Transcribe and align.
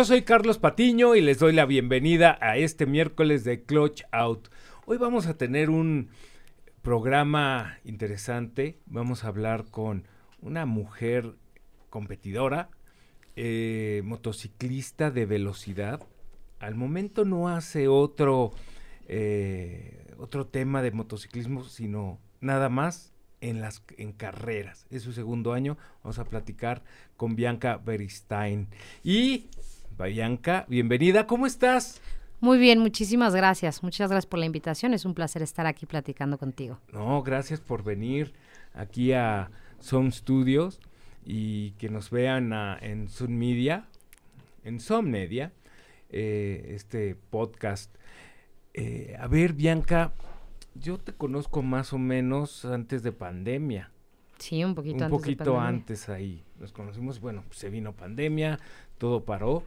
Yo 0.00 0.06
soy 0.06 0.22
Carlos 0.22 0.56
Patiño 0.56 1.14
y 1.14 1.20
les 1.20 1.40
doy 1.40 1.52
la 1.52 1.66
bienvenida 1.66 2.38
a 2.40 2.56
este 2.56 2.86
miércoles 2.86 3.44
de 3.44 3.64
Clutch 3.64 4.04
Out. 4.12 4.48
Hoy 4.86 4.96
vamos 4.96 5.26
a 5.26 5.36
tener 5.36 5.68
un 5.68 6.08
programa 6.80 7.78
interesante. 7.84 8.78
Vamos 8.86 9.24
a 9.24 9.28
hablar 9.28 9.66
con 9.66 10.08
una 10.40 10.64
mujer 10.64 11.34
competidora, 11.90 12.70
eh, 13.36 14.00
motociclista 14.02 15.10
de 15.10 15.26
velocidad. 15.26 16.00
Al 16.60 16.76
momento 16.76 17.26
no 17.26 17.50
hace 17.50 17.86
otro, 17.86 18.52
eh, 19.06 20.14
otro 20.16 20.46
tema 20.46 20.80
de 20.80 20.92
motociclismo, 20.92 21.62
sino 21.64 22.18
nada 22.40 22.70
más 22.70 23.12
en 23.42 23.60
las 23.60 23.82
en 23.98 24.12
carreras. 24.12 24.86
Es 24.88 25.02
su 25.02 25.12
segundo 25.12 25.52
año. 25.52 25.76
Vamos 26.02 26.18
a 26.18 26.24
platicar 26.24 26.84
con 27.18 27.36
Bianca 27.36 27.76
Beristain. 27.76 28.68
Y 29.04 29.50
Bianca, 30.06 30.64
bienvenida. 30.68 31.26
¿Cómo 31.26 31.46
estás? 31.46 32.00
Muy 32.40 32.58
bien, 32.58 32.78
muchísimas 32.78 33.34
gracias. 33.34 33.82
Muchas 33.82 34.10
gracias 34.10 34.26
por 34.26 34.38
la 34.38 34.46
invitación. 34.46 34.94
Es 34.94 35.04
un 35.04 35.14
placer 35.14 35.42
estar 35.42 35.66
aquí 35.66 35.86
platicando 35.86 36.38
contigo. 36.38 36.78
No, 36.92 37.22
gracias 37.22 37.60
por 37.60 37.84
venir 37.84 38.32
aquí 38.72 39.12
a 39.12 39.50
Zoom 39.82 40.10
Studios 40.10 40.80
y 41.24 41.72
que 41.72 41.90
nos 41.90 42.10
vean 42.10 42.52
en 42.80 43.08
Zoom 43.08 43.32
Media, 43.32 43.86
en 44.64 44.80
Zoom 44.80 45.06
Media, 45.10 45.52
eh, 46.08 46.72
este 46.74 47.14
podcast. 47.14 47.94
Eh, 48.72 49.16
a 49.18 49.26
ver, 49.26 49.52
Bianca, 49.52 50.12
yo 50.74 50.98
te 50.98 51.12
conozco 51.12 51.62
más 51.62 51.92
o 51.92 51.98
menos 51.98 52.64
antes 52.64 53.02
de 53.02 53.12
pandemia. 53.12 53.90
Sí, 54.38 54.64
un 54.64 54.74
poquito 54.74 55.04
un 55.04 55.10
poquito 55.10 55.60
antes 55.60 56.08
ahí. 56.08 56.42
Nos 56.58 56.72
conocimos, 56.72 57.20
bueno, 57.20 57.44
se 57.50 57.68
vino 57.68 57.92
pandemia, 57.92 58.58
todo 58.96 59.24
paró, 59.24 59.64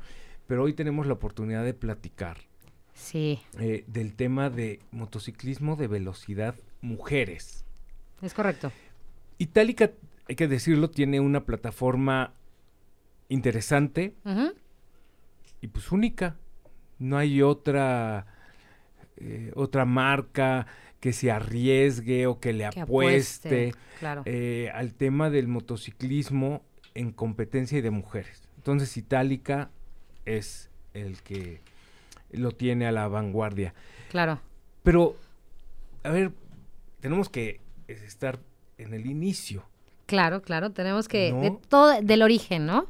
pero 0.53 0.65
hoy 0.65 0.73
tenemos 0.73 1.07
la 1.07 1.13
oportunidad 1.13 1.63
de 1.63 1.73
platicar. 1.73 2.37
Sí. 2.93 3.39
Eh, 3.59 3.85
del 3.87 4.13
tema 4.13 4.51
de 4.51 4.81
motociclismo 4.91 5.75
de 5.75 5.87
velocidad 5.87 6.53
mujeres. 6.79 7.65
Es 8.21 8.35
correcto. 8.35 8.71
Itálica, 9.39 9.89
hay 10.29 10.35
que 10.35 10.47
decirlo, 10.47 10.91
tiene 10.91 11.19
una 11.19 11.43
plataforma 11.43 12.35
interesante 13.29 14.13
y 15.59 15.69
pues 15.69 15.91
única. 15.91 16.35
No 16.99 17.17
hay 17.17 17.41
otra 17.41 18.27
eh, 19.17 19.51
otra 19.55 19.85
marca 19.85 20.67
que 20.99 21.13
se 21.13 21.31
arriesgue 21.31 22.27
o 22.27 22.39
que 22.39 22.53
le 22.53 22.65
apueste, 22.65 23.73
eh, 24.25 24.69
al 24.71 24.93
tema 24.93 25.31
del 25.31 25.47
motociclismo 25.47 26.61
en 26.93 27.11
competencia 27.11 27.79
y 27.79 27.81
de 27.81 27.89
mujeres. 27.89 28.47
Entonces 28.57 28.95
Itálica 28.97 29.71
es 30.25 30.69
el 30.93 31.21
que 31.21 31.61
lo 32.31 32.51
tiene 32.51 32.87
a 32.87 32.91
la 32.91 33.07
vanguardia. 33.07 33.73
Claro. 34.09 34.41
Pero, 34.83 35.15
a 36.03 36.09
ver, 36.09 36.31
tenemos 36.99 37.29
que 37.29 37.61
estar 37.87 38.39
en 38.77 38.93
el 38.93 39.05
inicio. 39.05 39.65
Claro, 40.05 40.41
claro, 40.41 40.71
tenemos 40.71 41.07
que, 41.07 41.33
de 41.33 41.57
todo, 41.69 42.01
del 42.01 42.21
origen, 42.21 42.65
¿no? 42.65 42.87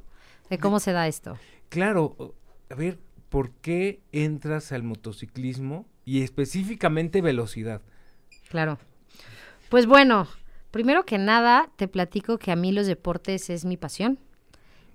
De 0.50 0.58
cómo 0.58 0.80
se 0.80 0.92
da 0.92 1.08
esto. 1.08 1.38
Claro, 1.70 2.36
a 2.70 2.76
ver, 2.76 3.00
¿por 3.30 3.52
qué 3.52 4.02
entras 4.12 4.72
al 4.72 4.84
motociclismo 4.84 5.86
y 6.06 6.24
específicamente 6.24 7.22
velocidad? 7.22 7.82
Claro. 8.50 8.78
Pues 9.70 9.86
bueno, 9.86 10.28
primero 10.72 11.06
que 11.06 11.18
nada, 11.18 11.70
te 11.76 11.88
platico 11.88 12.38
que 12.38 12.52
a 12.52 12.56
mí 12.56 12.72
los 12.72 12.88
deportes 12.88 13.50
es 13.50 13.66
mi 13.66 13.78
pasión. 13.78 14.20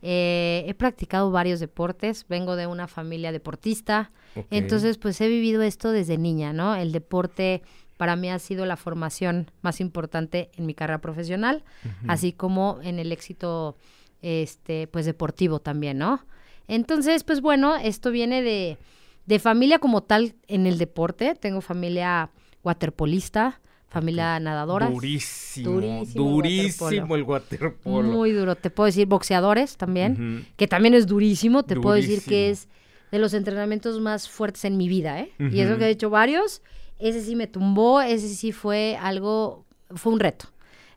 Eh, 0.03 0.65
he 0.67 0.75
practicado 0.75 1.31
varios 1.31 1.61
deportes, 1.61 2.27
vengo 2.29 2.57
de 2.57 2.67
una 2.67 2.87
familia 2.87 3.33
deportista, 3.33 4.13
entonces 4.51 4.99
pues 4.99 5.21
he 5.21 5.29
vivido 5.29 5.63
esto 5.63 5.91
desde 5.91 6.19
niña, 6.19 6.53
¿no? 6.53 6.77
El 6.77 6.93
deporte 6.93 7.63
para 7.97 8.15
mí 8.15 8.31
ha 8.31 8.39
sido 8.39 8.65
la 8.65 8.77
formación 8.77 9.51
más 9.61 9.81
importante 9.81 10.51
en 10.57 10.67
mi 10.67 10.75
carrera 10.75 11.01
profesional, 11.01 11.65
así 12.07 12.33
como 12.33 12.79
en 12.83 13.01
el 13.01 13.11
éxito 13.11 13.77
este 14.23 14.87
pues 14.87 15.05
deportivo 15.05 15.59
también, 15.61 15.99
¿no? 15.99 16.25
Entonces, 16.69 17.25
pues 17.25 17.41
bueno, 17.41 17.77
esto 17.77 18.11
viene 18.11 18.43
de, 18.43 18.79
de 19.27 19.39
familia 19.39 19.79
como 19.79 20.03
tal 20.03 20.37
en 20.47 20.67
el 20.67 20.79
deporte, 20.79 21.35
tengo 21.35 21.61
familia 21.61 22.31
waterpolista, 22.63 23.61
familia 23.89 24.39
nadadora. 24.39 24.89
Durísimo, 24.89 26.05
durísimo, 26.15 27.17
el 27.17 27.23
waterpolo. 27.23 28.09
Muy 28.09 28.33
duro. 28.33 28.55
Te 28.57 28.71
puedo 28.71 28.87
decir 28.87 29.07
boxeadores 29.07 29.77
también, 29.77 30.47
que 30.57 30.69
también 30.69 30.95
es 30.95 31.07
durísimo. 31.07 31.65
Te 31.65 31.77
puedo 31.77 31.95
decir 31.95 32.23
que 32.23 32.51
es 32.51 32.69
de 33.11 33.19
los 33.19 33.33
entrenamientos 33.35 34.01
más 34.01 34.29
fuertes 34.29 34.65
en 34.65 34.77
mi 34.77 34.89
vida, 34.89 35.21
¿eh? 35.21 35.33
Y 35.39 35.61
eso 35.61 35.79
que 35.79 35.87
he 35.87 35.91
hecho 35.91 36.11
varios, 36.11 36.63
ese 36.99 37.23
sí 37.23 37.37
me 37.37 37.47
tumbó, 37.47 38.01
ese 38.01 38.29
sí 38.29 38.53
fue 38.53 38.99
algo, 39.01 39.65
fue 39.95 40.13
un 40.13 40.21
reto. 40.21 40.47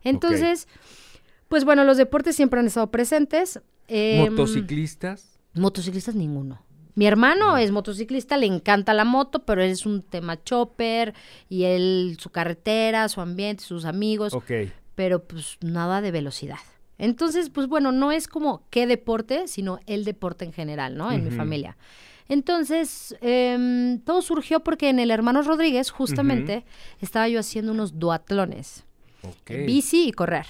Entonces, 0.04 0.68
pues 1.48 1.64
bueno, 1.64 1.84
los 1.84 1.96
deportes 1.96 2.36
siempre 2.36 2.60
han 2.60 2.66
estado 2.66 2.90
presentes. 2.90 3.60
Em, 3.88 4.30
¿Motociclistas? 4.30 5.38
Motociclistas 5.54 6.14
ninguno. 6.14 6.62
Mi 6.94 7.06
hermano 7.06 7.56
es 7.56 7.70
motociclista, 7.70 8.36
le 8.36 8.46
encanta 8.46 8.92
la 8.92 9.04
moto, 9.04 9.44
pero 9.44 9.62
es 9.62 9.86
un 9.86 10.02
tema 10.02 10.42
chopper 10.42 11.14
y 11.48 11.64
él, 11.64 12.16
su 12.20 12.30
carretera, 12.30 13.08
su 13.08 13.20
ambiente, 13.20 13.64
sus 13.64 13.84
amigos. 13.84 14.34
Ok. 14.34 14.50
Pero 14.94 15.24
pues 15.24 15.56
nada 15.62 16.00
de 16.00 16.10
velocidad. 16.10 16.58
Entonces, 16.98 17.50
pues 17.50 17.66
bueno, 17.66 17.92
no 17.92 18.12
es 18.12 18.28
como 18.28 18.66
qué 18.70 18.86
deporte, 18.86 19.48
sino 19.48 19.80
el 19.86 20.04
deporte 20.04 20.44
en 20.44 20.52
general, 20.52 20.96
¿no? 20.96 21.10
En 21.10 21.24
mi 21.24 21.30
familia. 21.30 21.76
Entonces, 22.28 23.16
em, 23.20 23.98
todo 24.00 24.22
surgió 24.22 24.60
porque 24.60 24.88
en 24.88 24.98
el 24.98 25.10
Hermano 25.10 25.42
Rodríguez, 25.42 25.90
justamente, 25.90 26.64
estaba 27.00 27.28
yo 27.28 27.40
haciendo 27.40 27.72
unos 27.72 27.98
duatlones. 27.98 28.84
Okay. 29.22 29.66
Bici 29.66 30.08
y 30.08 30.12
correr. 30.12 30.46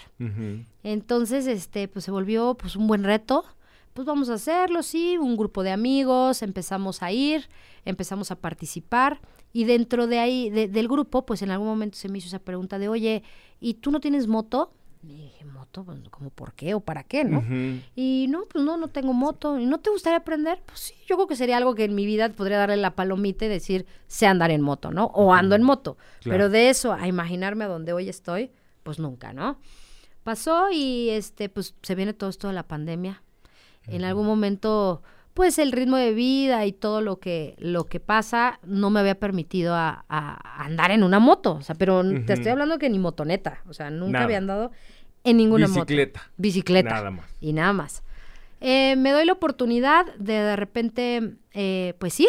Entonces, 0.82 1.46
este, 1.46 1.88
pues 1.88 2.04
se 2.04 2.10
volvió 2.10 2.54
pues 2.54 2.76
un 2.76 2.86
buen 2.86 3.04
reto 3.04 3.44
pues 3.92 4.06
vamos 4.06 4.30
a 4.30 4.34
hacerlo, 4.34 4.82
sí, 4.82 5.18
un 5.18 5.36
grupo 5.36 5.62
de 5.62 5.70
amigos, 5.70 6.42
empezamos 6.42 7.02
a 7.02 7.12
ir, 7.12 7.48
empezamos 7.84 8.30
a 8.30 8.36
participar 8.36 9.20
y 9.52 9.64
dentro 9.64 10.06
de 10.06 10.18
ahí, 10.18 10.50
del 10.50 10.88
grupo, 10.88 11.26
pues 11.26 11.42
en 11.42 11.50
algún 11.50 11.68
momento 11.68 11.98
se 11.98 12.08
me 12.08 12.18
hizo 12.18 12.28
esa 12.28 12.38
pregunta 12.38 12.78
de, 12.78 12.88
oye, 12.88 13.22
¿y 13.60 13.74
tú 13.74 13.90
no 13.90 14.00
tienes 14.00 14.26
moto? 14.26 14.72
Y 15.02 15.16
dije, 15.16 15.44
¿moto? 15.44 15.84
Pues, 15.84 15.98
¿Como 16.10 16.30
por 16.30 16.54
qué 16.54 16.74
o 16.74 16.80
para 16.80 17.02
qué, 17.02 17.24
no? 17.24 17.44
Y 17.96 18.26
no, 18.30 18.44
pues 18.44 18.64
no, 18.64 18.76
no 18.76 18.88
tengo 18.88 19.12
moto. 19.12 19.58
¿Y 19.58 19.66
no 19.66 19.80
te 19.80 19.90
gustaría 19.90 20.18
aprender? 20.18 20.62
Pues 20.64 20.78
sí, 20.78 20.94
yo 21.06 21.16
creo 21.16 21.26
que 21.26 21.34
sería 21.34 21.56
algo 21.56 21.74
que 21.74 21.84
en 21.84 21.94
mi 21.94 22.06
vida 22.06 22.28
podría 22.30 22.58
darle 22.58 22.76
la 22.76 22.94
palomita 22.94 23.44
y 23.44 23.48
decir, 23.48 23.84
sé 24.06 24.26
andar 24.26 24.52
en 24.52 24.62
moto, 24.62 24.92
¿no? 24.92 25.06
O 25.06 25.34
ando 25.34 25.56
en 25.56 25.64
moto. 25.64 25.98
Pero 26.22 26.48
de 26.48 26.70
eso 26.70 26.92
a 26.92 27.08
imaginarme 27.08 27.64
a 27.64 27.68
donde 27.68 27.92
hoy 27.92 28.08
estoy, 28.08 28.52
pues 28.84 29.00
nunca, 29.00 29.32
¿no? 29.32 29.58
Pasó 30.22 30.70
y 30.70 31.10
este, 31.10 31.48
pues 31.48 31.74
se 31.82 31.94
viene 31.96 32.12
todo 32.12 32.30
esto 32.30 32.46
de 32.46 32.54
la 32.54 32.62
pandemia 32.62 33.22
en 33.86 34.04
algún 34.04 34.26
momento, 34.26 35.02
pues 35.34 35.58
el 35.58 35.72
ritmo 35.72 35.96
de 35.96 36.12
vida 36.12 36.64
y 36.66 36.72
todo 36.72 37.00
lo 37.00 37.18
que, 37.18 37.56
lo 37.58 37.84
que 37.84 38.00
pasa 38.00 38.60
no 38.64 38.90
me 38.90 39.00
había 39.00 39.18
permitido 39.18 39.74
a, 39.74 40.04
andar 40.58 40.90
en 40.90 41.02
una 41.02 41.18
moto. 41.18 41.54
O 41.54 41.62
sea, 41.62 41.74
pero 41.74 42.02
te 42.26 42.34
estoy 42.34 42.52
hablando 42.52 42.78
que 42.78 42.90
ni 42.90 42.98
motoneta. 42.98 43.62
O 43.68 43.72
sea, 43.72 43.90
nunca 43.90 44.24
había 44.24 44.38
andado 44.38 44.70
en 45.24 45.36
ninguna 45.36 45.66
Bicicleta. 45.66 46.20
moto. 46.20 46.32
Bicicleta. 46.36 46.90
Nada 46.90 47.10
más. 47.10 47.26
Y 47.40 47.52
nada 47.52 47.72
más. 47.72 48.02
Eh, 48.60 48.94
me 48.96 49.10
doy 49.10 49.24
la 49.24 49.32
oportunidad 49.32 50.06
de 50.14 50.34
de 50.34 50.56
repente, 50.56 51.34
eh, 51.52 51.94
pues 51.98 52.20
ir, 52.20 52.28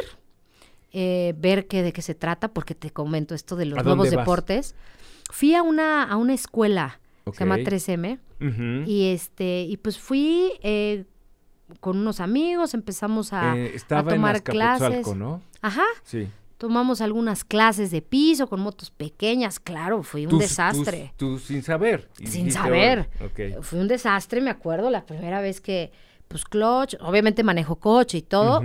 eh, 0.92 1.36
ver 1.38 1.68
qué, 1.68 1.84
de 1.84 1.94
qué 1.94 2.02
se 2.02 2.16
trata, 2.16 2.48
porque 2.48 2.74
te 2.74 2.90
comento 2.90 3.36
esto 3.36 3.56
de 3.56 3.66
los 3.66 3.84
nuevos 3.84 4.10
deportes. 4.10 4.76
Fui 5.32 5.54
a 5.54 5.62
una, 5.62 6.04
a 6.04 6.18
una 6.18 6.34
escuela, 6.34 7.00
se 7.32 7.40
llama 7.40 7.58
3M, 7.58 8.20
y 8.88 9.12
este, 9.12 9.62
y 9.62 9.78
pues 9.78 10.00
fui 10.00 10.52
con 11.80 11.98
unos 11.98 12.20
amigos, 12.20 12.74
empezamos 12.74 13.34
a, 13.34 13.58
eh, 13.58 13.76
tomar 13.88 14.44
clases. 14.44 15.08
¿no? 15.16 15.42
Ajá. 15.62 15.86
Sí. 16.04 16.28
Tomamos 16.58 17.02
algunas 17.02 17.44
clases 17.44 17.92
de 17.92 18.02
piso 18.02 18.48
con 18.48 18.62
motos 18.62 18.90
pequeñas, 18.90 19.60
claro, 19.60 20.02
fue 20.02 20.28
un 20.28 20.40
desastre. 20.40 21.14
Tú, 21.18 21.38
sin 21.38 21.62
saber. 21.62 22.10
Sin 22.24 22.52
saber. 22.52 23.10
Fue 23.62 23.80
un 23.80 23.88
desastre, 23.88 24.40
me 24.40 24.50
acuerdo, 24.50 24.90
la 24.90 25.06
primera 25.06 25.42
vez 25.42 25.60
que, 25.60 25.92
pues, 26.28 26.46
clutch, 26.46 26.96
obviamente 27.02 27.44
manejo 27.44 27.76
coche 27.78 28.20
y 28.20 28.22
todo, 28.22 28.62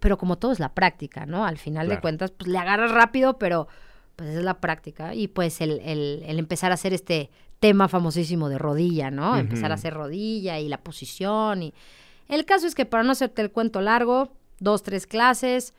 pero 0.00 0.18
como 0.18 0.38
todo 0.38 0.52
es 0.52 0.58
la 0.58 0.74
práctica, 0.74 1.24
¿no? 1.26 1.44
Al 1.44 1.58
final 1.58 1.88
de 1.88 2.00
cuentas, 2.00 2.32
pues, 2.32 2.48
le 2.48 2.58
agarras 2.58 2.90
rápido, 2.90 3.38
pero, 3.38 3.68
pues, 4.16 4.30
es 4.30 4.42
la 4.42 4.58
práctica. 4.58 5.14
Y, 5.14 5.28
pues, 5.28 5.60
el, 5.60 5.80
el, 5.84 6.24
el 6.26 6.38
empezar 6.40 6.72
a 6.72 6.74
hacer 6.74 6.92
este 6.94 7.30
tema 7.60 7.88
famosísimo 7.88 8.48
de 8.48 8.58
rodilla, 8.58 9.10
¿no? 9.10 9.36
Empezar 9.36 9.70
a 9.70 9.74
hacer 9.74 9.94
rodilla 9.94 10.58
y 10.58 10.68
la 10.68 10.78
posición 10.78 11.62
y 11.62 11.74
el 12.28 12.44
caso 12.44 12.66
es 12.66 12.74
que 12.74 12.86
para 12.86 13.02
no 13.02 13.12
hacerte 13.12 13.42
el 13.42 13.50
cuento 13.50 13.80
largo, 13.80 14.32
dos, 14.58 14.82
tres 14.82 15.06
clases, 15.06 15.74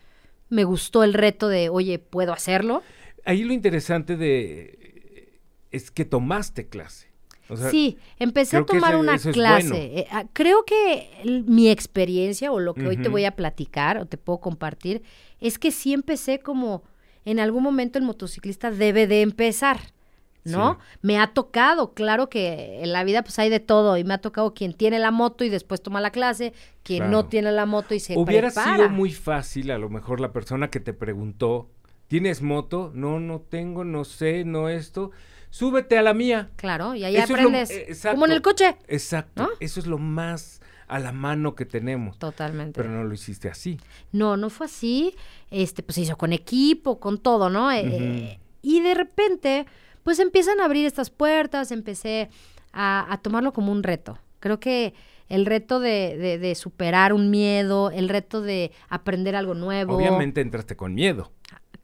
me 0.50 0.64
gustó 0.64 1.04
el 1.04 1.14
reto 1.14 1.48
de, 1.48 1.70
oye, 1.70 2.00
¿puedo 2.00 2.34
hacerlo? 2.34 2.84
Ahí 3.26 3.44
lo 3.44 3.54
interesante 3.54 4.16
de 4.16 4.78
es 5.72 5.92
que 5.92 6.06
tomaste 6.06 6.68
clase. 6.68 7.08
sí, 7.70 7.98
empecé 8.20 8.58
a 8.58 8.66
tomar 8.66 8.96
una 8.96 9.18
clase. 9.18 10.00
Eh, 10.00 10.08
ah, 10.12 10.26
creo 10.34 10.64
que 10.66 11.44
mi 11.46 11.70
experiencia 11.70 12.52
o 12.52 12.60
lo 12.60 12.74
que 12.74 12.88
hoy 12.88 12.98
te 12.98 13.10
voy 13.10 13.26
a 13.26 13.36
platicar 13.36 13.98
o 13.98 14.06
te 14.06 14.18
puedo 14.18 14.40
compartir 14.40 15.04
es 15.40 15.60
que 15.60 15.72
sí 15.72 15.94
empecé 15.94 16.40
como 16.40 16.84
en 17.26 17.40
algún 17.40 17.64
momento 17.64 18.00
el 18.00 18.06
motociclista 18.06 18.72
debe 18.72 19.08
de 19.08 19.22
empezar. 19.22 19.80
¿No? 20.48 20.80
Me 21.02 21.20
ha 21.20 21.28
tocado, 21.28 21.94
claro 21.94 22.30
que 22.30 22.84
en 22.84 22.94
la 22.94 23.04
vida 23.04 23.22
pues 23.24 23.38
hay 23.40 23.50
de 23.50 23.60
todo 23.60 23.98
y 23.98 24.04
me 24.04 24.14
ha 24.14 24.18
tocado 24.20 24.54
quien 24.54 24.74
tiene 24.74 25.00
la 25.00 25.12
moto 25.12 25.44
y 25.44 25.50
después 25.50 25.82
toma 25.82 26.02
la 26.02 26.12
clase, 26.12 26.54
quien 26.84 27.12
no 27.12 27.26
tiene 27.26 27.52
la 27.52 27.66
moto 27.66 27.94
y 27.94 28.00
se 28.00 28.18
Hubiera 28.18 28.50
sido 28.50 28.90
muy 28.90 29.12
fácil 29.12 29.72
a 29.72 29.78
lo 29.78 29.90
mejor 29.90 30.20
la 30.20 30.32
persona 30.32 30.70
que 30.70 30.80
te 30.80 30.94
preguntó, 30.94 31.70
¿tienes 32.08 32.42
moto? 32.42 32.92
No, 32.94 33.20
no 33.20 33.42
tengo, 33.42 33.84
no 33.84 34.04
sé, 34.06 34.44
no 34.46 34.70
esto. 34.70 35.12
Súbete 35.50 35.98
a 35.98 36.02
la 36.02 36.14
mía. 36.14 36.50
Claro, 36.56 36.94
y 36.94 37.04
ahí 37.04 37.18
aprendes. 37.18 37.70
Eh, 37.72 37.96
como 38.12 38.26
en 38.26 38.32
el 38.32 38.42
coche. 38.42 38.78
Exacto. 38.88 39.50
Eso 39.60 39.80
es 39.80 39.88
lo 39.88 39.98
más 39.98 40.62
a 40.88 41.00
la 41.00 41.12
mano 41.12 41.56
que 41.56 41.66
tenemos. 41.66 42.18
Totalmente. 42.18 42.80
Pero 42.82 42.94
no 42.94 43.04
lo 43.04 43.14
hiciste 43.14 43.50
así. 43.50 43.80
No, 44.12 44.38
no 44.38 44.50
fue 44.50 44.68
así. 44.68 45.16
Este, 45.52 45.84
pues 45.84 45.96
se 45.96 46.02
hizo 46.02 46.18
con 46.18 46.34
equipo, 46.34 47.00
con 47.00 47.18
todo, 47.18 47.50
¿no? 47.50 47.72
Eh, 47.72 48.40
y 48.62 48.82
de 48.82 48.94
repente, 48.94 49.66
pues 50.08 50.20
empiezan 50.20 50.62
a 50.62 50.64
abrir 50.64 50.86
estas 50.86 51.10
puertas, 51.10 51.70
empecé 51.70 52.30
a, 52.72 53.20
tomarlo 53.24 53.52
como 53.52 53.74
un 53.74 53.84
reto. 53.84 54.18
Creo 54.40 54.58
que 54.58 54.94
el 55.28 55.46
reto 55.46 55.82
de, 55.82 56.38
de, 56.40 56.56
superar 56.56 57.12
un 57.12 57.30
miedo, 57.30 57.92
el 57.92 58.08
reto 58.08 58.42
de 58.42 58.72
aprender 58.88 59.36
algo 59.36 59.54
nuevo. 59.54 59.98
Obviamente 59.98 60.40
entraste 60.40 60.78
con 60.78 60.94
miedo. 60.94 61.34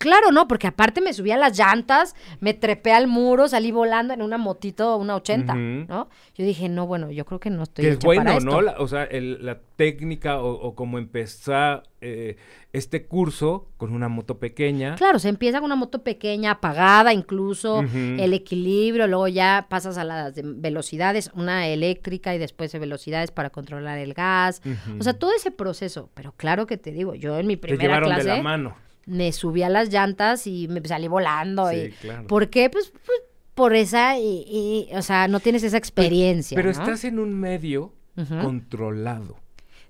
Claro, 0.04 0.34
no, 0.34 0.50
porque 0.50 0.68
aparte 0.68 1.00
me 1.00 1.14
subí 1.14 1.32
a 1.32 1.38
las 1.38 1.58
llantas, 1.58 2.14
me 2.42 2.54
trepé 2.54 2.92
al 2.92 3.08
muro, 3.08 3.48
salí 3.48 3.72
volando 3.72 4.14
en 4.14 4.22
una 4.22 4.38
motito, 4.38 4.98
una 4.98 5.16
80, 5.16 5.56
¿no? 5.56 6.10
Yo 6.36 6.44
dije, 6.44 6.68
no, 6.68 6.86
bueno, 6.88 7.10
yo 7.10 7.24
creo 7.24 7.40
que 7.40 7.50
no 7.50 7.64
estoy. 7.64 7.86
Que 7.86 7.92
es 7.92 8.00
bueno, 8.00 8.38
¿no? 8.42 8.60
o 8.80 8.88
sea, 8.90 9.08
la 9.10 9.60
técnica 9.78 10.42
o, 10.42 10.76
cómo 10.76 10.98
empezar 10.98 11.84
eh, 12.02 12.36
este 12.74 13.06
curso 13.06 13.70
con 13.78 13.94
una 13.94 14.10
moto 14.10 14.40
pequeña. 14.40 14.96
Claro, 14.96 15.20
se 15.20 15.30
empieza 15.30 15.60
con 15.60 15.68
una 15.68 15.78
moto 15.78 16.04
pequeña, 16.04 16.52
apagada 16.52 17.14
incluso, 17.14 17.80
el 17.94 18.34
equilibrio, 18.34 19.08
luego 19.08 19.30
ya 19.30 19.68
pasas 19.70 19.98
a 19.98 20.04
las 20.04 20.34
velocidades, 20.36 21.32
una 21.34 21.70
eléctrica 21.70 22.36
y 22.36 22.40
después 22.40 22.74
de 22.74 22.80
velocidades 22.80 23.32
para 23.32 23.52
controlar 23.52 24.00
el 24.00 24.14
gas. 24.14 24.62
O 25.00 25.04
sea, 25.04 25.14
todo 25.14 25.32
ese 25.34 25.50
proceso. 25.50 26.10
Pero 26.14 26.34
claro 26.34 26.68
que 26.68 26.76
te 26.76 26.92
digo, 26.92 27.16
yo 27.16 27.40
en 27.40 27.48
mi 27.48 27.56
primera 27.56 28.00
te 28.00 28.06
clase. 28.06 28.24
De 28.24 28.36
la 28.36 28.44
mano 28.44 28.83
me 29.06 29.32
subí 29.32 29.64
a 29.64 29.70
las 29.70 29.90
llantas 29.90 30.48
y 30.48 30.68
me 30.68 30.82
salí 30.88 31.08
volando. 31.08 31.72
y, 31.72 31.94
¿Por 32.28 32.50
qué? 32.50 32.70
Pues, 32.70 32.92
pues 33.06 33.22
por 33.54 33.76
esa, 33.76 34.18
y, 34.18 34.90
o 34.94 35.02
sea, 35.02 35.28
no 35.28 35.40
tienes 35.40 35.64
esa 35.64 35.78
experiencia. 35.78 36.56
Pero, 36.56 36.72
estás 36.72 37.04
en 37.04 37.20
un 37.20 37.34
medio 37.34 37.94
controlado. 38.42 39.38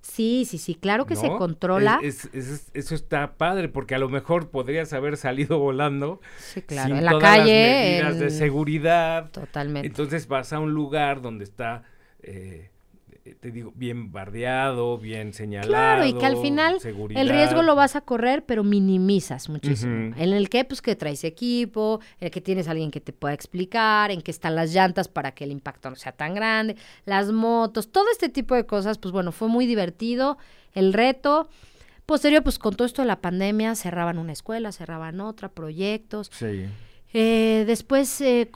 Sí, 0.01 0.45
sí, 0.45 0.57
sí, 0.57 0.75
claro 0.75 1.05
que 1.05 1.15
se 1.15 1.29
controla. 1.29 2.01
eso 2.03 2.95
está 2.95 3.37
padre, 3.37 3.69
porque 3.69 3.95
a 3.95 3.99
lo 3.99 4.09
mejor 4.09 4.49
podrías 4.49 4.91
haber 4.91 5.15
salido 5.15 5.59
volando. 5.59 6.19
Sí, 6.39 6.61
claro, 6.61 6.97
en 6.97 7.05
la 7.05 7.17
calle. 7.19 8.01
Las 8.01 8.15
medidas 8.15 8.19
de 8.19 8.29
seguridad. 8.37 9.31
Totalmente. 9.31 9.87
Entonces 9.87 10.27
vas 10.27 10.51
a 10.51 10.59
un 10.59 10.73
lugar 10.73 11.21
donde 11.21 11.45
está 11.45 11.83
eh, 12.21 12.69
te 13.23 13.51
digo, 13.51 13.71
bien 13.73 14.11
bardeado, 14.11 14.97
bien 14.97 15.31
señalado. 15.33 15.69
Claro, 15.69 16.05
y 16.05 16.13
que 16.13 16.25
al 16.25 16.35
final 16.37 16.77
el 17.15 17.29
riesgo 17.29 17.61
lo 17.63 17.73
vas 17.73 17.95
a 17.95 18.01
correr, 18.01 18.43
pero 18.45 18.65
minimizas 18.65 19.47
muchísimo. 19.47 20.13
En 20.17 20.33
el 20.33 20.49
que, 20.49 20.65
pues, 20.65 20.81
que 20.81 20.97
traes 20.97 21.23
equipo, 21.23 22.01
el 22.19 22.31
que 22.31 22.41
tienes 22.41 22.67
alguien 22.67 22.91
que 22.91 22.99
te 22.99 23.13
pueda 23.13 23.33
explicar, 23.33 24.11
en 24.11 24.21
que 24.21 24.31
están 24.31 24.55
las 24.55 24.73
llantas 24.73 25.07
para 25.07 25.31
que 25.31 25.45
el 25.45 25.51
impacto 25.51 25.89
no 25.89 25.95
sea 25.95 26.11
tan 26.11 26.35
grande, 26.35 26.75
las 27.05 27.31
motos, 27.31 27.89
todo 27.93 28.05
este 28.11 28.27
tipo 28.27 28.55
de 28.55 28.65
cosas, 28.65 28.97
pues 28.97 29.13
bueno, 29.13 29.31
fue 29.31 29.47
muy 29.47 29.65
divertido 29.65 30.37
el 30.73 30.91
reto. 30.91 31.47
Posterior, 32.05 32.43
pues 32.43 32.59
con 32.59 32.75
todo 32.75 32.85
esto 32.85 33.03
de 33.03 33.07
la 33.07 33.21
pandemia, 33.21 33.75
cerraban 33.75 34.17
una 34.17 34.33
escuela, 34.33 34.73
cerraban 34.73 35.21
otra, 35.21 35.47
proyectos. 35.47 36.29
Sí. 36.33 36.65
Eh, 37.13 37.63
después 37.65 38.19
eh, 38.19 38.49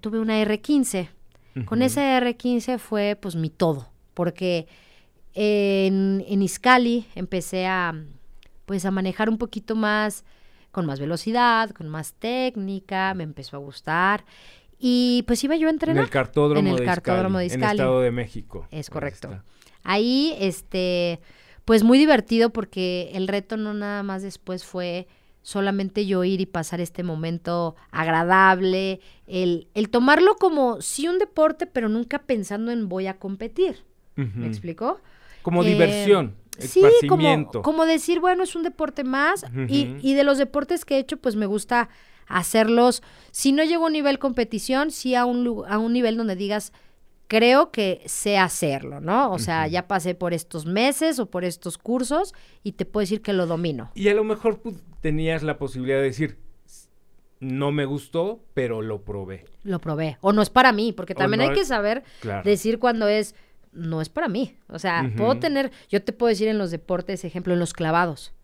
tuve 0.00 0.20
una 0.20 0.40
R15 0.40 1.08
con 1.66 1.82
ese 1.82 2.00
R15 2.00 2.78
fue 2.78 3.16
pues 3.20 3.36
mi 3.36 3.50
todo, 3.50 3.88
porque 4.14 4.66
en, 5.34 6.24
en 6.26 6.42
Iscali 6.42 7.06
empecé 7.14 7.66
a 7.66 7.94
pues 8.66 8.84
a 8.84 8.90
manejar 8.90 9.28
un 9.28 9.38
poquito 9.38 9.76
más, 9.76 10.24
con 10.70 10.86
más 10.86 11.00
velocidad, 11.00 11.70
con 11.70 11.88
más 11.88 12.14
técnica, 12.14 13.12
me 13.14 13.24
empezó 13.24 13.56
a 13.56 13.60
gustar. 13.60 14.24
Y 14.78 15.24
pues 15.26 15.44
iba 15.44 15.54
yo 15.56 15.68
a 15.68 15.70
entrenar. 15.70 15.98
En 15.98 16.04
el 16.04 16.10
cartódromo, 16.10 16.68
en 16.68 16.74
el 16.74 16.84
cartódromo 16.84 17.38
de 17.38 17.46
Iscali. 17.46 17.64
En 17.64 17.70
el 17.70 17.76
Estado 17.76 18.00
de 18.00 18.10
México. 18.10 18.66
Es 18.70 18.90
correcto. 18.90 19.42
Ahí, 19.84 20.34
este, 20.38 21.20
pues 21.64 21.82
muy 21.82 21.98
divertido 21.98 22.50
porque 22.50 23.10
el 23.14 23.28
reto 23.28 23.56
no 23.56 23.74
nada 23.74 24.02
más 24.02 24.22
después 24.22 24.64
fue 24.64 25.06
solamente 25.42 26.06
yo 26.06 26.24
ir 26.24 26.40
y 26.40 26.46
pasar 26.46 26.80
este 26.80 27.02
momento 27.02 27.76
agradable, 27.90 29.00
el, 29.26 29.68
el 29.74 29.90
tomarlo 29.90 30.36
como 30.36 30.80
sí 30.80 31.08
un 31.08 31.18
deporte, 31.18 31.66
pero 31.66 31.88
nunca 31.88 32.20
pensando 32.20 32.70
en 32.70 32.88
voy 32.88 33.06
a 33.06 33.18
competir. 33.18 33.84
¿Me 34.14 34.46
explicó? 34.46 35.00
Como 35.42 35.64
diversión. 35.64 36.36
Sí, 36.58 36.82
como, 37.08 37.50
como, 37.62 37.86
decir, 37.86 38.20
bueno, 38.20 38.44
es 38.44 38.54
un 38.54 38.62
deporte 38.62 39.04
más 39.04 39.44
y, 39.68 39.96
y, 40.02 40.14
de 40.14 40.22
los 40.22 40.36
deportes 40.36 40.84
que 40.84 40.96
he 40.96 40.98
hecho, 40.98 41.16
pues 41.16 41.34
me 41.34 41.46
gusta 41.46 41.88
hacerlos, 42.28 43.02
si 43.30 43.52
no 43.52 43.64
llego 43.64 43.84
a 43.84 43.86
un 43.86 43.94
nivel 43.94 44.18
competición, 44.18 44.90
sí 44.90 45.14
a 45.14 45.24
un, 45.24 45.64
a 45.66 45.78
un 45.78 45.92
nivel 45.92 46.16
donde 46.16 46.36
digas, 46.36 46.72
creo 47.32 47.70
que 47.70 48.02
sé 48.04 48.36
hacerlo, 48.36 49.00
¿no? 49.00 49.32
O 49.32 49.38
sea, 49.38 49.66
ya 49.66 49.88
pasé 49.88 50.14
por 50.14 50.34
estos 50.34 50.66
meses 50.66 51.18
o 51.18 51.30
por 51.30 51.44
estos 51.44 51.78
cursos 51.78 52.34
y 52.62 52.72
te 52.72 52.84
puedo 52.84 53.00
decir 53.00 53.22
que 53.22 53.32
lo 53.32 53.46
domino. 53.46 53.90
Y 53.94 54.10
a 54.10 54.14
lo 54.14 54.22
mejor 54.22 54.60
pues, 54.60 54.76
tenías 55.00 55.42
la 55.42 55.56
posibilidad 55.56 55.96
de 55.96 56.02
decir, 56.02 56.36
no 57.40 57.72
me 57.72 57.86
gustó, 57.86 58.44
pero 58.52 58.82
lo 58.82 59.00
probé. 59.00 59.46
Lo 59.62 59.80
probé. 59.80 60.18
O 60.20 60.34
no 60.34 60.42
es 60.42 60.50
para 60.50 60.72
mí, 60.72 60.92
porque 60.92 61.14
también 61.14 61.40
hay 61.40 61.54
que 61.54 61.64
saber 61.64 62.02
decir 62.44 62.78
cuando 62.78 63.08
es, 63.08 63.34
no 63.72 64.02
es 64.02 64.10
para 64.10 64.28
mí. 64.28 64.54
O 64.68 64.78
sea, 64.78 65.10
puedo 65.16 65.38
tener, 65.38 65.72
yo 65.88 66.02
te 66.04 66.12
puedo 66.12 66.28
decir 66.28 66.48
en 66.48 66.58
los 66.58 66.70
deportes, 66.70 67.24
ejemplo, 67.24 67.54
en 67.54 67.60
los 67.60 67.72
clavados. 67.72 68.34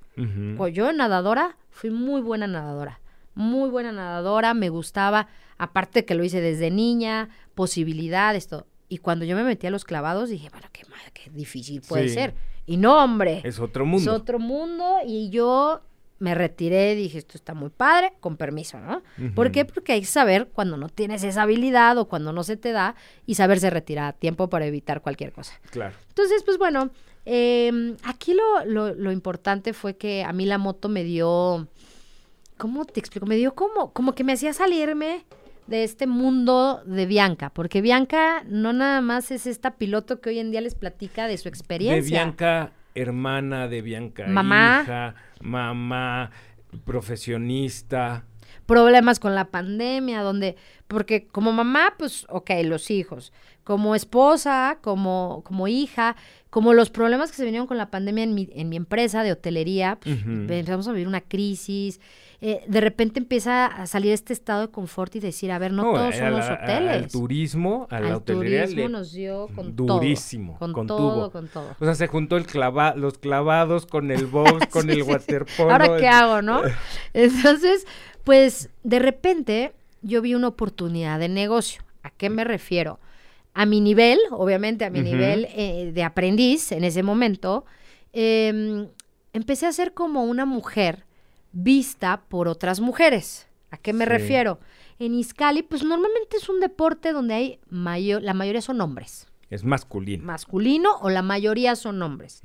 Pues 0.56 0.72
yo 0.72 0.90
nadadora, 0.94 1.58
fui 1.68 1.90
muy 1.90 2.22
buena 2.22 2.46
nadadora. 2.46 3.00
Muy 3.34 3.68
buena 3.68 3.92
nadadora, 3.92 4.54
me 4.54 4.70
gustaba, 4.70 5.28
aparte 5.58 6.06
que 6.06 6.14
lo 6.14 6.24
hice 6.24 6.40
desde 6.40 6.70
niña, 6.70 7.28
posibilidades, 7.54 8.48
todo. 8.48 8.66
Y 8.88 8.98
cuando 8.98 9.24
yo 9.24 9.36
me 9.36 9.44
metí 9.44 9.66
a 9.66 9.70
los 9.70 9.84
clavados, 9.84 10.30
dije, 10.30 10.48
bueno, 10.50 10.66
qué, 10.72 10.82
qué 11.12 11.30
difícil 11.30 11.82
puede 11.82 12.08
ser. 12.08 12.34
Y 12.66 12.76
no, 12.76 13.02
hombre. 13.02 13.42
Es 13.44 13.58
otro 13.58 13.84
mundo. 13.84 14.10
Es 14.10 14.20
otro 14.20 14.38
mundo. 14.38 14.98
Y 15.06 15.30
yo 15.30 15.82
me 16.18 16.34
retiré, 16.34 16.94
dije, 16.94 17.18
esto 17.18 17.36
está 17.36 17.54
muy 17.54 17.70
padre, 17.70 18.12
con 18.20 18.36
permiso, 18.36 18.80
¿no? 18.80 19.02
¿Por 19.34 19.52
qué? 19.52 19.64
Porque 19.64 19.92
hay 19.92 20.00
que 20.00 20.06
saber 20.06 20.48
cuando 20.52 20.76
no 20.76 20.88
tienes 20.88 21.22
esa 21.22 21.42
habilidad 21.42 21.96
o 21.98 22.08
cuando 22.08 22.32
no 22.32 22.42
se 22.42 22.56
te 22.56 22.72
da 22.72 22.96
y 23.24 23.36
saberse 23.36 23.70
retirar 23.70 24.06
a 24.06 24.12
tiempo 24.12 24.50
para 24.50 24.66
evitar 24.66 25.00
cualquier 25.00 25.32
cosa. 25.32 25.54
Claro. 25.70 25.94
Entonces, 26.08 26.42
pues 26.42 26.58
bueno, 26.58 26.90
em, 27.24 27.96
aquí 28.02 28.34
lo, 28.34 28.64
lo, 28.64 28.94
lo, 28.94 29.12
importante 29.12 29.72
fue 29.72 29.96
que 29.96 30.24
a 30.24 30.32
mí 30.32 30.44
la 30.44 30.58
moto 30.58 30.88
me 30.88 31.04
dio, 31.04 31.68
¿cómo 32.56 32.84
te 32.84 32.98
explico? 32.98 33.26
Me 33.26 33.36
dio 33.36 33.54
como, 33.54 33.92
como 33.92 34.12
que 34.14 34.24
me 34.24 34.32
hacía 34.32 34.52
salirme 34.52 35.24
de 35.68 35.84
este 35.84 36.06
mundo 36.06 36.82
de 36.86 37.04
Bianca, 37.06 37.50
porque 37.50 37.82
Bianca 37.82 38.42
no 38.46 38.72
nada 38.72 39.00
más 39.02 39.30
es 39.30 39.46
esta 39.46 39.72
piloto 39.72 40.20
que 40.20 40.30
hoy 40.30 40.38
en 40.38 40.50
día 40.50 40.62
les 40.62 40.74
platica 40.74 41.26
de 41.26 41.36
su 41.36 41.48
experiencia. 41.48 42.02
De 42.02 42.08
Bianca, 42.08 42.72
hermana 42.94 43.68
de 43.68 43.82
Bianca, 43.82 44.26
mamá, 44.26 44.80
hija, 44.82 45.14
mamá, 45.40 46.30
profesionista. 46.84 48.24
Problemas 48.64 49.20
con 49.20 49.34
la 49.34 49.46
pandemia, 49.46 50.22
donde, 50.22 50.56
porque 50.88 51.26
como 51.26 51.52
mamá, 51.52 51.94
pues, 51.98 52.26
ok, 52.30 52.50
los 52.64 52.90
hijos, 52.90 53.32
como 53.62 53.94
esposa, 53.94 54.78
como, 54.80 55.42
como 55.44 55.68
hija, 55.68 56.16
como 56.50 56.72
los 56.72 56.90
problemas 56.90 57.30
que 57.30 57.36
se 57.36 57.44
vinieron 57.44 57.66
con 57.66 57.76
la 57.76 57.90
pandemia 57.90 58.24
en 58.24 58.34
mi, 58.34 58.48
en 58.52 58.68
mi 58.68 58.76
empresa 58.76 59.22
de 59.22 59.32
hotelería, 59.32 59.98
pues, 60.02 60.18
empezamos 60.24 60.88
a 60.88 60.92
vivir 60.92 61.06
una 61.06 61.20
crisis, 61.20 62.00
eh, 62.40 62.62
de 62.68 62.80
repente 62.80 63.18
empieza 63.18 63.66
a 63.66 63.88
salir 63.88 64.12
este 64.12 64.32
estado 64.32 64.60
de 64.60 64.68
confort 64.68 65.16
y 65.16 65.20
decir, 65.20 65.50
a 65.50 65.58
ver, 65.58 65.72
no, 65.72 65.82
todos 65.82 66.14
son 66.14 66.30
los 66.30 66.48
hoteles. 66.48 66.90
Al 66.90 67.08
turismo, 67.10 67.88
a 67.90 67.98
la 67.98 68.16
hotelería. 68.16 68.64
turismo 68.64 68.88
nos 68.88 69.12
dio 69.12 69.48
con 69.56 69.74
durísimo, 69.74 70.56
todo. 70.58 70.72
Con, 70.72 70.86
todo, 70.86 71.30
con 71.32 71.48
todo. 71.48 71.74
O 71.80 71.84
sea, 71.84 71.96
se 71.96 72.06
juntó 72.06 72.36
el 72.36 72.46
clava 72.46 72.94
los 72.94 73.18
clavados 73.18 73.86
con 73.86 74.12
el 74.12 74.26
box, 74.26 74.66
con 74.70 74.88
el 74.88 75.02
waterpolo. 75.02 75.72
Ahora, 75.72 75.96
¿qué 75.96 76.06
hago, 76.06 76.40
no? 76.40 76.62
Entonces, 77.12 77.86
pues, 78.22 78.70
de 78.84 79.00
repente, 79.00 79.72
yo 80.02 80.22
vi 80.22 80.36
una 80.36 80.46
oportunidad 80.46 81.18
de 81.18 81.28
negocio. 81.28 81.82
¿A 82.04 82.10
qué 82.10 82.30
me 82.30 82.44
refiero? 82.44 83.00
A 83.60 83.66
mi 83.66 83.80
nivel, 83.80 84.18
obviamente, 84.30 84.84
a 84.84 84.90
mi 84.90 85.00
nivel 85.00 85.48
eh, 85.50 85.90
de 85.92 86.02
aprendiz 86.04 86.70
en 86.70 86.84
ese 86.84 87.02
momento, 87.02 87.64
em, 88.12 88.86
empecé 89.32 89.66
a 89.66 89.72
ser 89.72 89.94
como 89.94 90.22
una 90.24 90.46
mujer 90.46 91.04
vista 91.52 92.22
por 92.28 92.46
otras 92.48 92.80
mujeres. 92.80 93.48
¿A 93.70 93.76
qué 93.76 93.92
me 93.92 94.04
Sí. 94.04 94.10
refiero? 94.10 94.60
En 94.98 95.14
Iscali, 95.14 95.62
pues 95.62 95.82
normalmente 95.84 96.36
es 96.36 96.48
un 96.48 96.60
deporte 96.60 97.12
donde 97.12 97.34
hay 97.34 97.58
mayor, 97.68 98.22
la 98.22 98.32
mayoría 98.34 98.60
son 98.62 98.80
hombres. 98.80 99.26
Es 99.50 99.64
masculino. 99.64 100.24
Masculino 100.24 100.90
o 101.00 101.08
la 101.10 101.22
mayoría 101.22 101.74
son 101.74 102.02
hombres. 102.02 102.42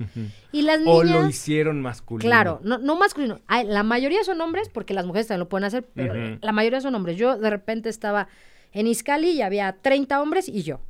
Y 0.52 0.62
las 0.62 0.80
O 0.86 1.02
niñas. 1.04 1.22
lo 1.22 1.28
hicieron 1.28 1.80
masculino. 1.82 2.28
Claro, 2.28 2.60
no, 2.64 2.78
no 2.78 2.96
masculino. 2.96 3.40
La 3.66 3.82
mayoría 3.82 4.24
son 4.24 4.40
hombres, 4.40 4.68
porque 4.70 4.94
las 4.94 5.04
mujeres 5.04 5.26
también 5.26 5.40
lo 5.40 5.48
pueden 5.48 5.64
hacer, 5.64 5.86
pero 5.94 6.38
la 6.40 6.52
mayoría 6.52 6.80
son 6.80 6.94
hombres. 6.94 7.18
Yo 7.18 7.36
de 7.38 7.50
repente 7.50 7.88
estaba 7.90 8.28
en 8.72 8.86
Iscali 8.86 9.30
y 9.30 9.42
había 9.42 9.76
30 9.82 10.20
hombres 10.22 10.48
y 10.48 10.62
yo. 10.62 10.80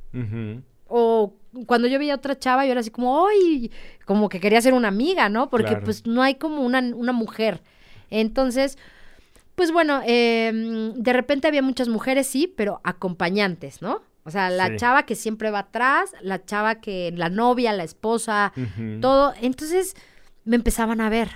O 0.87 1.33
cuando 1.65 1.87
yo 1.87 1.97
veía 1.99 2.13
a 2.13 2.17
otra 2.17 2.37
chava, 2.37 2.65
yo 2.65 2.71
era 2.71 2.81
así 2.81 2.91
como, 2.91 3.27
¡ay! 3.27 3.71
Como 4.05 4.29
que 4.29 4.39
quería 4.39 4.61
ser 4.61 4.73
una 4.73 4.89
amiga, 4.89 5.29
¿no? 5.29 5.49
Porque 5.49 5.67
Claro. 5.69 5.83
pues 5.85 6.05
no 6.05 6.21
hay 6.21 6.35
como 6.35 6.61
una, 6.61 6.79
una 6.79 7.11
mujer. 7.13 7.61
Entonces, 8.09 8.77
pues 9.55 9.71
bueno, 9.71 10.01
eh, 10.05 10.51
de 10.95 11.13
repente 11.13 11.47
había 11.47 11.61
muchas 11.61 11.87
mujeres, 11.87 12.27
sí, 12.27 12.53
pero 12.55 12.81
acompañantes, 12.83 13.81
¿no? 13.81 14.01
O 14.25 14.31
sea, 14.31 14.49
la 14.49 14.69
Sí. 14.69 14.77
chava 14.77 15.03
que 15.03 15.15
siempre 15.15 15.51
va 15.51 15.59
atrás, 15.59 16.11
la 16.21 16.43
chava 16.45 16.75
que, 16.75 17.13
la 17.15 17.29
novia, 17.29 17.73
la 17.73 17.83
esposa, 17.83 18.53
todo. 18.99 19.33
Entonces 19.41 19.95
me 20.45 20.55
empezaban 20.55 20.99
a 20.99 21.09
ver 21.09 21.29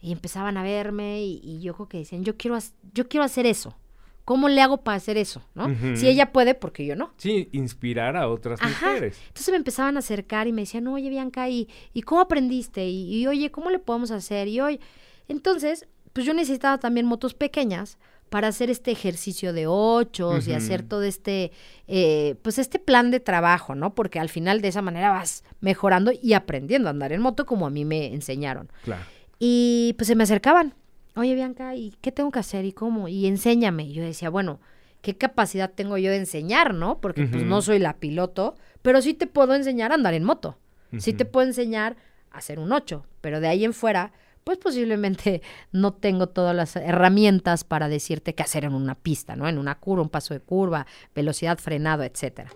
y 0.00 0.10
empezaban 0.12 0.56
a 0.56 0.62
verme 0.62 1.22
y, 1.22 1.40
y 1.42 1.60
yo 1.60 1.74
creo 1.74 1.88
que 1.88 1.98
decían, 1.98 2.24
yo 2.24 2.36
quiero, 2.36 2.58
yo 2.92 3.08
quiero 3.08 3.24
hacer 3.24 3.46
eso. 3.46 3.76
¿Cómo 4.24 4.48
le 4.48 4.60
hago 4.60 4.78
para 4.78 4.96
hacer 4.96 5.16
eso? 5.16 5.42
¿no? 5.54 5.68
Si 5.96 6.06
ella 6.08 6.32
puede, 6.32 6.54
porque 6.54 6.86
yo 6.86 6.94
no. 6.94 7.12
Sí, 7.16 7.48
inspirar 7.52 8.16
a 8.16 8.28
otras 8.28 8.60
Ajá. 8.62 8.86
mujeres. 8.86 9.18
Entonces 9.28 9.50
me 9.50 9.56
empezaban 9.56 9.96
a 9.96 9.98
acercar 9.98 10.46
y 10.46 10.52
me 10.52 10.62
decían, 10.62 10.86
oye, 10.86 11.08
Bianca, 11.10 11.48
¿y, 11.48 11.68
y 11.92 12.02
cómo 12.02 12.20
aprendiste? 12.20 12.86
Y, 12.86 13.14
y, 13.14 13.26
oye, 13.26 13.50
¿cómo 13.50 13.70
le 13.70 13.78
podemos 13.80 14.10
hacer? 14.12 14.46
Y 14.48 14.60
hoy, 14.60 14.80
entonces, 15.28 15.88
pues 16.12 16.24
yo 16.24 16.34
necesitaba 16.34 16.78
también 16.78 17.06
motos 17.06 17.34
pequeñas 17.34 17.98
para 18.28 18.48
hacer 18.48 18.70
este 18.70 18.90
ejercicio 18.92 19.52
de 19.52 19.66
ochos 19.66 20.48
y 20.48 20.54
hacer 20.54 20.82
todo 20.82 21.02
este, 21.02 21.52
eh, 21.86 22.36
pues 22.40 22.58
este 22.58 22.78
plan 22.78 23.10
de 23.10 23.20
trabajo, 23.20 23.74
¿no? 23.74 23.94
Porque 23.94 24.18
al 24.18 24.30
final 24.30 24.62
de 24.62 24.68
esa 24.68 24.80
manera 24.80 25.10
vas 25.10 25.44
mejorando 25.60 26.12
y 26.22 26.32
aprendiendo 26.32 26.88
a 26.88 26.92
andar 26.92 27.12
en 27.12 27.20
moto 27.20 27.44
como 27.44 27.66
a 27.66 27.70
mí 27.70 27.84
me 27.84 28.06
enseñaron. 28.06 28.70
Claro. 28.84 29.02
Y 29.38 29.94
pues 29.98 30.06
se 30.06 30.14
me 30.14 30.22
acercaban. 30.24 30.74
Oye, 31.14 31.34
Bianca, 31.34 31.74
¿y 31.74 31.94
qué 32.00 32.10
tengo 32.12 32.30
que 32.30 32.38
hacer? 32.38 32.64
¿Y 32.64 32.72
cómo? 32.72 33.08
Y 33.08 33.26
enséñame. 33.26 33.84
Y 33.84 33.92
yo 33.92 34.02
decía, 34.02 34.30
bueno, 34.30 34.60
¿qué 35.02 35.16
capacidad 35.16 35.70
tengo 35.70 35.98
yo 35.98 36.10
de 36.10 36.16
enseñar, 36.16 36.72
no? 36.74 37.00
Porque 37.00 37.26
pues 37.26 37.44
no 37.44 37.60
soy 37.60 37.78
la 37.78 37.98
piloto, 37.98 38.56
pero 38.80 39.02
sí 39.02 39.12
te 39.12 39.26
puedo 39.26 39.54
enseñar 39.54 39.92
a 39.92 39.96
andar 39.96 40.14
en 40.14 40.24
moto. 40.24 40.58
Sí 40.98 41.14
te 41.14 41.24
puedo 41.24 41.46
enseñar 41.46 41.96
a 42.30 42.38
hacer 42.38 42.58
un 42.58 42.70
8, 42.70 43.06
pero 43.22 43.40
de 43.40 43.48
ahí 43.48 43.64
en 43.64 43.72
fuera, 43.72 44.12
pues 44.44 44.58
posiblemente 44.58 45.42
no 45.72 45.92
tengo 45.92 46.28
todas 46.28 46.54
las 46.54 46.76
herramientas 46.76 47.64
para 47.64 47.88
decirte 47.88 48.34
qué 48.34 48.42
hacer 48.42 48.64
en 48.64 48.74
una 48.74 48.94
pista, 48.94 49.36
¿no? 49.36 49.48
En 49.48 49.58
una 49.58 49.78
curva, 49.78 50.02
un 50.02 50.10
paso 50.10 50.34
de 50.34 50.40
curva, 50.40 50.86
velocidad, 51.14 51.58
frenado, 51.58 52.02
etcétera. 52.02 52.50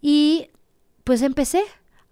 Y 0.00 0.50
pues 1.04 1.22
empecé 1.22 1.62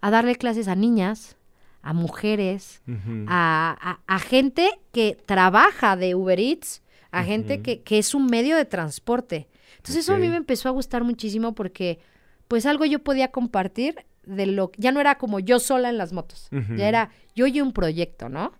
a 0.01 0.11
darle 0.11 0.35
clases 0.35 0.67
a 0.67 0.75
niñas, 0.75 1.37
a 1.83 1.93
mujeres, 1.93 2.81
a, 3.27 3.77
a- 4.07 4.15
a 4.15 4.19
gente 4.19 4.71
que 4.91 5.15
trabaja 5.25 5.95
de 5.95 6.15
Uber 6.15 6.39
Eats, 6.39 6.81
a 7.11 7.23
gente 7.23 7.61
que, 7.61 7.81
que 7.83 7.99
es 7.99 8.15
un 8.15 8.25
medio 8.25 8.55
de 8.57 8.65
transporte. 8.65 9.47
Entonces 9.77 9.97
eso 10.05 10.13
a 10.13 10.17
mí 10.17 10.27
me 10.29 10.37
empezó 10.37 10.69
a 10.69 10.71
gustar 10.71 11.03
muchísimo 11.03 11.53
porque 11.53 11.99
pues 12.47 12.65
algo 12.65 12.85
yo 12.85 12.99
podía 12.99 13.27
compartir 13.29 13.95
de 14.25 14.45
lo 14.47 14.71
ya 14.77 14.91
no 14.93 14.99
era 15.01 15.17
como 15.17 15.39
yo 15.39 15.59
sola 15.59 15.89
en 15.89 15.97
las 15.97 16.13
motos, 16.13 16.47
ya 16.77 16.87
era 16.87 17.09
yo 17.35 17.45
y 17.47 17.59
un 17.61 17.73
proyecto, 17.73 18.29
¿no? 18.29 18.53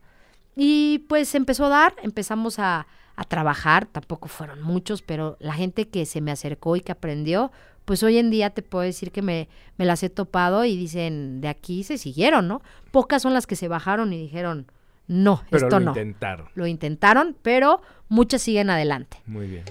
Y 0.56 1.00
pues 1.10 1.34
empezó 1.36 1.66
a 1.66 1.70
dar, 1.70 1.96
empezamos 2.04 2.60
a, 2.60 2.86
a 3.16 3.24
trabajar, 3.24 3.86
tampoco 3.88 4.28
fueron 4.28 4.62
muchos, 4.62 5.02
pero 5.02 5.38
la 5.40 5.54
gente 5.54 5.88
que 5.88 6.06
se 6.06 6.22
me 6.22 6.32
acercó 6.32 6.76
y 6.76 6.82
que 6.82 6.92
aprendió, 6.92 7.52
pues 7.86 8.04
hoy 8.04 8.18
en 8.18 8.30
día 8.30 8.50
te 8.52 8.62
puedo 8.62 8.84
decir 8.84 9.12
que 9.12 9.22
me, 9.22 9.50
me 9.78 9.86
las 9.86 10.04
he 10.04 10.10
topado 10.10 10.66
y 10.66 10.76
dicen, 10.78 11.42
de 11.42 11.48
aquí 11.48 11.84
se 11.84 11.98
siguieron, 11.98 12.48
¿no? 12.48 12.62
Pocas 12.92 13.22
son 13.22 13.34
las 13.34 13.48
que 13.48 13.56
se 13.56 13.68
bajaron 13.68 14.14
y 14.14 14.18
dijeron, 14.22 14.68
no, 15.08 15.44
Pero 15.50 15.66
esto 15.68 15.80
lo 15.80 15.86
no. 15.86 15.92
intentaron. 15.92 16.48
Lo 16.56 16.66
intentaron, 16.68 17.36
pero 17.42 17.82
muchas 18.08 18.42
siguen 18.42 18.70
adelante. 18.70 19.18
Muy 19.26 19.48
bien. 19.48 19.64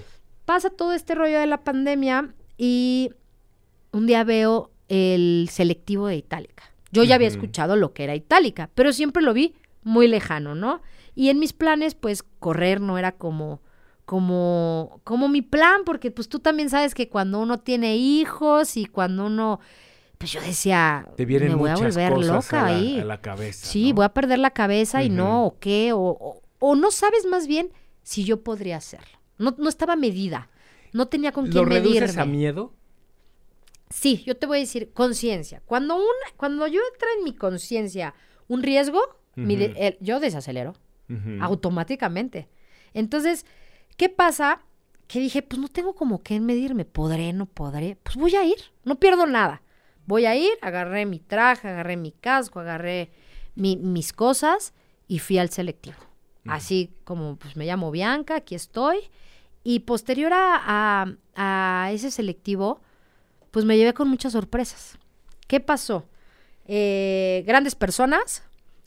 Pasa 0.45 0.69
todo 0.69 0.93
este 0.93 1.15
rollo 1.15 1.39
de 1.39 1.47
la 1.47 1.63
pandemia 1.63 2.33
y 2.57 3.11
un 3.91 4.05
día 4.07 4.23
veo 4.23 4.69
el 4.89 5.47
selectivo 5.51 6.07
de 6.07 6.17
Itálica. 6.17 6.63
Yo 6.91 7.03
ya 7.03 7.15
había 7.15 7.27
escuchado 7.27 7.75
lo 7.75 7.93
que 7.93 8.03
era 8.03 8.13
Itálica, 8.13 8.69
pero 8.75 8.93
siempre 8.93 9.23
lo 9.23 9.33
vi 9.33 9.55
muy 9.81 10.07
lejano, 10.07 10.53
¿no? 10.53 10.81
Y 11.15 11.29
en 11.29 11.39
mis 11.39 11.53
planes, 11.53 11.95
pues, 11.95 12.23
correr 12.39 12.81
no 12.81 12.99
era 12.99 13.13
como, 13.13 13.61
como, 14.13 15.01
como 15.03 15.27
mi 15.27 15.41
plan, 15.41 15.81
porque 15.85 16.11
pues 16.11 16.29
tú 16.29 16.37
también 16.37 16.69
sabes 16.69 16.93
que 16.93 17.09
cuando 17.09 17.39
uno 17.39 17.61
tiene 17.61 17.97
hijos 17.97 18.77
y 18.77 18.85
cuando 18.85 19.25
uno, 19.25 19.59
pues 20.19 20.31
yo 20.33 20.39
decía, 20.39 21.07
Te 21.17 21.25
vienen 21.25 21.49
me 21.49 21.55
voy 21.55 21.71
a 21.71 21.75
volver 21.77 22.11
loca 22.19 22.67
a 22.67 22.69
la, 22.69 22.77
ahí. 22.77 22.99
a 22.99 23.05
la 23.05 23.21
cabeza. 23.21 23.65
Sí, 23.65 23.89
¿no? 23.89 23.95
voy 23.95 24.05
a 24.05 24.09
perder 24.09 24.37
la 24.37 24.51
cabeza 24.51 25.03
y 25.03 25.09
no, 25.09 25.47
o 25.47 25.57
qué, 25.57 25.93
o, 25.93 25.99
o, 25.99 26.41
o 26.59 26.75
no 26.75 26.91
sabes 26.91 27.25
más 27.25 27.47
bien 27.47 27.71
si 28.03 28.23
yo 28.23 28.43
podría 28.43 28.77
hacerlo. 28.77 29.17
No, 29.39 29.55
no 29.57 29.67
estaba 29.67 29.95
medida, 29.95 30.47
no 30.91 31.07
tenía 31.07 31.31
con 31.31 31.45
¿Lo 31.45 31.51
quién 31.51 31.65
reduces 31.65 32.01
medirme. 32.15 32.21
a 32.21 32.25
miedo? 32.25 32.73
Sí, 33.89 34.23
yo 34.27 34.37
te 34.37 34.45
voy 34.45 34.57
a 34.57 34.61
decir 34.61 34.91
conciencia. 34.93 35.63
Cuando 35.65 35.95
un, 35.95 36.03
cuando 36.37 36.67
yo 36.67 36.81
entra 36.93 37.07
en 37.17 37.23
mi 37.23 37.33
conciencia 37.33 38.13
un 38.47 38.61
riesgo, 38.61 39.01
mi 39.35 39.55
de- 39.55 39.69
Ujú. 39.71 39.75
el- 39.77 39.97
yo 40.01 40.19
desacelero 40.19 40.73
automáticamente. 41.41 42.47
Entonces, 42.93 43.45
¿qué 43.97 44.09
pasa? 44.09 44.61
Que 45.07 45.19
dije, 45.19 45.41
pues 45.41 45.59
no 45.61 45.67
tengo 45.67 45.93
como 45.95 46.21
que 46.23 46.39
medirme, 46.39 46.85
podré, 46.85 47.33
no 47.33 47.45
podré, 47.45 47.97
pues 48.03 48.15
voy 48.15 48.35
a 48.35 48.43
ir, 48.45 48.57
no 48.83 48.95
pierdo 48.99 49.25
nada. 49.25 49.61
Voy 50.05 50.25
a 50.25 50.35
ir, 50.35 50.51
agarré 50.61 51.05
mi 51.05 51.19
traje, 51.19 51.67
agarré 51.67 51.95
mi 51.97 52.11
casco, 52.11 52.59
agarré 52.59 53.11
mi- 53.55 53.77
mis 53.77 54.11
cosas 54.13 54.73
y 55.07 55.19
fui 55.19 55.37
al 55.37 55.49
selectivo. 55.49 55.97
Así 56.45 56.91
como 57.05 57.37
pues 57.37 57.55
me 57.55 57.65
llamo 57.65 57.89
Bianca, 57.91 58.35
aquí 58.35 58.55
estoy. 58.55 58.97
Y 59.63 59.79
posterior 59.81 60.33
a, 60.33 60.59
a- 61.35 61.85
a 61.85 61.91
ese 61.91 62.11
selectivo, 62.11 62.81
pues 63.51 63.63
me 63.65 63.77
llevé 63.77 63.93
con 63.93 64.09
muchas 64.09 64.33
sorpresas. 64.33 64.97
¿Qué 65.47 65.59
pasó? 65.61 66.05
Eh, 66.65 67.43
grandes 67.45 67.75
personas, 67.75 68.43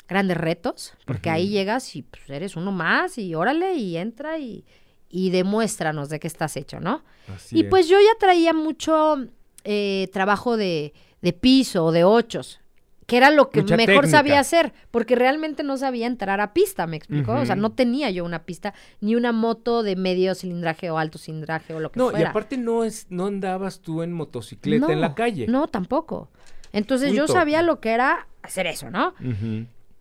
grandes 0.09 0.37
retos, 0.37 0.93
porque 1.07 1.31
ahí 1.31 1.49
llegas 1.49 1.95
y 1.97 2.03
pues, 2.03 2.29
eres 2.29 2.57
uno 2.57 2.73
más 2.73 3.17
y 3.19 3.35
órale 3.35 3.75
y 3.75 3.97
entra 3.97 4.39
y, 4.39 4.65
y 5.09 5.31
demuéstranos 5.31 6.09
de 6.09 6.19
qué 6.21 6.27
estás 6.27 6.57
hecho, 6.57 6.81
¿no? 6.81 7.03
Así 7.35 7.59
y 7.59 7.61
es. 7.63 7.67
pues 7.71 7.89
yo 7.89 7.99
ya 8.01 8.19
traía 8.19 8.53
mucho 8.53 9.17
eh, 9.65 10.09
trabajo 10.13 10.57
de, 10.57 10.93
de 11.23 11.33
piso 11.33 11.85
o 11.87 11.93
de 11.93 12.05
ochos, 12.05 12.61
que 13.07 13.17
era 13.17 13.31
lo 13.31 13.51
que 13.51 13.63
Mucha 13.63 13.77
mejor 13.77 13.95
técnica. 14.03 14.19
sabía 14.19 14.41
hacer, 14.41 14.73
porque 14.91 15.15
realmente 15.15 15.63
no 15.63 15.77
sabía 15.77 16.09
entrar 16.09 16.41
a 16.41 16.53
pista, 16.53 16.89
¿me 16.89 16.97
explicó? 16.97 17.35
O 17.35 17.47
sea, 17.47 17.55
no 17.55 17.71
tenía 17.71 18.11
yo 18.11 18.25
una 18.25 18.45
pista, 18.45 18.75
ni 19.01 19.15
una 19.15 19.31
moto 19.31 19.85
de 19.85 19.95
medio 19.95 20.35
cilindraje 20.35 20.91
o 20.91 20.99
alto 20.99 21.17
cilindraje 21.19 21.73
o 21.73 21.79
lo 21.81 21.93
que 21.93 22.01
No, 22.01 22.09
y 22.09 22.11
fuera. 22.15 22.31
aparte 22.31 22.57
no 22.59 22.83
es, 22.83 23.07
no 23.09 23.27
andabas 23.27 23.79
tú 23.81 24.03
en 24.03 24.13
motocicleta 24.13 24.87
en 24.87 24.93
No, 24.95 25.01
la 25.01 25.15
calle. 25.15 25.47
No, 25.47 25.69
tampoco. 25.69 26.31
Entonces 26.73 27.13
yo 27.13 27.29
sabía 27.29 27.63
lo 27.63 27.81
que 27.81 27.91
era 27.91 28.27
hacer 28.43 28.67
eso, 28.67 28.91
¿no? 28.91 29.15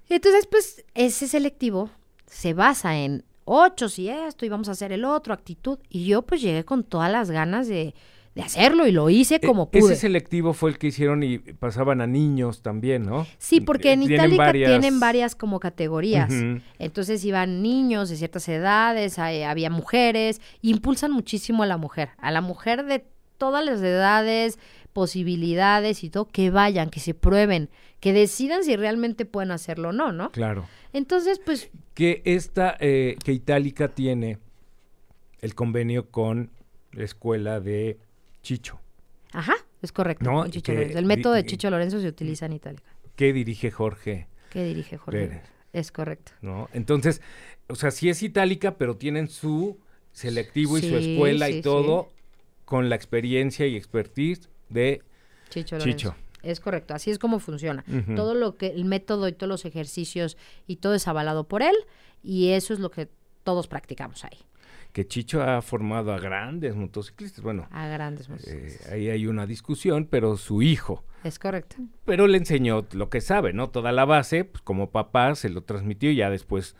Entonces, 0.09 0.47
pues, 0.47 0.83
ese 0.93 1.27
selectivo 1.27 1.89
se 2.27 2.53
basa 2.53 2.97
en 2.97 3.23
ocho 3.45 3.87
y 3.97 4.09
esto, 4.09 4.45
y 4.45 4.49
vamos 4.49 4.67
a 4.67 4.71
hacer 4.71 4.91
el 4.91 5.05
otro, 5.05 5.33
actitud. 5.33 5.79
Y 5.89 6.05
yo, 6.05 6.23
pues, 6.23 6.41
llegué 6.41 6.65
con 6.65 6.83
todas 6.83 7.11
las 7.11 7.31
ganas 7.31 7.67
de, 7.67 7.93
de 8.33 8.41
hacerlo 8.41 8.85
y 8.85 8.91
lo 8.91 9.09
hice 9.09 9.39
como 9.39 9.69
E- 9.71 9.79
pude. 9.79 9.93
Ese 9.93 10.01
selectivo 10.01 10.51
fue 10.53 10.71
el 10.71 10.77
que 10.77 10.87
hicieron 10.87 11.23
y 11.23 11.37
pasaban 11.37 12.01
a 12.01 12.07
niños 12.07 12.61
también, 12.61 13.03
¿no? 13.03 13.25
Sí, 13.37 13.61
porque 13.61 13.93
en 13.93 14.03
Eh, 14.03 14.07
Tienen 14.07 14.25
Itálica 14.25 14.43
varias- 14.45 14.69
tienen 14.71 14.99
varias 14.99 15.35
como 15.35 15.59
categorías. 15.61 16.33
Entonces 16.79 17.23
iban 17.23 17.61
niños 17.61 18.09
de 18.09 18.17
ciertas 18.17 18.47
edades, 18.49 19.19
hay- 19.19 19.43
había 19.43 19.69
mujeres, 19.69 20.41
impulsan 20.61 21.11
muchísimo 21.11 21.63
a 21.63 21.65
la 21.65 21.77
mujer, 21.77 22.09
a 22.17 22.31
la 22.31 22.41
mujer 22.41 22.83
de 22.85 23.05
todas 23.37 23.63
las 23.65 23.79
edades, 23.81 24.59
posibilidades 24.95 26.05
y 26.05 26.09
todo, 26.09 26.25
que 26.29 26.51
vayan, 26.51 26.89
que 26.89 27.01
se 27.01 27.13
prueben, 27.13 27.69
que 27.99 28.13
decidan 28.13 28.63
si 28.63 28.77
realmente 28.77 29.25
pueden 29.25 29.51
hacerlo 29.51 29.89
o 29.89 29.91
no, 29.91 30.13
¿no? 30.13 30.31
Claro. 30.31 30.69
Entonces, 30.93 31.37
pues, 31.45 31.69
Que 31.93 32.21
esta, 32.23 32.77
eh, 32.79 33.17
que 33.21 33.33
Itálica 33.33 33.89
tiene 33.89 34.39
el 35.41 35.53
convenio 35.53 36.09
con 36.11 36.49
la 36.93 37.03
escuela 37.03 37.59
de 37.59 37.97
Chicho, 38.41 38.79
ajá, 39.33 39.55
es 39.81 39.91
correcto. 39.91 40.23
No, 40.31 40.39
con 40.39 40.47
y 40.47 40.51
Chicho 40.51 40.71
que 40.71 40.77
Lorenzo. 40.77 40.99
El 40.99 41.05
método 41.05 41.33
de 41.33 41.45
Chicho 41.45 41.69
Lorenzo 41.69 41.99
se 41.99 42.07
utiliza 42.07 42.45
en 42.45 42.53
Itálica. 42.53 42.89
que 43.17 43.33
dirige 43.33 43.71
Jorge, 43.71 44.27
¿Qué 44.49 44.63
dirige 44.63 44.97
Jorge? 44.97 45.27
Pérez. 45.27 45.43
Es 45.73 45.91
correcto. 45.91 46.31
¿no? 46.41 46.69
Entonces, 46.71 47.21
o 47.67 47.75
sea, 47.75 47.91
sí 47.91 48.07
es 48.07 48.23
Itálica, 48.23 48.77
pero 48.77 48.95
tienen 48.95 49.27
su 49.27 49.77
selectivo 50.13 50.77
y 50.77 50.83
su 50.83 50.95
escuela 50.95 51.47
sí, 51.47 51.55
y 51.57 51.61
todo 51.61 52.13
con 52.63 52.87
la 52.87 52.95
experiencia 52.95 53.67
y 53.67 53.75
expertise 53.75 54.47
de 54.69 55.01
Chicho. 55.49 56.15
Es 56.43 56.59
correcto, 56.59 56.93
así 56.93 57.09
es 57.09 57.17
como 57.17 57.39
funciona. 57.39 57.83
Todo 58.15 58.35
lo 58.35 58.55
que, 58.55 58.67
el 58.67 58.85
método 58.85 59.27
y 59.27 59.33
todos 59.33 59.49
los 59.49 59.65
ejercicios 59.65 60.37
y 60.67 60.75
todo 60.75 60.93
es 60.93 61.07
avalado 61.07 61.45
por 61.45 61.63
él 61.63 61.75
y 62.23 62.49
eso 62.49 62.73
es 62.73 62.79
lo 62.79 62.91
que 62.91 63.09
todos 63.43 63.67
practicamos 63.67 64.23
ahí. 64.25 64.37
Que 64.91 65.05
Chicho 65.07 65.41
ha 65.41 65.61
formado 65.61 66.13
a 66.13 66.19
grandes 66.19 66.75
motociclistas. 66.75 67.43
Bueno, 67.43 67.67
A 67.71 67.87
grandes 67.87 68.27
eh, 68.27 68.31
motociclistas. 68.31 68.91
ahí 68.91 69.09
hay 69.09 69.27
una 69.27 69.45
discusión, 69.45 70.07
pero 70.09 70.37
su 70.37 70.61
hijo. 70.61 71.03
Es 71.23 71.39
correcto. 71.39 71.77
Pero 72.05 72.27
le 72.27 72.37
enseñó 72.37 72.85
lo 72.93 73.09
que 73.09 73.19
sabe, 73.21 73.51
¿no? 73.51 73.69
Toda 73.71 73.91
la 73.91 74.05
base, 74.05 74.45
pues 74.45 74.61
como 74.61 74.91
papá 74.91 75.35
se 75.35 75.49
lo 75.49 75.63
transmitió 75.63 76.11
y 76.11 76.17
ya 76.17 76.29
después. 76.29 76.75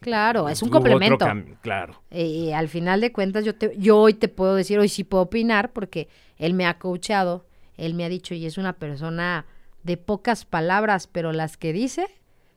Claro, 0.00 0.48
es 0.48 0.62
un 0.62 0.68
complemento. 0.68 1.26
claro. 1.60 2.02
Y 2.10 2.52
al 2.52 2.68
final 2.68 3.00
de 3.00 3.12
cuentas, 3.12 3.44
yo, 3.44 3.54
te, 3.54 3.74
yo 3.76 3.98
hoy 3.98 4.14
te 4.14 4.28
puedo 4.28 4.54
decir, 4.54 4.78
hoy 4.78 4.88
sí 4.88 5.04
puedo 5.04 5.24
opinar, 5.24 5.72
porque 5.72 6.08
él 6.36 6.54
me 6.54 6.66
ha 6.66 6.78
coachado, 6.78 7.46
él 7.76 7.94
me 7.94 8.04
ha 8.04 8.08
dicho, 8.08 8.34
y 8.34 8.46
es 8.46 8.58
una 8.58 8.74
persona 8.74 9.46
de 9.82 9.96
pocas 9.96 10.44
palabras, 10.44 11.06
pero 11.06 11.32
las 11.32 11.56
que 11.56 11.72
dice 11.72 12.06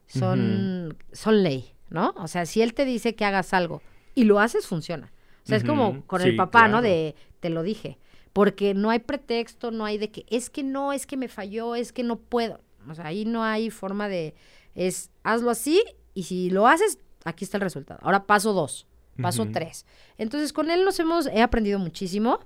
son, 0.07 0.98
son 1.13 1.43
ley, 1.43 1.74
¿no? 1.89 2.13
O 2.17 2.27
sea, 2.27 2.45
si 2.45 2.62
él 2.62 2.74
te 2.74 2.86
dice 2.86 3.15
que 3.15 3.25
hagas 3.25 3.53
algo 3.53 3.81
y 4.13 4.25
lo 4.25 4.39
haces, 4.39 4.67
funciona. 4.67 5.12
O 5.43 5.48
sea, 5.48 5.57
es 5.57 5.63
como 5.63 6.05
con 6.05 6.21
sí, 6.21 6.29
el 6.29 6.36
papá, 6.36 6.67
¿no? 6.67 6.81
De, 6.81 7.15
te 7.39 7.50
lo 7.50 7.63
dije. 7.63 7.98
Porque 8.33 8.74
no 8.74 8.89
hay 8.89 9.00
pretexto, 9.00 9.71
no 9.71 9.86
hay 9.86 9.98
de 9.98 10.12
que, 10.12 10.25
es 10.29 10.50
que 10.50 10.63
no, 10.63 10.93
es 10.93 11.05
que 11.05 11.17
me 11.17 11.27
falló, 11.27 11.75
es 11.75 11.91
que 11.91 12.03
no 12.03 12.17
puedo. 12.17 12.62
O 12.88 12.95
sea, 12.95 13.07
ahí 13.07 13.25
no 13.25 13.43
hay 13.43 13.69
forma 13.69 14.07
de, 14.07 14.36
es, 14.75 15.10
hazlo 15.24 15.50
así 15.50 15.83
y 16.13 16.24
si 16.24 16.50
lo 16.50 16.67
haces, 16.67 17.00
aquí 17.25 17.43
está 17.45 17.57
el 17.57 17.61
resultado. 17.61 17.99
Ahora 18.03 18.25
paso 18.25 18.53
dos, 18.53 18.87
paso 19.21 19.47
tres. 19.51 19.85
Entonces 20.17 20.53
con 20.53 20.69
él 20.71 20.83
nos 20.85 20.99
hemos, 20.99 21.27
he 21.27 21.41
aprendido 21.41 21.79
muchísimo. 21.79 22.39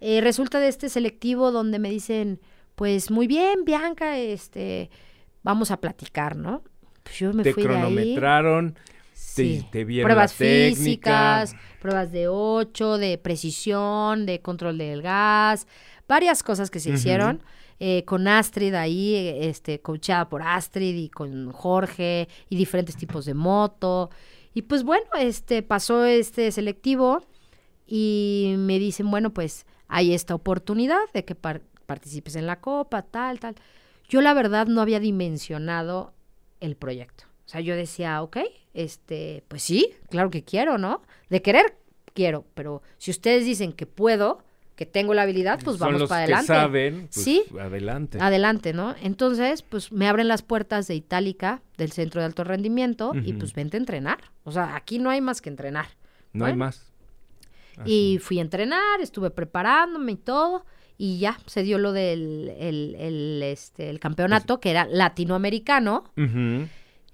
Eh, 0.00 0.20
resulta 0.20 0.60
de 0.60 0.68
este 0.68 0.88
selectivo 0.88 1.50
donde 1.50 1.78
me 1.78 1.90
dicen, 1.90 2.40
pues 2.74 3.10
muy 3.10 3.26
bien, 3.26 3.64
Bianca, 3.64 4.18
este, 4.18 4.90
vamos 5.42 5.70
a 5.70 5.78
platicar, 5.78 6.36
¿no? 6.36 6.62
Pues 7.02 7.18
yo 7.18 7.32
me 7.32 7.42
te 7.42 7.54
fui 7.54 7.62
de 7.62 7.68
ahí. 7.70 7.74
cronometraron, 7.76 8.78
Sí. 9.12 9.62
te, 9.64 9.78
te 9.78 9.84
vieron 9.84 10.06
Pruebas 10.08 10.34
físicas, 10.34 11.54
pruebas 11.80 12.12
de 12.12 12.28
8, 12.28 12.98
de 12.98 13.16
precisión, 13.16 14.26
de 14.26 14.40
control 14.42 14.76
del 14.76 15.00
gas, 15.02 15.66
varias 16.06 16.42
cosas 16.42 16.70
que 16.70 16.80
se 16.80 16.90
hicieron. 16.90 17.42
Eh, 17.78 18.04
con 18.04 18.26
Astrid 18.28 18.74
ahí, 18.74 19.14
este, 19.40 19.80
coachada 19.80 20.28
por 20.28 20.42
Astrid 20.42 20.94
y 20.96 21.08
con 21.08 21.52
Jorge 21.52 22.28
y 22.48 22.56
diferentes 22.56 22.96
tipos 22.96 23.24
de 23.24 23.34
moto. 23.34 24.10
Y 24.54 24.62
pues 24.62 24.84
bueno, 24.84 25.06
este, 25.18 25.62
pasó 25.62 26.04
este 26.04 26.50
selectivo 26.50 27.22
y 27.86 28.54
me 28.56 28.78
dicen, 28.78 29.10
bueno, 29.10 29.32
pues 29.34 29.66
hay 29.88 30.14
esta 30.14 30.34
oportunidad 30.34 31.00
de 31.12 31.24
que 31.24 31.34
par- 31.34 31.62
participes 31.86 32.36
en 32.36 32.46
la 32.46 32.60
copa, 32.60 33.02
tal, 33.02 33.38
tal. 33.38 33.54
Yo 34.08 34.20
la 34.20 34.34
verdad 34.34 34.66
no 34.66 34.80
había 34.80 35.00
dimensionado 35.00 36.14
el 36.60 36.76
proyecto. 36.76 37.24
O 37.44 37.48
sea, 37.48 37.60
yo 37.60 37.76
decía, 37.76 38.22
ok, 38.22 38.38
este, 38.74 39.44
pues 39.48 39.62
sí, 39.62 39.90
claro 40.10 40.30
que 40.30 40.42
quiero, 40.42 40.78
¿no? 40.78 41.02
De 41.28 41.42
querer, 41.42 41.76
quiero, 42.12 42.44
pero 42.54 42.82
si 42.98 43.10
ustedes 43.10 43.44
dicen 43.44 43.72
que 43.72 43.86
puedo, 43.86 44.38
que 44.76 44.86
tengo 44.86 45.14
la 45.14 45.22
habilidad, 45.22 45.58
pues 45.64 45.78
Son 45.78 45.88
vamos 45.88 46.00
los 46.02 46.08
para 46.08 46.22
adelante. 46.24 46.46
que 46.46 46.58
saben, 46.58 47.08
pues, 47.12 47.24
Sí. 47.24 47.42
adelante. 47.58 48.18
Adelante, 48.20 48.72
¿no? 48.72 48.94
Entonces, 49.02 49.62
pues 49.62 49.90
me 49.90 50.06
abren 50.06 50.28
las 50.28 50.42
puertas 50.42 50.86
de 50.86 50.94
Itálica, 50.94 51.62
del 51.78 51.92
centro 51.92 52.20
de 52.20 52.26
alto 52.26 52.44
rendimiento, 52.44 53.12
y 53.24 53.32
pues 53.32 53.54
vente 53.54 53.76
a 53.76 53.80
entrenar. 53.80 54.18
O 54.44 54.52
sea, 54.52 54.76
aquí 54.76 54.98
no 54.98 55.10
hay 55.10 55.20
más 55.20 55.40
que 55.40 55.48
entrenar. 55.48 55.86
no 56.32 56.44
hay 56.44 56.54
más. 56.54 56.92
Y 57.86 58.18
fui 58.22 58.38
a 58.38 58.42
entrenar, 58.42 59.00
estuve 59.00 59.30
preparándome 59.30 60.12
y 60.12 60.16
todo, 60.16 60.64
y 60.98 61.18
ya 61.18 61.38
se 61.46 61.62
dio 61.62 61.78
lo 61.78 61.92
del 61.92 62.52
el, 62.58 62.94
el, 62.98 63.42
este, 63.42 63.90
el 63.90 63.98
campeonato, 64.00 64.60
que 64.60 64.70
era 64.70 64.86
latinoamericano. 64.86 66.04
Ujú. 66.16 66.68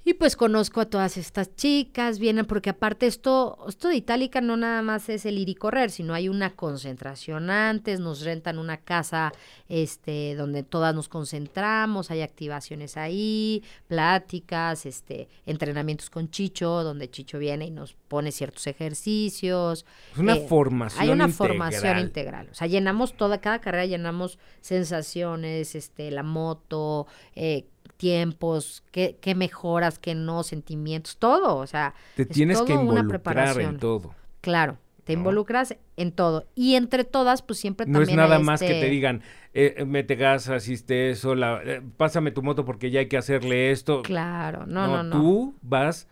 Y 0.05 0.15
pues 0.15 0.35
conozco 0.35 0.81
a 0.81 0.87
todas 0.87 1.17
estas 1.17 1.55
chicas, 1.55 2.19
vienen 2.19 2.45
porque 2.45 2.71
aparte 2.71 3.07
esto, 3.07 3.57
esto 3.69 3.87
de 3.87 3.95
Itálica 3.95 4.41
no 4.41 4.57
nada 4.57 4.83
más 4.83 5.09
es 5.09 5.25
el 5.27 5.39
ir 5.39 5.49
y 5.49 5.55
correr, 5.55 5.93
sino 5.93 6.13
hay 6.13 6.29
una 6.29 6.57
concentración 6.57 7.51
antes, 7.51 8.01
nos 8.01 8.23
rentan 8.23 8.59
una 8.59 8.79
casa 8.79 9.33
este 9.69 10.35
donde 10.35 10.65
todas 10.65 10.93
nos 10.93 11.09
concentramos, 11.09 12.11
hay 12.11 12.23
activaciones 12.23 12.97
ahí, 12.97 13.63
pláticas, 13.87 14.87
este 14.87 15.29
entrenamientos 15.47 16.11
con 16.11 16.31
Chicho, 16.33 16.83
donde 16.83 17.09
Chicho 17.09 17.39
viene 17.39 17.67
y 17.67 17.71
nos 17.71 17.95
pone 17.95 18.33
ciertos 18.33 18.67
ejercicios. 18.67 19.87
Es 20.15 20.19
una 20.19 20.35
Eh, 20.35 20.47
formación 20.49 21.01
Hay 21.01 21.11
una 21.11 21.27
integral. 21.27 21.33
formación 21.49 21.99
integral. 22.01 22.49
O 22.51 22.55
sea, 22.55 22.67
llenamos 22.67 23.17
toda, 23.17 23.41
cada 23.41 23.61
carrera 23.61 23.87
llenamos 23.87 24.37
sensaciones, 24.61 25.77
este, 25.77 26.11
la 26.11 26.23
moto, 26.25 27.07
eh, 27.37 27.67
tiempos, 27.97 28.83
qué, 28.91 29.19
qué 29.21 29.35
mejoras, 29.35 29.99
qué 29.99 30.15
no, 30.15 30.43
sentimientos, 30.43 31.17
todo. 31.19 31.57
O 31.57 31.67
sea, 31.67 31.95
Te 32.17 32.23
es 32.23 32.29
tienes 32.29 32.61
que 32.61 32.73
todo 32.75 32.81
una 32.81 33.01
involucrar 33.01 33.09
preparación. 33.09 33.75
en 33.75 33.81
todo. 33.81 34.15
Claro, 34.41 34.79
te 35.05 35.13
¿No? 35.15 35.21
involucras 35.21 35.77
en 35.97 36.13
todo. 36.13 36.47
Y 36.55 36.75
entre 36.75 37.05
todas, 37.05 37.43
pues 37.43 37.59
siempre 37.61 37.87
No 37.87 38.03
es 38.03 38.11
nada 38.15 38.39
más 38.39 38.61
que 38.61 38.67
este- 38.67 38.81
te 38.81 38.91
digan, 38.91 39.23
eh, 39.55 39.75
eh, 39.79 39.85
mete 39.85 40.15
gas, 40.17 40.49
asiste 40.49 41.11
eso, 41.11 41.35
la- 41.35 41.61
eh, 41.65 41.83
pásame 41.97 42.31
tu 42.33 42.43
moto 42.43 42.65
porque 42.65 42.91
ya 42.91 43.01
hay 43.01 43.09
que 43.09 43.17
hacerle 43.19 43.71
esto. 43.71 44.03
Claro, 44.03 44.67
no, 44.67 44.87
no, 44.87 45.03
no. 45.03 45.21
Tú 45.21 45.55
vas 45.63 46.09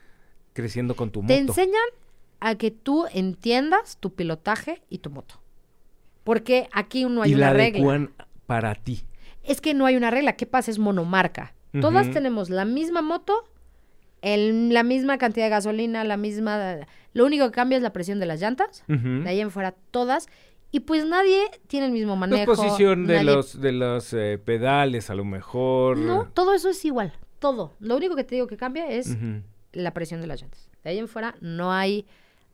creciendo 0.52 0.94
con 0.96 1.10
tu 1.10 1.22
moto. 1.22 1.34
Te 1.34 1.38
enseñan 1.40 1.74
a 2.40 2.54
que 2.54 2.70
tú 2.70 3.06
entiendas 3.12 3.96
tu 3.98 4.14
pilotaje 4.14 4.82
y 4.88 4.98
tu 4.98 5.10
moto. 5.10 5.40
Porque 6.24 6.68
aquí 6.72 7.04
no 7.04 7.22
hay 7.22 7.32
y 7.32 7.34
una 7.34 7.46
la 7.48 7.52
regla. 7.54 7.78
adecuan 7.78 8.10
para 8.46 8.74
ti. 8.74 9.04
Es 9.42 9.60
que 9.60 9.72
no 9.74 9.86
hay 9.86 9.96
una 9.96 10.10
regla. 10.10 10.34
¿Qué 10.34 10.46
pasa? 10.46 10.70
Es 10.70 10.78
monomarca. 10.78 11.54
Todas 11.80 12.10
tenemos 12.10 12.50
la 12.50 12.64
misma 12.64 13.02
moto, 13.02 13.44
el- 14.22 14.72
la 14.72 14.82
misma 14.82 15.18
cantidad 15.18 15.46
de 15.46 15.50
gasolina, 15.50 16.04
la 16.04 16.16
misma... 16.16 16.78
Lo 17.12 17.24
único 17.26 17.46
que 17.46 17.52
cambia 17.52 17.76
es 17.76 17.82
la 17.82 17.92
presión 17.92 18.18
de 18.20 18.26
las 18.26 18.40
llantas. 18.40 18.84
De 18.86 19.28
ahí 19.28 19.40
en 19.40 19.50
fuera, 19.50 19.74
todas. 19.90 20.28
Y 20.72 20.80
pues 20.80 21.04
nadie 21.06 21.42
tiene 21.66 21.86
el 21.86 21.92
mismo 21.92 22.12
La 22.14 22.20
manejo. 22.20 22.54
posición 22.54 23.06
de 23.06 23.24
los, 23.24 23.60
de 23.60 23.72
los 23.72 24.12
eh, 24.12 24.38
pedales, 24.44 25.10
a 25.10 25.14
lo 25.14 25.24
mejor. 25.24 25.98
No, 25.98 26.28
todo 26.32 26.54
eso 26.54 26.68
es 26.68 26.84
igual. 26.84 27.12
Todo. 27.40 27.74
Lo 27.80 27.96
único 27.96 28.14
que 28.16 28.22
te 28.24 28.34
digo 28.36 28.46
que 28.46 28.56
cambia 28.56 28.88
es 28.88 29.16
la 29.72 29.92
presión 29.94 30.20
de 30.20 30.26
las 30.26 30.40
llantas. 30.40 30.68
De 30.84 30.90
ahí 30.90 30.98
en 30.98 31.08
fuera 31.08 31.34
no 31.40 31.72
hay 31.72 32.06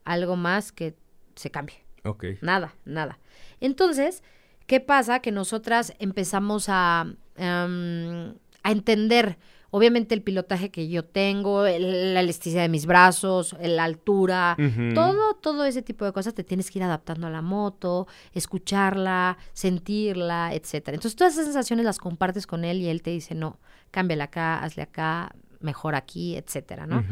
algo 0.05 0.37
más 0.37 0.73
que 0.73 0.95
se 1.35 1.51
cambie. 1.51 1.77
Ok. 2.05 2.25
Nada, 2.41 2.75
nada. 2.85 3.19
Entonces, 3.61 4.23
¿qué 4.67 4.81
pasa? 4.81 5.21
Que 5.21 5.33
nosotras 5.33 5.93
empezamos 5.99 6.67
a, 6.69 7.07
em, 7.37 8.35
a 8.67 8.73
entender, 8.73 9.39
obviamente, 9.71 10.15
el 10.15 10.23
pilotaje 10.23 10.71
que 10.71 10.89
yo 10.89 11.05
tengo, 11.05 11.67
el- 11.67 12.15
la 12.15 12.21
elasticidad 12.21 12.63
de 12.63 12.69
mis 12.69 12.87
brazos, 12.87 13.55
la 13.61 13.85
altura, 13.85 14.57
todo, 14.95 15.35
todo 15.35 15.65
ese 15.65 15.83
tipo 15.83 16.05
de 16.05 16.13
cosas 16.13 16.35
te 16.35 16.45
tienes 16.45 16.71
que 16.71 16.79
ir 16.79 16.83
adaptando 16.85 17.27
a 17.27 17.31
la 17.31 17.43
moto, 17.43 18.07
escucharla, 18.33 19.37
sentirla, 19.53 20.51
etcétera. 20.55 20.95
Entonces, 20.95 21.17
todas 21.17 21.35
esas 21.35 21.45
sensaciones 21.47 21.85
las 21.85 21.99
compartes 21.99 22.47
con 22.47 22.65
él 22.65 22.81
y 22.81 22.89
él 22.89 23.03
te 23.03 23.11
dice, 23.11 23.35
no, 23.35 23.59
cámbiala 23.91 24.25
acá, 24.25 24.59
hazle 24.63 24.83
acá, 24.83 25.35
mejor 25.61 25.95
aquí, 25.95 26.37
etcétera, 26.37 26.87
¿no? 26.87 27.05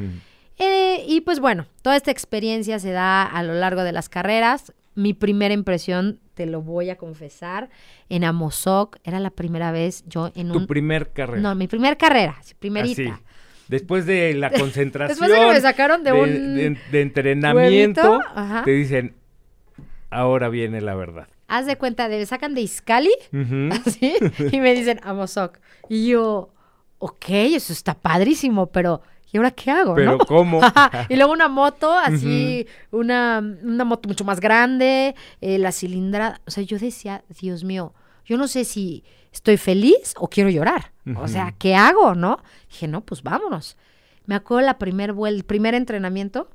Eh, 0.59 1.05
y 1.09 1.21
pues 1.23 1.41
bueno, 1.41 1.67
toda 1.83 1.97
esta 1.97 2.11
experiencia 2.11 2.79
se 2.79 2.93
da 2.93 3.25
a 3.25 3.43
lo 3.43 3.55
largo 3.55 3.83
de 3.83 3.93
las 3.93 4.09
carreras. 4.09 4.73
Mi 4.95 5.13
primera 5.15 5.53
impresión, 5.55 6.21
te 6.35 6.47
lo 6.47 6.63
voy 6.63 6.91
a 6.91 6.97
confesar, 6.97 7.69
en 8.09 8.25
Amozoc, 8.25 8.97
era 9.05 9.19
la 9.21 9.31
primera 9.31 9.73
vez 9.73 10.05
yo 10.07 10.31
en 10.35 10.53
Tu 10.53 10.59
un... 10.59 10.67
primer 10.67 11.13
carrera. 11.13 11.41
No, 11.41 11.55
mi 11.55 11.67
primera 11.69 11.97
carrera, 11.97 12.37
primerita. 12.59 13.15
Así. 13.15 13.23
Después 13.69 14.05
de 14.07 14.35
la 14.35 14.51
concentración. 14.51 15.09
Después 15.19 15.31
de 15.33 15.47
que 15.49 15.53
me 15.55 15.61
sacaron 15.61 16.05
de 16.05 16.13
un 16.13 16.55
de- 16.55 16.79
de 16.93 17.01
entrenamiento, 17.01 18.21
te 18.65 18.71
dicen, 18.73 19.15
ahora 20.11 20.49
viene 20.49 20.81
la 20.81 20.95
verdad. 20.95 21.29
Haz 21.47 21.67
de 21.67 21.77
cuenta, 21.77 22.09
de, 22.09 22.19
me 22.19 22.27
sacan 22.27 22.55
de 22.55 22.63
Iscali, 22.63 23.13
así, 23.87 24.15
y 24.53 24.61
me 24.61 24.75
dicen 24.75 25.01
Amozoc. 25.03 25.59
Y 25.89 26.09
yo, 26.09 26.53
ok, 26.99 27.25
eso 27.29 27.73
está 27.73 27.95
padrísimo, 27.95 28.67
pero 28.69 29.03
¿y 29.33 29.37
ahora 29.37 29.51
qué 29.51 29.71
hago? 29.71 29.95
Pero 29.95 30.13
no? 30.13 30.19
¿cómo? 30.27 30.61
Y 31.09 31.17
luego 31.17 31.33
una 31.33 31.49
moto, 31.49 31.93
así, 31.93 32.67
una, 32.91 33.43
una 33.63 33.85
moto 33.85 34.09
mucho 34.09 34.25
más 34.25 34.41
grande, 34.41 35.15
eh, 35.41 35.59
la 35.59 35.73
cilindrada. 35.73 36.41
O 36.47 36.51
sea, 36.51 36.63
yo 36.63 36.79
decía, 36.79 37.25
Dios 37.41 37.65
mío, 37.65 37.93
yo 38.25 38.37
no 38.37 38.49
sé 38.49 38.65
si 38.65 39.05
estoy 39.33 39.57
feliz 39.57 40.15
o 40.19 40.29
quiero 40.29 40.51
llorar. 40.51 40.93
O 41.17 41.29
sea. 41.29 41.55
¿qué 41.59 41.75
hago, 41.75 42.15
no? 42.15 42.39
Dije, 42.71 42.89
no, 42.89 43.03
pues 43.03 43.23
vámonos. 43.23 43.77
Me 44.27 44.35
acuerdo 44.35 44.65
la 44.67 44.79
primer 44.79 45.15
el 45.27 45.45
primer 45.45 45.75
entrenamiento. 45.75 46.49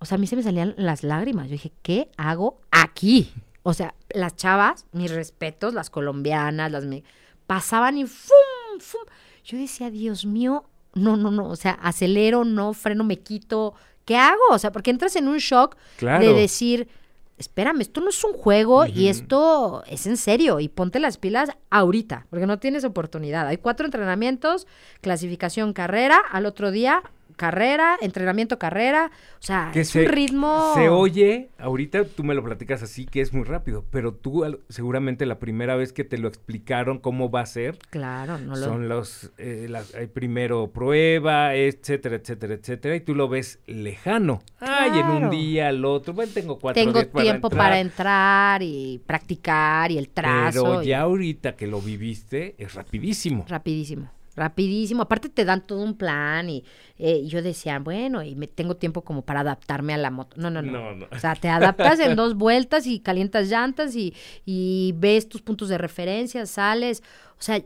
O 0.00 0.04
sea, 0.04 0.16
a 0.16 0.18
mí 0.18 0.26
se 0.26 0.36
me 0.36 0.42
salían 0.42 0.74
las 0.76 1.02
lágrimas. 1.02 1.46
Yo 1.46 1.52
dije, 1.52 1.72
¿qué 1.82 2.10
hago 2.16 2.60
aquí? 2.70 3.32
O 3.62 3.72
sea, 3.74 3.94
las 4.10 4.36
chavas, 4.36 4.86
mis 4.92 5.10
respetos, 5.10 5.74
las 5.74 5.90
colombianas, 5.90 6.70
las 6.70 6.84
me- 6.84 7.02
pasaban 7.46 7.96
y 7.98 8.06
¡fum! 8.06 8.80
¡fum! 8.80 9.00
Yo 9.44 9.56
decía, 9.58 9.90
Dios 9.90 10.24
mío, 10.26 10.64
no, 10.98 11.16
no, 11.16 11.30
no. 11.30 11.48
O 11.48 11.56
sea, 11.56 11.72
acelero, 11.82 12.44
no, 12.44 12.74
freno, 12.74 13.04
me 13.04 13.18
quito. 13.18 13.74
¿Qué 14.04 14.16
hago? 14.16 14.40
O 14.50 14.58
sea, 14.58 14.72
porque 14.72 14.90
entras 14.90 15.16
en 15.16 15.28
un 15.28 15.38
shock 15.38 15.76
Claro. 15.96 16.24
de 16.24 16.32
decir, 16.32 16.88
espérame, 17.36 17.80
esto 17.82 18.00
no 18.00 18.08
es 18.10 18.24
un 18.24 18.32
juego 18.32 18.86
y 18.86 19.08
esto 19.08 19.84
es 19.86 20.06
en 20.06 20.16
serio 20.16 20.60
y 20.60 20.68
ponte 20.68 20.98
las 20.98 21.18
pilas 21.18 21.50
ahorita, 21.70 22.26
porque 22.30 22.46
no 22.46 22.58
tienes 22.58 22.84
oportunidad. 22.84 23.46
Hay 23.46 23.58
cuatro 23.58 23.86
entrenamientos, 23.86 24.66
clasificación, 25.02 25.72
carrera, 25.72 26.20
al 26.30 26.46
otro 26.46 26.70
día 26.70 27.02
carrera, 27.38 27.96
entrenamiento, 28.02 28.58
carrera. 28.58 29.10
O 29.40 29.42
sea, 29.42 29.70
Que 29.72 29.80
es 29.80 29.88
se- 29.88 30.00
un 30.02 30.08
ritmo. 30.12 30.72
Se 30.74 30.90
oye, 30.90 31.48
ahorita 31.56 32.04
tú 32.04 32.22
me 32.24 32.34
lo 32.34 32.44
platicas 32.44 32.82
así, 32.82 33.06
que 33.06 33.22
es 33.22 33.32
muy 33.32 33.44
rápido, 33.44 33.86
pero 33.90 34.12
tú 34.12 34.44
al- 34.44 34.60
seguramente 34.68 35.24
la 35.24 35.38
primera 35.38 35.74
vez 35.76 35.94
que 35.94 36.04
te 36.04 36.18
lo 36.18 36.28
explicaron 36.28 36.98
cómo 36.98 37.30
va 37.30 37.40
a 37.40 37.46
ser, 37.46 37.78
Claro, 37.88 38.36
no 38.36 38.54
lo. 38.56 38.62
son 38.66 38.88
los, 38.90 39.30
eh, 39.38 39.66
las- 39.70 39.94
hay 39.94 40.08
primero 40.08 40.70
prueba, 40.72 41.54
etcétera, 41.54 42.16
etcétera, 42.16 42.54
etcétera, 42.54 42.96
y 42.96 43.00
tú 43.00 43.14
lo 43.14 43.28
ves 43.28 43.60
lejano. 43.66 44.42
Ay, 44.60 44.98
en 45.00 45.06
un 45.06 45.30
día, 45.30 45.68
al 45.68 45.84
otro, 45.84 46.12
bueno, 46.12 46.32
tengo 46.34 46.58
cuatro 46.58 46.82
Tengo 46.82 46.98
días 46.98 47.06
para 47.06 47.22
tiempo 47.22 47.46
entrar, 47.46 47.64
para 47.64 47.80
entrar 47.80 48.62
y 48.62 49.00
practicar 49.06 49.90
y 49.92 49.98
el 49.98 50.08
trazo. 50.10 50.64
Pero 50.64 50.82
y- 50.82 50.86
ya 50.88 51.00
ahorita 51.02 51.54
que 51.56 51.66
lo 51.68 51.80
viviste, 51.80 52.54
es 52.58 52.74
rapidísimo. 52.74 53.44
Rapidísimo, 53.48 54.10
rapidísimo. 54.38 55.02
Aparte 55.02 55.28
te 55.28 55.44
dan 55.44 55.66
todo 55.66 55.82
un 55.82 55.94
plan 55.96 56.48
y 56.48 56.64
eh, 56.98 57.26
yo 57.26 57.42
decía, 57.42 57.78
bueno, 57.78 58.22
y 58.22 58.34
me 58.34 58.46
tengo 58.46 58.76
tiempo 58.76 59.02
como 59.02 59.22
para 59.22 59.40
adaptarme 59.40 59.94
a 59.94 59.98
la 59.98 60.10
moto. 60.10 60.36
No, 60.38 60.50
no, 60.50 60.62
no. 60.62 60.72
No, 60.72 60.94
no. 60.94 61.06
O 61.10 61.18
sea, 61.18 61.34
te 61.34 61.48
adaptas 61.48 62.00
en 62.00 62.16
dos 62.16 62.34
vueltas 62.34 62.86
y 62.86 63.00
calientas 63.00 63.48
llantas 63.48 63.94
y, 63.94 64.14
y 64.46 64.94
ves 64.96 65.28
tus 65.28 65.42
puntos 65.42 65.68
de 65.68 65.78
referencia, 65.78 66.46
sales. 66.46 67.02
O 67.38 67.42
sea, 67.42 67.62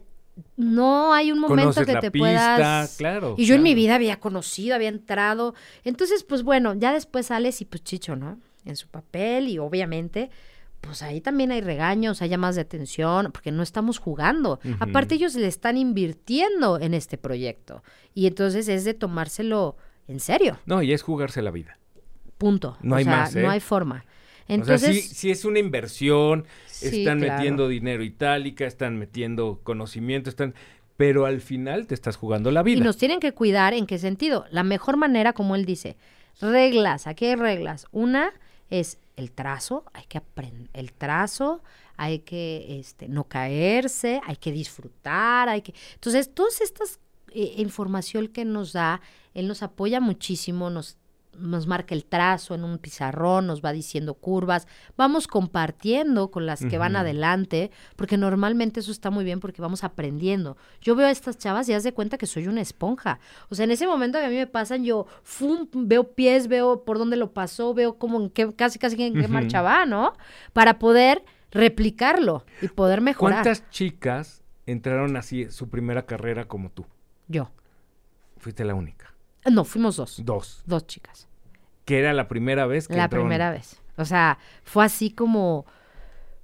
no 0.56 1.12
hay 1.12 1.30
un 1.30 1.38
momento 1.38 1.62
Conoces 1.62 1.86
que 1.86 1.92
la 1.92 2.00
te 2.00 2.10
pista, 2.10 2.56
puedas... 2.56 2.96
claro. 2.96 3.34
Y 3.36 3.44
yo 3.44 3.54
en 3.54 3.62
mi 3.62 3.74
vida 3.74 3.94
había 3.94 4.18
conocido, 4.18 4.74
había 4.74 4.88
entrado. 4.88 5.54
Entonces, 5.84 6.24
pues 6.24 6.42
bueno, 6.42 6.74
ya 6.74 6.92
después 6.92 7.26
sales 7.26 7.60
y 7.60 7.64
pues 7.64 7.84
chicho, 7.84 8.16
¿no? 8.16 8.38
En 8.64 8.76
su 8.76 8.88
papel 8.88 9.48
y 9.48 9.58
obviamente, 9.58 10.30
pues 10.82 11.00
ahí 11.02 11.20
también 11.22 11.50
hay 11.52 11.60
regaños, 11.62 12.20
hay 12.20 12.28
llamadas 12.28 12.56
de 12.56 12.60
atención, 12.62 13.30
porque 13.32 13.50
no 13.50 13.62
estamos 13.62 13.98
jugando. 13.98 14.60
Aparte 14.78 15.14
ellos 15.14 15.34
le 15.34 15.46
están 15.46 15.76
invirtiendo 15.78 16.78
en 16.78 16.92
este 16.92 17.16
proyecto. 17.16 17.82
Y 18.14 18.26
entonces 18.26 18.68
es 18.68 18.84
de 18.84 18.92
tomárselo 18.94 19.76
en 20.08 20.20
serio, 20.20 20.58
No, 20.66 20.82
y 20.82 20.92
es 20.92 21.00
jugarse 21.02 21.40
la 21.40 21.50
vida. 21.50 21.78
punto. 22.36 22.76
No 22.82 22.94
O 22.94 22.98
hay 22.98 23.04
sea, 23.04 23.16
más, 23.16 23.34
¿eh? 23.36 23.42
No 23.42 23.50
hay 23.50 23.60
forma. 23.60 24.04
o 24.04 24.46
sea, 24.46 24.54
Entonces, 24.56 25.04
sí, 25.08 25.14
sí 25.14 25.30
es 25.30 25.44
una 25.44 25.60
inversión, 25.60 26.44
Sí, 26.66 26.98
están 27.00 27.20
claro. 27.20 27.34
metiendo 27.36 27.68
dinero 27.68 28.02
itálica, 28.02 28.66
están 28.66 28.98
metiendo 28.98 29.60
conocimiento, 29.62 30.28
están... 30.28 30.54
Pero 30.96 31.24
al 31.26 31.40
final 31.40 31.86
te 31.86 31.94
estás 31.94 32.16
jugando 32.16 32.50
la 32.50 32.62
vida. 32.62 32.78
Y 32.78 32.80
nos 32.82 32.96
tienen 32.98 33.18
que 33.20 33.32
cuidar 33.32 33.72
en 33.74 33.86
qué 33.86 33.98
sentido. 33.98 34.44
La 34.50 34.62
mejor 34.64 34.96
manera, 34.96 35.32
como 35.32 35.54
él 35.56 35.64
dice, 35.64 35.96
reglas, 36.40 37.06
aquí 37.06 37.26
hay 37.26 37.36
reglas. 37.36 37.86
Una 37.92 38.32
es 38.70 38.98
el 39.16 39.32
trazo, 39.32 39.84
hay 39.92 40.04
que 40.04 40.18
aprender 40.18 40.70
el 40.72 40.92
trazo, 40.92 41.62
hay 41.96 42.20
que 42.20 42.78
este, 42.80 43.08
no 43.08 43.24
caerse, 43.24 44.20
hay 44.26 44.36
que 44.36 44.52
disfrutar, 44.52 45.48
hay 45.48 45.62
que... 45.62 45.74
Entonces, 45.94 46.34
todas 46.34 46.60
estas 46.60 47.00
eh, 47.34 47.54
información 47.56 48.28
que 48.28 48.44
nos 48.44 48.72
da, 48.72 49.00
él 49.34 49.48
nos 49.48 49.62
apoya 49.62 50.00
muchísimo, 50.00 50.70
nos 50.70 50.98
nos 51.38 51.66
marca 51.66 51.94
el 51.94 52.04
trazo 52.04 52.54
en 52.54 52.64
un 52.64 52.78
pizarrón, 52.78 53.46
nos 53.46 53.64
va 53.64 53.72
diciendo 53.72 54.14
curvas, 54.14 54.66
vamos 54.96 55.26
compartiendo 55.26 56.30
con 56.30 56.46
las 56.46 56.64
que 56.64 56.78
van 56.78 56.96
adelante, 56.96 57.70
porque 57.96 58.16
normalmente 58.16 58.80
eso 58.80 58.92
está 58.92 59.10
muy 59.10 59.24
bien 59.24 59.40
porque 59.40 59.62
vamos 59.62 59.84
aprendiendo. 59.84 60.56
Yo 60.80 60.94
veo 60.94 61.06
a 61.06 61.10
estas 61.10 61.38
chavas 61.38 61.68
y 61.68 61.72
haz 61.72 61.84
de 61.84 61.92
cuenta 61.92 62.18
que 62.18 62.26
soy 62.26 62.48
una 62.48 62.60
esponja. 62.60 63.18
O 63.48 63.54
sea, 63.54 63.64
en 63.64 63.70
ese 63.70 63.86
momento 63.86 64.18
que 64.18 64.26
a 64.26 64.28
mí 64.28 64.36
me 64.36 64.46
pasan, 64.46 64.84
yo 64.84 65.06
fum, 65.22 65.68
veo 65.72 66.12
pies, 66.12 66.48
veo 66.48 66.84
por 66.84 66.98
dónde 66.98 67.16
lo 67.16 67.32
pasó, 67.32 67.74
veo 67.74 67.98
como 67.98 68.20
en 68.20 68.30
qué, 68.30 68.54
casi 68.54 68.78
casi 68.78 69.02
en 69.02 69.14
qué 69.14 69.20
Ujú. 69.20 69.32
marcha 69.32 69.62
va, 69.62 69.86
¿no? 69.86 70.12
Para 70.52 70.78
poder 70.78 71.24
replicarlo 71.50 72.44
y 72.60 72.68
poder 72.68 73.00
mejorar. 73.00 73.42
¿Cuántas 73.42 73.68
chicas 73.70 74.42
entraron 74.66 75.16
así 75.16 75.50
su 75.50 75.68
primera 75.68 76.06
carrera 76.06 76.46
como 76.46 76.70
tú? 76.70 76.86
Yo. 77.28 77.50
Fuiste 78.38 78.64
la 78.64 78.74
única. 78.74 79.11
No, 79.50 79.64
fuimos 79.64 79.96
dos. 79.96 80.24
Dos. 80.24 80.62
Dos 80.66 80.86
chicas. 80.86 81.28
Que 81.84 81.98
era 81.98 82.12
la 82.12 82.28
primera 82.28 82.66
vez 82.66 82.86
que 82.88 82.94
La 82.94 83.08
primera 83.08 83.50
vez. 83.50 83.80
O 83.96 84.04
sea, 84.04 84.38
fue 84.62 84.84
así 84.84 85.10
como. 85.10 85.66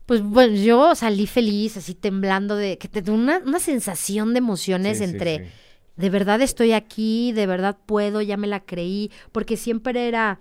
Pues 0.07 0.23
bueno, 0.23 0.57
yo 0.57 0.95
salí 0.95 1.27
feliz, 1.27 1.77
así 1.77 1.95
temblando 1.95 2.57
de. 2.57 2.79
que 2.79 2.89
te 2.89 3.11
una, 3.11 3.39
una 3.39 3.61
sensación 3.61 4.33
de 4.33 4.39
emociones 4.39 4.99
Sí, 4.99 5.05
sí, 5.05 5.11
entre. 5.11 5.39
sí. 5.47 5.53
De 5.97 6.11
verdad 6.11 6.41
estoy 6.41 6.73
aquí, 6.73 7.33
de 7.33 7.47
verdad 7.47 7.77
puedo, 7.87 8.23
ya 8.23 8.37
me 8.37 8.47
la 8.47 8.61
creí. 8.61 9.11
Porque 9.33 9.57
siempre 9.57 10.09
era. 10.09 10.39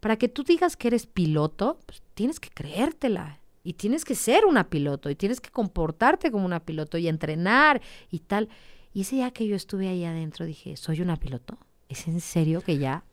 Para 0.00 0.16
que 0.16 0.28
tú 0.28 0.42
digas 0.42 0.76
que 0.76 0.88
eres 0.88 1.06
piloto, 1.06 1.78
pues 1.86 2.02
tienes 2.14 2.38
que 2.40 2.50
creértela. 2.50 3.40
Y 3.62 3.74
tienes 3.74 4.04
que 4.04 4.14
ser 4.14 4.44
una 4.44 4.68
piloto. 4.68 5.08
Y 5.08 5.14
tienes 5.14 5.40
que 5.40 5.50
comportarte 5.50 6.30
como 6.30 6.44
una 6.44 6.60
piloto. 6.60 6.98
Y 6.98 7.08
entrenar 7.08 7.80
y 8.10 8.18
tal. 8.18 8.50
Y 8.92 9.00
ese 9.02 9.16
día 9.16 9.30
que 9.30 9.46
yo 9.46 9.56
estuve 9.56 9.88
ahí 9.88 10.04
adentro, 10.04 10.44
dije, 10.44 10.76
¿soy 10.76 11.00
una 11.00 11.16
piloto? 11.16 11.58
¿Es 11.88 12.06
en 12.08 12.20
serio 12.20 12.60
que 12.62 12.78
ya? 12.78 13.04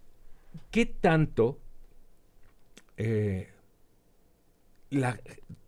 ¿Qué 0.72 0.86
tanto 0.86 1.60
eh, 2.98 3.50
la, 4.90 5.20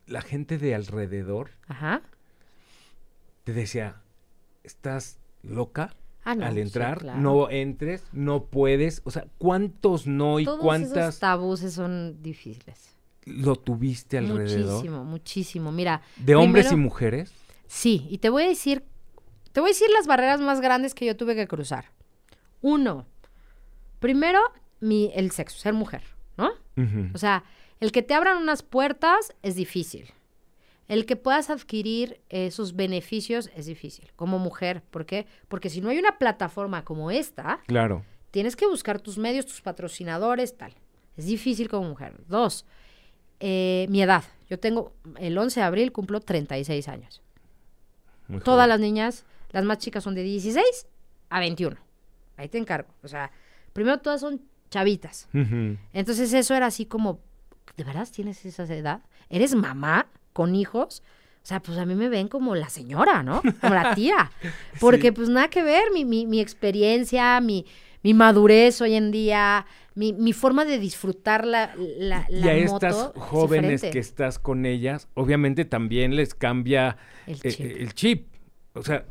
la 0.07 0.21
gente 0.21 0.57
de 0.57 0.75
alrededor 0.75 1.51
Ajá. 1.67 2.01
te 3.43 3.53
decía, 3.53 4.01
estás 4.63 5.19
loca 5.41 5.95
Ah, 6.25 6.35
no, 6.35 6.45
al 6.45 6.53
sí, 6.53 6.61
entrar, 6.61 6.99
claro. 6.99 7.19
no 7.19 7.49
entres, 7.49 8.01
no 8.13 8.45
puedes? 8.45 9.01
O 9.03 9.11
sea, 9.11 9.27
¿cuántos 9.37 10.07
no 10.07 10.39
y 10.39 10.45
Todos 10.45 10.61
cuántas 10.61 10.91
esos 11.09 11.19
tabúes 11.19 11.73
son 11.73 12.21
difíciles. 12.23 12.95
lo 13.25 13.57
tuviste 13.57 14.17
alrededor? 14.19 14.71
Muchísimo, 14.75 15.03
muchísimo. 15.03 15.71
Mira, 15.73 16.01
¿De 16.15 16.35
hombres 16.35 16.71
y 16.71 16.77
mujeres? 16.77 17.33
sí, 17.67 18.07
y 18.09 18.19
te 18.19 18.29
voy 18.29 18.43
a 18.43 18.47
decir, 18.47 18.85
te 19.51 19.59
voy 19.59 19.71
a 19.71 19.73
decir 19.73 19.89
las 19.93 20.07
barreras 20.07 20.39
más 20.39 20.61
grandes 20.61 20.95
que 20.95 21.05
yo 21.05 21.17
tuve 21.17 21.35
que 21.35 21.45
cruzar. 21.45 21.91
Uno, 22.63 23.05
primero, 23.99 24.39
mi, 24.79 25.11
el 25.13 25.29
sexo, 25.31 25.59
ser 25.59 25.73
mujer, 25.73 26.01
¿no? 26.37 26.49
O 27.13 27.17
sea, 27.19 27.43
el 27.79 27.91
que 27.91 28.01
te 28.01 28.15
abran 28.15 28.41
unas 28.41 28.63
puertas 28.63 29.35
es 29.43 29.55
difícil. 29.55 30.09
El 30.87 31.05
que 31.05 31.15
puedas 31.15 31.49
adquirir 31.49 32.19
esos 32.29 32.75
beneficios 32.75 33.49
es 33.55 33.67
difícil 33.67 34.11
como 34.15 34.39
mujer. 34.39 34.81
¿Por 34.89 35.05
qué? 35.05 35.27
Porque 35.47 35.69
si 35.69 35.81
no 35.81 35.89
hay 35.89 35.99
una 35.99 36.17
plataforma 36.17 36.83
como 36.83 37.11
esta, 37.11 37.59
Claro. 37.67 38.03
tienes 38.31 38.55
que 38.55 38.65
buscar 38.65 38.99
tus 38.99 39.17
medios, 39.19 39.45
tus 39.45 39.61
patrocinadores, 39.61 40.57
tal. 40.57 40.73
Es 41.15 41.25
difícil 41.27 41.69
como 41.69 41.87
mujer. 41.89 42.15
Dos, 42.27 42.65
eh, 43.39 43.85
mi 43.89 44.01
edad. 44.01 44.23
Yo 44.49 44.59
tengo, 44.59 44.93
el 45.19 45.37
11 45.37 45.59
de 45.59 45.65
abril 45.65 45.91
cumplo 45.91 46.19
36 46.19 46.87
años. 46.87 47.21
muy 48.27 48.39
Todas 48.39 48.57
joven. 48.65 48.69
las 48.69 48.79
niñas, 48.79 49.25
las 49.51 49.63
más 49.65 49.77
chicas 49.77 50.03
son 50.03 50.15
de 50.15 50.23
16 50.23 50.87
a 51.29 51.39
21. 51.39 51.77
Ahí 52.37 52.49
te 52.49 52.57
encargo. 52.57 52.89
O 53.03 53.07
sea, 53.07 53.31
primero 53.73 53.99
todas 53.99 54.21
son 54.21 54.41
chavitas. 54.69 55.27
Entonces 55.93 56.33
eso 56.33 56.55
era 56.55 56.65
así 56.67 56.85
como, 56.85 57.19
¿de 57.77 57.83
verdad 57.83 58.07
tienes 58.13 58.43
esa 58.45 58.63
edad? 58.63 59.01
¿Eres 59.29 59.53
mamá 59.55 60.07
con 60.33 60.55
hijos? 60.55 61.03
O 61.43 61.45
sea, 61.45 61.59
pues 61.61 61.77
a 61.77 61.85
mí 61.85 61.93
me 61.95 62.07
ven 62.09 62.27
como 62.29 62.55
la 62.55 62.69
señora, 62.69 63.21
¿no? 63.21 63.41
Como 63.61 63.73
la 63.73 63.93
tía. 63.95 64.31
Porque 64.79 65.07
Sí. 65.09 65.11
pues 65.11 65.29
nada 65.29 65.49
que 65.49 65.61
ver, 65.61 65.83
mi, 65.93 66.05
mi, 66.05 66.25
mi 66.25 66.39
experiencia, 66.39 67.39
mi, 67.41 67.65
mi 68.01 68.13
madurez 68.13 68.79
hoy 68.81 68.95
en 68.95 69.11
día, 69.11 69.65
mi, 69.93 70.13
mi 70.13 70.31
forma 70.33 70.63
de 70.65 70.79
disfrutar 70.79 71.45
la, 71.45 71.73
la, 71.77 72.25
y 72.29 72.49
a 72.49 72.65
moto 72.71 72.87
estas 72.87 72.95
es 72.95 73.11
jóvenes 73.21 73.81
que 73.81 73.99
estás 73.99 74.39
con 74.39 74.65
ellas, 74.65 75.07
obviamente 75.15 75.65
también 75.65 76.15
les 76.15 76.33
cambia 76.33 76.97
El 77.27 77.41
chip. 77.41 77.59
eh, 77.61 77.75
el 77.79 77.93
chip. 77.93 78.27
O 78.73 78.81
sea, 78.81 79.05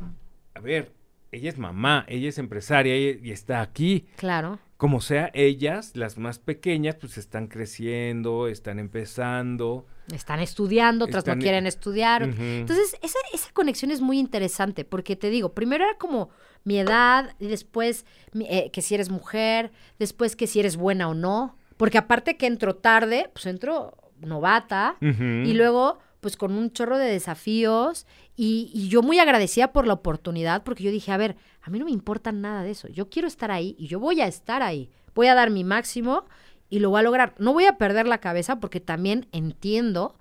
a 0.55 0.59
ver, 0.59 0.91
ella 1.33 1.49
es 1.49 1.57
mamá, 1.57 2.05
ella 2.07 2.29
es 2.29 2.37
empresaria 2.37 2.93
ella- 2.93 3.19
y 3.21 3.31
está 3.31 3.61
aquí. 3.61 4.07
Claro. 4.15 4.59
Como 4.77 4.99
sea, 5.01 5.31
ellas, 5.33 5.95
las 5.95 6.17
más 6.17 6.39
pequeñas, 6.39 6.95
pues 6.95 7.17
están 7.17 7.47
creciendo, 7.47 8.47
están 8.47 8.79
empezando. 8.79 9.85
Están 10.13 10.39
estudiando, 10.41 11.05
otras 11.05 11.19
Están- 11.23 11.37
no 11.39 11.41
quieren 11.43 11.65
estudiar. 11.67 12.23
Entonces, 12.23 12.97
esa, 13.01 13.17
esa 13.33 13.49
conexión 13.53 13.91
es 13.91 14.01
muy 14.01 14.19
interesante 14.19 14.83
porque 14.83 15.15
te 15.15 15.29
digo, 15.29 15.53
primero 15.53 15.85
era 15.85 15.97
como 15.97 16.29
mi 16.65 16.77
edad, 16.79 17.35
y 17.39 17.47
después 17.47 18.05
eh, 18.41 18.69
que 18.71 18.81
si 18.81 18.95
eres 18.95 19.09
mujer, 19.09 19.71
después 19.99 20.35
que 20.35 20.47
si 20.47 20.59
eres 20.59 20.75
buena 20.75 21.07
o 21.07 21.13
no, 21.13 21.57
porque 21.77 21.97
aparte 21.97 22.35
que 22.37 22.47
entro 22.47 22.75
tarde, 22.75 23.29
pues 23.33 23.45
entro 23.45 23.97
novata 24.19 24.95
y 25.01 25.53
luego 25.53 25.99
pues 26.23 26.35
con 26.35 26.53
un 26.53 26.71
chorro 26.71 26.97
de 26.97 27.05
desafíos 27.05 28.07
y, 28.35 28.71
y 28.73 28.89
yo 28.89 29.03
muy 29.03 29.19
agradecida 29.19 29.71
por 29.71 29.85
la 29.85 29.93
oportunidad 29.93 30.63
porque 30.63 30.83
yo 30.83 30.89
dije, 30.89 31.11
a 31.11 31.17
ver, 31.17 31.35
a 31.61 31.69
mí 31.69 31.77
no 31.77 31.85
me 31.85 31.91
importa 31.91 32.31
nada 32.31 32.63
de 32.63 32.71
eso, 32.71 32.87
yo 32.87 33.11
quiero 33.11 33.27
estar 33.27 33.51
ahí 33.51 33.75
y 33.77 33.85
yo 33.85 33.99
voy 33.99 34.21
a 34.21 34.25
estar 34.25 34.63
ahí, 34.63 34.89
voy 35.13 35.27
a 35.27 35.35
dar 35.35 35.51
mi 35.51 35.63
máximo 35.63 36.25
y 36.73 36.79
lo 36.79 36.89
voy 36.89 37.01
a 37.01 37.03
lograr. 37.03 37.35
No 37.37 37.53
voy 37.53 37.65
a 37.65 37.77
perder 37.77 38.07
la 38.07 38.17
cabeza 38.17 38.59
porque 38.59 38.79
también 38.79 39.27
entiendo 39.31 40.17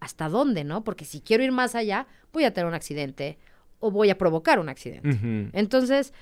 hasta 0.00 0.28
dónde, 0.28 0.64
¿no? 0.64 0.82
Porque 0.82 1.04
si 1.04 1.20
quiero 1.20 1.44
ir 1.44 1.52
más 1.52 1.76
allá, 1.76 2.08
voy 2.32 2.42
a 2.42 2.52
tener 2.52 2.66
un 2.66 2.74
accidente 2.74 3.38
o 3.78 3.92
voy 3.92 4.10
a 4.10 4.18
provocar 4.18 4.58
un 4.58 4.68
accidente. 4.68 5.16
Entonces, 5.52 6.12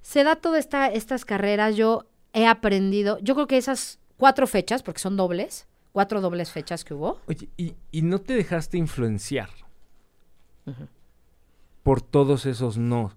se 0.00 0.22
da 0.22 0.36
todas 0.36 0.60
esta, 0.60 0.86
estas 0.86 1.24
carreras. 1.24 1.74
Yo 1.74 2.06
he 2.32 2.46
aprendido, 2.46 3.18
yo 3.18 3.34
creo 3.34 3.48
que 3.48 3.56
esas 3.56 3.98
cuatro 4.16 4.46
fechas, 4.46 4.84
porque 4.84 5.00
son 5.00 5.16
dobles, 5.16 5.66
cuatro 5.92 6.20
dobles 6.20 6.50
fechas 6.50 6.84
que 6.84 6.94
hubo. 6.94 7.20
Oye, 7.26 7.48
¿y, 7.56 7.74
y 7.90 8.02
no 8.02 8.20
te 8.20 8.34
dejaste 8.34 8.78
influenciar 8.78 9.50
por 11.82 12.00
todos 12.00 12.46
esos 12.46 12.78
no? 12.78 13.12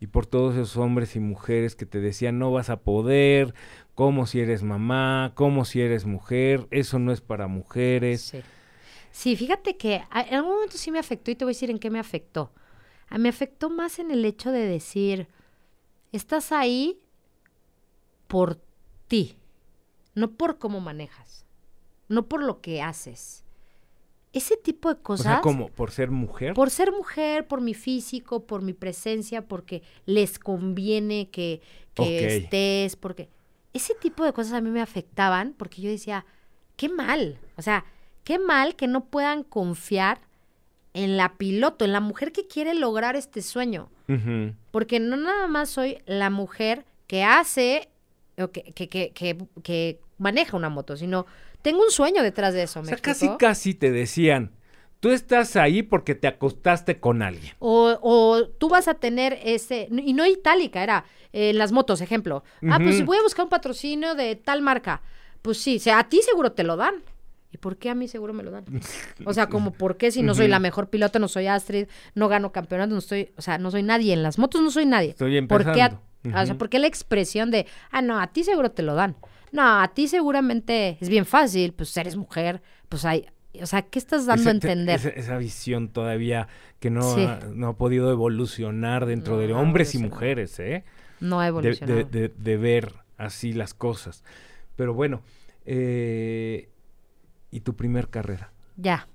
y 0.00 0.06
por 0.06 0.26
todos 0.26 0.54
esos 0.54 0.76
hombres 0.76 1.16
y 1.16 1.20
mujeres 1.20 1.74
que 1.74 1.86
te 1.86 2.00
decían 2.00 2.38
no 2.38 2.52
vas 2.52 2.70
a 2.70 2.80
poder, 2.80 3.54
como 3.94 4.26
si 4.26 4.40
eres 4.40 4.62
mamá, 4.62 5.32
como 5.34 5.64
si 5.64 5.80
eres 5.80 6.06
mujer, 6.06 6.68
eso 6.70 6.98
no 6.98 7.12
es 7.12 7.20
para 7.20 7.48
mujeres. 7.48 8.20
Sí. 8.20 8.40
Sí, 9.10 9.34
fíjate 9.34 9.76
que 9.76 9.96
en 10.12 10.34
algún 10.34 10.54
momento 10.54 10.76
sí 10.76 10.90
me 10.92 10.98
afectó 10.98 11.30
y 11.30 11.34
te 11.34 11.44
voy 11.44 11.50
a 11.50 11.54
decir 11.54 11.70
en 11.70 11.78
qué 11.78 11.90
me 11.90 11.98
afectó. 11.98 12.52
A 13.08 13.18
me 13.18 13.28
afectó 13.28 13.70
más 13.70 13.98
en 13.98 14.10
el 14.10 14.24
hecho 14.24 14.52
de 14.52 14.60
decir, 14.60 15.26
estás 16.12 16.52
ahí 16.52 17.00
por 18.28 18.60
ti, 19.08 19.36
no 20.14 20.30
por 20.32 20.58
cómo 20.58 20.80
manejas, 20.80 21.46
no 22.08 22.26
por 22.26 22.42
lo 22.42 22.60
que 22.60 22.82
haces. 22.82 23.44
Ese 24.32 24.56
tipo 24.56 24.92
de 24.92 25.00
cosas. 25.00 25.26
O 25.26 25.30
sea, 25.30 25.40
como 25.40 25.68
por 25.68 25.90
ser 25.90 26.10
mujer. 26.10 26.54
Por 26.54 26.70
ser 26.70 26.92
mujer, 26.92 27.46
por 27.46 27.60
mi 27.60 27.74
físico, 27.74 28.44
por 28.44 28.62
mi 28.62 28.74
presencia, 28.74 29.46
porque 29.46 29.82
les 30.04 30.38
conviene 30.38 31.30
que, 31.30 31.62
que 31.94 32.36
estés, 32.36 32.96
porque 32.96 33.28
ese 33.72 33.94
tipo 33.94 34.24
de 34.24 34.32
cosas 34.32 34.54
a 34.54 34.60
mí 34.60 34.70
me 34.70 34.82
afectaban, 34.82 35.54
porque 35.56 35.80
yo 35.80 35.90
decía, 35.90 36.26
qué 36.76 36.88
mal, 36.88 37.38
o 37.56 37.62
sea, 37.62 37.84
qué 38.24 38.38
mal 38.38 38.76
que 38.76 38.86
no 38.86 39.06
puedan 39.06 39.42
confiar 39.42 40.20
en 40.94 41.16
la 41.16 41.36
piloto, 41.36 41.84
en 41.84 41.92
la 41.92 42.00
mujer 42.00 42.32
que 42.32 42.46
quiere 42.46 42.74
lograr 42.74 43.16
este 43.16 43.42
sueño. 43.42 43.88
Porque 44.70 45.00
no 45.00 45.18
nada 45.18 45.48
más 45.48 45.68
soy 45.68 45.98
la 46.06 46.30
mujer 46.30 46.86
que 47.06 47.24
hace 47.24 47.90
o 48.38 48.48
que, 48.50 48.62
que, 48.72 48.88
que, 48.88 49.36
que, 49.62 50.00
maneja 50.16 50.56
una 50.56 50.70
moto, 50.70 50.96
sino 50.96 51.26
tengo 51.62 51.82
un 51.82 51.90
sueño 51.90 52.22
detrás 52.22 52.54
de 52.54 52.62
eso. 52.62 52.80
o 52.80 52.84
sea, 52.84 52.96
casi, 52.96 53.28
casi 53.38 53.74
te 53.74 53.90
decían, 53.90 54.52
tú 55.00 55.10
estás 55.10 55.56
ahí 55.56 55.82
porque 55.82 56.14
te 56.14 56.26
acostaste 56.26 57.00
con 57.00 57.22
alguien. 57.22 57.54
O, 57.58 57.98
o 58.02 58.46
tú 58.46 58.68
vas 58.68 58.88
a 58.88 58.94
tener 58.94 59.38
ese, 59.44 59.88
y 59.90 60.12
no 60.12 60.26
itálica, 60.26 60.82
era 60.82 61.04
en 61.32 61.58
las 61.58 61.72
motos, 61.72 62.00
ejemplo. 62.00 62.42
Ah, 62.68 62.78
pues 62.82 63.04
voy 63.04 63.18
a 63.18 63.22
buscar 63.22 63.44
un 63.44 63.50
patrocinio 63.50 64.14
de 64.14 64.36
tal 64.36 64.62
marca. 64.62 65.02
Pues 65.42 65.58
sí, 65.58 65.76
o 65.76 65.80
sea, 65.80 65.98
a 65.98 66.08
ti 66.08 66.20
seguro 66.22 66.52
te 66.52 66.64
lo 66.64 66.76
dan. 66.76 66.96
¿Y 67.50 67.56
por 67.56 67.78
qué 67.78 67.88
a 67.88 67.94
mí 67.94 68.08
seguro 68.08 68.34
me 68.34 68.42
lo 68.42 68.50
dan? 68.50 68.64
O 69.24 69.32
sea, 69.32 69.48
como 69.48 69.72
por 69.72 69.96
qué 69.96 70.10
si 70.10 70.22
no 70.22 70.34
soy 70.34 70.48
la 70.48 70.58
mejor 70.58 70.90
piloto, 70.90 71.18
no 71.18 71.28
soy 71.28 71.46
Astrid, 71.46 71.86
no 72.14 72.28
gano 72.28 72.52
campeonato, 72.52 72.92
no 72.92 72.98
estoy, 72.98 73.32
o 73.38 73.42
sea, 73.42 73.56
no 73.56 73.70
soy 73.70 73.82
nadie 73.82 74.12
en 74.12 74.22
las 74.22 74.38
motos, 74.38 74.60
no 74.60 74.70
soy 74.70 74.84
nadie. 74.84 75.10
Estoy 75.10 75.36
empezando. 75.38 75.72
¿Por 75.72 75.74
qué 75.74 76.34
O 76.36 76.46
sea, 76.46 76.54
¿por 76.56 76.68
qué 76.68 76.78
la 76.78 76.88
expresión 76.88 77.50
de, 77.50 77.66
ah, 77.90 78.02
no, 78.02 78.20
a 78.20 78.26
ti 78.26 78.44
seguro 78.44 78.70
te 78.70 78.82
lo 78.82 78.94
dan? 78.94 79.16
No, 79.52 79.80
a 79.80 79.88
ti 79.88 80.08
seguramente 80.08 80.98
es 81.00 81.08
bien 81.08 81.26
fácil, 81.26 81.72
pues 81.72 81.96
eres 81.96 82.16
mujer, 82.16 82.62
pues 82.88 83.04
hay, 83.04 83.26
o 83.60 83.66
sea, 83.66 83.82
¿qué 83.82 83.98
estás 83.98 84.26
dando 84.26 84.50
a 84.50 84.52
entender? 84.52 85.14
Esa, 85.16 85.36
visión 85.38 85.88
todavía 85.88 86.48
que 86.80 86.90
no, 86.90 87.12
ha, 87.12 87.40
no 87.54 87.68
ha 87.68 87.76
podido 87.76 88.10
evolucionar 88.10 89.06
dentro 89.06 89.38
de 89.38 89.52
hombres 89.52 89.94
y 89.94 89.98
mujeres, 89.98 90.58
¿eh? 90.60 90.84
No 91.20 91.40
ha 91.40 91.48
evolucionado. 91.48 92.04
De, 92.04 92.28
de, 92.28 92.56
ver 92.56 92.94
así 93.16 93.52
las 93.52 93.74
cosas. 93.74 94.22
Pero 94.76 94.94
bueno, 94.94 95.22
eh, 95.64 96.68
¿y 97.50 97.60
tu 97.60 97.74
primer 97.74 98.08
carrera? 98.08 98.52
Ya. 98.76 99.08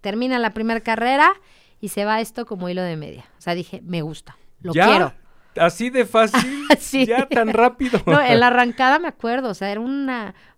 Termina 0.00 0.38
la 0.38 0.50
primera 0.50 0.80
carrera 0.80 1.32
y 1.80 1.88
se 1.88 2.04
va 2.04 2.20
esto 2.20 2.46
como 2.46 2.68
hilo 2.68 2.82
de 2.82 2.96
media. 2.96 3.26
O 3.38 3.40
sea, 3.40 3.54
dije, 3.54 3.80
me 3.84 4.02
gusta, 4.02 4.36
lo 4.60 4.72
quiero. 4.72 5.12
Así 5.60 5.90
de 5.90 6.06
fácil, 6.06 6.66
ya 7.06 7.28
tan 7.28 7.48
rápido. 7.48 8.00
no, 8.06 8.20
en 8.20 8.40
la 8.40 8.46
arrancada 8.48 8.98
me 8.98 9.08
acuerdo, 9.08 9.50
o 9.50 9.54
sea, 9.54 9.70
era 9.70 9.80
un 9.80 10.10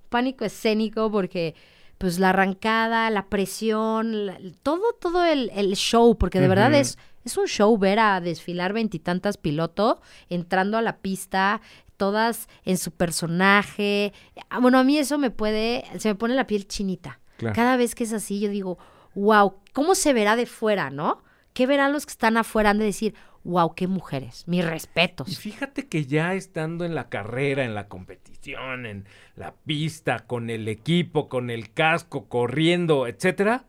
pánico 0.09 0.45
escénico 0.45 1.11
porque 1.11 1.55
pues 1.99 2.19
la 2.19 2.31
arrancada, 2.31 3.11
la 3.11 3.27
presión, 3.27 4.31
todo, 4.63 4.95
todo 4.99 5.23
el, 5.25 5.51
show, 5.75 6.17
porque 6.17 6.41
de 6.41 6.49
verdad 6.49 6.73
es, 6.73 6.97
es 7.27 7.37
un 7.37 7.47
show 7.47 7.77
ver 7.77 7.99
a 7.99 8.23
desfilar 8.23 8.73
veintitantas 8.73 9.37
pilotos 9.37 9.99
entrando 10.31 10.79
a 10.79 10.83
la 10.83 10.97
pista, 10.97 11.61
todas 11.99 12.49
en 12.65 12.79
su 12.79 12.93
personaje. 12.93 14.15
Ah, 14.49 14.61
bueno, 14.61 14.79
a 14.79 14.85
mí 14.85 14.97
eso 14.97 15.19
me 15.19 15.31
puede, 15.31 15.85
se 15.99 16.09
me 16.09 16.15
pone 16.15 16.35
la 16.35 16.47
piel 16.47 16.67
chinita. 16.67 17.21
Cada 17.55 17.77
vez 17.77 17.95
que 17.95 18.05
es 18.05 18.15
así, 18.15 18.41
yo 18.41 18.49
digo, 18.49 18.79
wow, 19.15 19.57
¿cómo 19.75 19.95
se 19.95 20.15
verá 20.15 20.37
de 20.37 20.47
fuera, 20.47 20.89
no? 20.89 21.23
¿Qué 21.53 21.67
verán 21.67 21.93
los 21.93 22.07
que 22.07 22.13
están 22.13 22.39
afuera? 22.39 22.71
Han 22.71 22.79
de 22.79 22.87
decir, 22.87 23.15
wow, 23.45 23.75
qué 23.75 23.87
mujeres, 23.87 24.45
mis 24.47 24.65
respetos. 24.65 25.29
Y 25.29 25.35
fíjate 25.35 25.89
que 25.89 26.07
ya 26.07 26.35
estando 26.35 26.85
en 26.85 26.95
la 26.95 27.09
carrera, 27.09 27.65
en 27.65 27.75
la 27.75 27.89
competición, 27.89 28.87
en 28.87 29.07
la 29.37 29.55
pista, 29.55 30.21
con 30.21 30.51
el 30.51 30.69
equipo, 30.69 31.29
con 31.29 31.51
el 31.51 31.73
casco, 31.73 32.29
corriendo, 32.29 33.07
etcétera, 33.07 33.67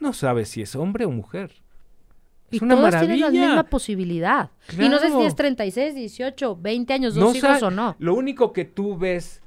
no 0.00 0.12
sabes 0.12 0.48
si 0.48 0.62
es 0.62 0.74
hombre 0.74 1.04
o 1.04 1.10
mujer. 1.10 1.62
Es 2.50 2.60
y 2.60 2.64
una 2.64 2.76
todos 2.76 2.90
tienen 2.98 3.20
la 3.20 3.30
misma 3.30 3.64
posibilidad. 3.64 4.50
Y 4.72 4.88
no 4.88 4.98
sé 4.98 5.10
si 5.10 5.22
es 5.22 5.34
36, 5.34 5.94
18, 5.94 6.56
20 6.56 6.92
años, 6.92 7.14
dos 7.14 7.36
hijos 7.36 7.62
o 7.62 7.70
no. 7.70 7.96
Lo 7.98 8.14
único 8.14 8.52
que 8.52 8.64
tú 8.64 8.96
ves 8.96 9.42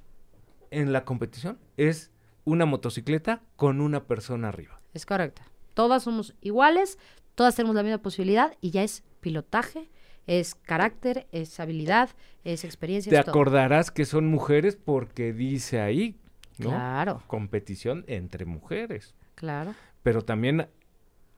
en 0.71 0.93
la 0.93 1.05
competición 1.05 1.57
es 1.77 2.11
una 2.43 2.65
motocicleta 2.65 3.41
con 3.55 3.81
una 3.81 4.05
persona 4.05 4.49
arriba. 4.49 4.79
Es 4.93 5.05
correcto. 5.05 5.41
Todas 5.73 6.03
somos 6.03 6.33
iguales, 6.41 6.97
todas 7.35 7.55
tenemos 7.55 7.75
la 7.75 7.83
misma 7.83 7.99
posibilidad 7.99 8.55
y 8.61 8.71
ya 8.71 8.83
es 8.83 9.03
pilotaje, 9.19 9.89
es 10.25 10.55
carácter, 10.55 11.27
es 11.31 11.59
habilidad, 11.59 12.09
es 12.43 12.63
experiencia. 12.63 13.11
Te 13.11 13.29
acordarás 13.29 13.91
que 13.91 14.05
son 14.05 14.27
mujeres 14.27 14.75
porque 14.75 15.33
dice 15.33 15.79
ahí, 15.79 16.17
¿no? 16.57 16.69
Claro. 16.69 17.23
Competición 17.27 18.03
entre 18.07 18.45
mujeres. 18.45 19.15
Claro. 19.35 19.73
Pero 20.03 20.23
también 20.23 20.67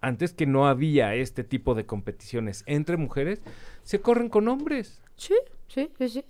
antes 0.01 0.33
que 0.33 0.45
no 0.45 0.67
había 0.67 1.13
este 1.13 1.43
tipo 1.43 1.75
de 1.75 1.85
competiciones 1.85 2.63
entre 2.65 2.97
mujeres, 2.97 3.41
se 3.83 4.01
corren 4.01 4.29
con 4.29 4.47
hombres. 4.47 5.01
Sí, 5.17 5.35
sí, 5.67 5.91
sí, 5.97 6.09
sí. 6.09 6.25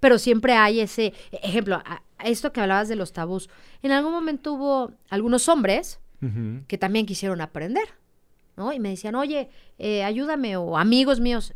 Pero 0.00 0.18
siempre 0.18 0.52
hay 0.52 0.80
ese 0.80 1.14
ejemplo, 1.32 1.82
esto 2.22 2.52
que 2.52 2.60
hablabas 2.60 2.88
de 2.88 2.96
los 2.96 3.12
tabús. 3.12 3.48
En 3.82 3.90
algún 3.90 4.12
momento 4.12 4.52
hubo 4.52 4.92
algunos 5.10 5.48
hombres 5.48 6.00
que 6.66 6.78
también 6.78 7.06
quisieron 7.06 7.40
aprender. 7.40 7.88
¿No? 8.58 8.72
Y 8.72 8.80
me 8.80 8.90
decían, 8.90 9.14
oye, 9.14 9.48
eh, 9.78 10.04
ayúdame, 10.04 10.56
o 10.56 10.76
amigos 10.76 11.20
míos. 11.20 11.54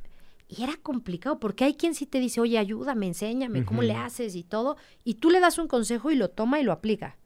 Y 0.49 0.63
era 0.63 0.75
complicado, 0.83 1.39
porque 1.39 1.65
hay 1.65 1.75
quien 1.75 1.95
sí 1.95 2.07
te 2.07 2.21
dice, 2.21 2.41
oye, 2.41 2.59
ayúdame, 2.59 3.07
enséñame, 3.07 3.65
¿cómo 3.65 3.83
le 3.83 3.95
haces 3.95 4.35
y 4.37 4.43
todo? 4.43 4.77
Y 5.05 5.15
tú 5.15 5.31
le 5.31 5.41
das 5.41 5.59
un 5.59 5.67
consejo 5.67 6.11
y 6.11 6.15
lo 6.15 6.29
toma 6.29 6.61
y 6.61 6.63
lo 6.63 6.73
aplica. 6.73 7.17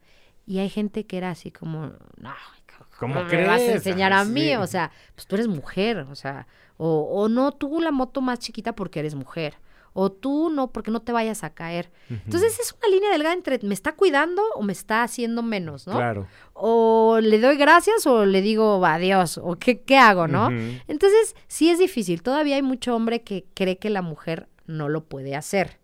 Y 0.46 0.58
hay 0.58 0.70
gente 0.70 1.06
que 1.06 1.18
era 1.18 1.30
así 1.30 1.50
como, 1.50 1.92
no, 2.18 2.34
¿cómo 2.98 3.24
me 3.24 3.46
vas 3.46 3.60
a 3.60 3.72
enseñar 3.72 4.12
a 4.12 4.24
mí? 4.24 4.54
O 4.56 4.66
sea, 4.66 4.92
pues 5.14 5.26
tú 5.26 5.34
eres 5.34 5.48
mujer, 5.48 5.98
o 6.10 6.14
sea, 6.14 6.46
o, 6.76 7.00
o 7.00 7.28
no, 7.28 7.52
tú 7.52 7.80
la 7.80 7.90
moto 7.90 8.20
más 8.20 8.38
chiquita 8.38 8.74
porque 8.74 9.00
eres 9.00 9.14
mujer 9.14 9.56
o 9.98 10.12
tú 10.12 10.50
no, 10.50 10.72
porque 10.72 10.90
no 10.90 11.00
te 11.00 11.10
vayas 11.10 11.42
a 11.42 11.54
caer. 11.54 11.90
Entonces 12.10 12.60
es 12.60 12.74
una 12.78 12.94
línea 12.94 13.10
delgada 13.10 13.34
entre 13.34 13.58
me 13.62 13.72
está 13.72 13.92
cuidando 13.92 14.42
o 14.54 14.62
me 14.62 14.74
está 14.74 15.02
haciendo 15.02 15.42
menos, 15.42 15.86
¿no? 15.86 15.94
Claro. 15.96 16.28
O 16.52 17.18
le 17.22 17.40
doy 17.40 17.56
gracias 17.56 18.06
o 18.06 18.26
le 18.26 18.42
digo 18.42 18.84
adiós, 18.84 19.38
o 19.38 19.56
qué, 19.56 19.80
qué 19.80 19.96
hago, 19.96 20.28
¿no? 20.28 20.50
Entonces 20.86 21.34
sí 21.48 21.70
es 21.70 21.78
difícil. 21.78 22.22
Todavía 22.22 22.56
hay 22.56 22.62
mucho 22.62 22.94
hombre 22.94 23.22
que 23.22 23.46
cree 23.54 23.78
que 23.78 23.88
la 23.88 24.02
mujer 24.02 24.48
no 24.66 24.90
lo 24.90 25.04
puede 25.04 25.34
hacer 25.34 25.78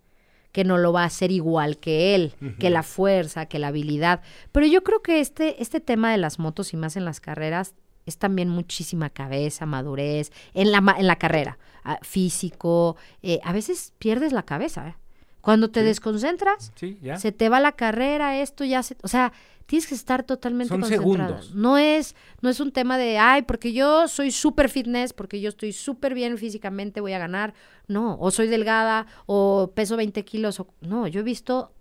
que 0.52 0.64
no 0.64 0.76
lo 0.76 0.92
va 0.92 1.04
a 1.04 1.06
hacer 1.06 1.32
igual 1.32 1.78
que 1.78 2.14
él, 2.14 2.34
que 2.58 2.68
la 2.68 2.82
fuerza, 2.82 3.46
que 3.46 3.58
la 3.58 3.68
habilidad. 3.68 4.20
Pero 4.52 4.66
yo 4.66 4.84
creo 4.84 5.00
que 5.00 5.20
este, 5.20 5.62
este 5.62 5.80
tema 5.80 6.12
de 6.12 6.18
las 6.18 6.38
motos 6.38 6.74
y 6.74 6.76
más 6.76 6.98
en 6.98 7.06
las 7.06 7.20
carreras 7.20 7.74
es 8.06 8.18
también 8.18 8.48
muchísima 8.48 9.10
cabeza, 9.10 9.66
madurez 9.66 10.32
en 10.54 10.72
la, 10.72 10.96
en 10.98 11.06
la 11.06 11.16
carrera, 11.16 11.58
ah, 11.84 11.98
físico. 12.02 12.96
Eh, 13.22 13.40
a 13.44 13.52
veces 13.52 13.92
pierdes 13.98 14.32
la 14.32 14.42
cabeza. 14.42 14.88
¿eh? 14.88 14.94
Cuando 15.40 15.70
te 15.70 15.82
desconcentras, 15.82 16.72
se 17.18 17.32
te 17.32 17.48
va 17.48 17.60
la 17.60 17.72
carrera, 17.72 18.40
esto 18.40 18.64
ya 18.64 18.82
se... 18.82 18.96
O 19.02 19.08
sea, 19.08 19.32
tienes 19.66 19.86
que 19.86 19.94
estar 19.94 20.22
totalmente 20.22 20.68
Son 20.68 20.84
Segundos. 20.84 21.54
No 21.54 21.78
es, 21.78 22.14
no 22.40 22.48
es 22.48 22.60
un 22.60 22.72
tema 22.72 22.98
de, 22.98 23.18
ay, 23.18 23.42
porque 23.42 23.72
yo 23.72 24.06
soy 24.06 24.30
súper 24.30 24.68
fitness, 24.68 25.12
porque 25.12 25.40
yo 25.40 25.48
estoy 25.48 25.72
súper 25.72 26.14
bien 26.14 26.38
físicamente, 26.38 27.00
voy 27.00 27.12
a 27.12 27.18
ganar. 27.18 27.54
No, 27.88 28.16
o 28.20 28.30
soy 28.30 28.48
delgada, 28.48 29.06
o 29.26 29.72
peso 29.74 29.96
20 29.96 30.24
kilos. 30.24 30.60
O... 30.60 30.68
No, 30.80 31.06
yo 31.08 31.20
he 31.20 31.24
visto 31.24 31.72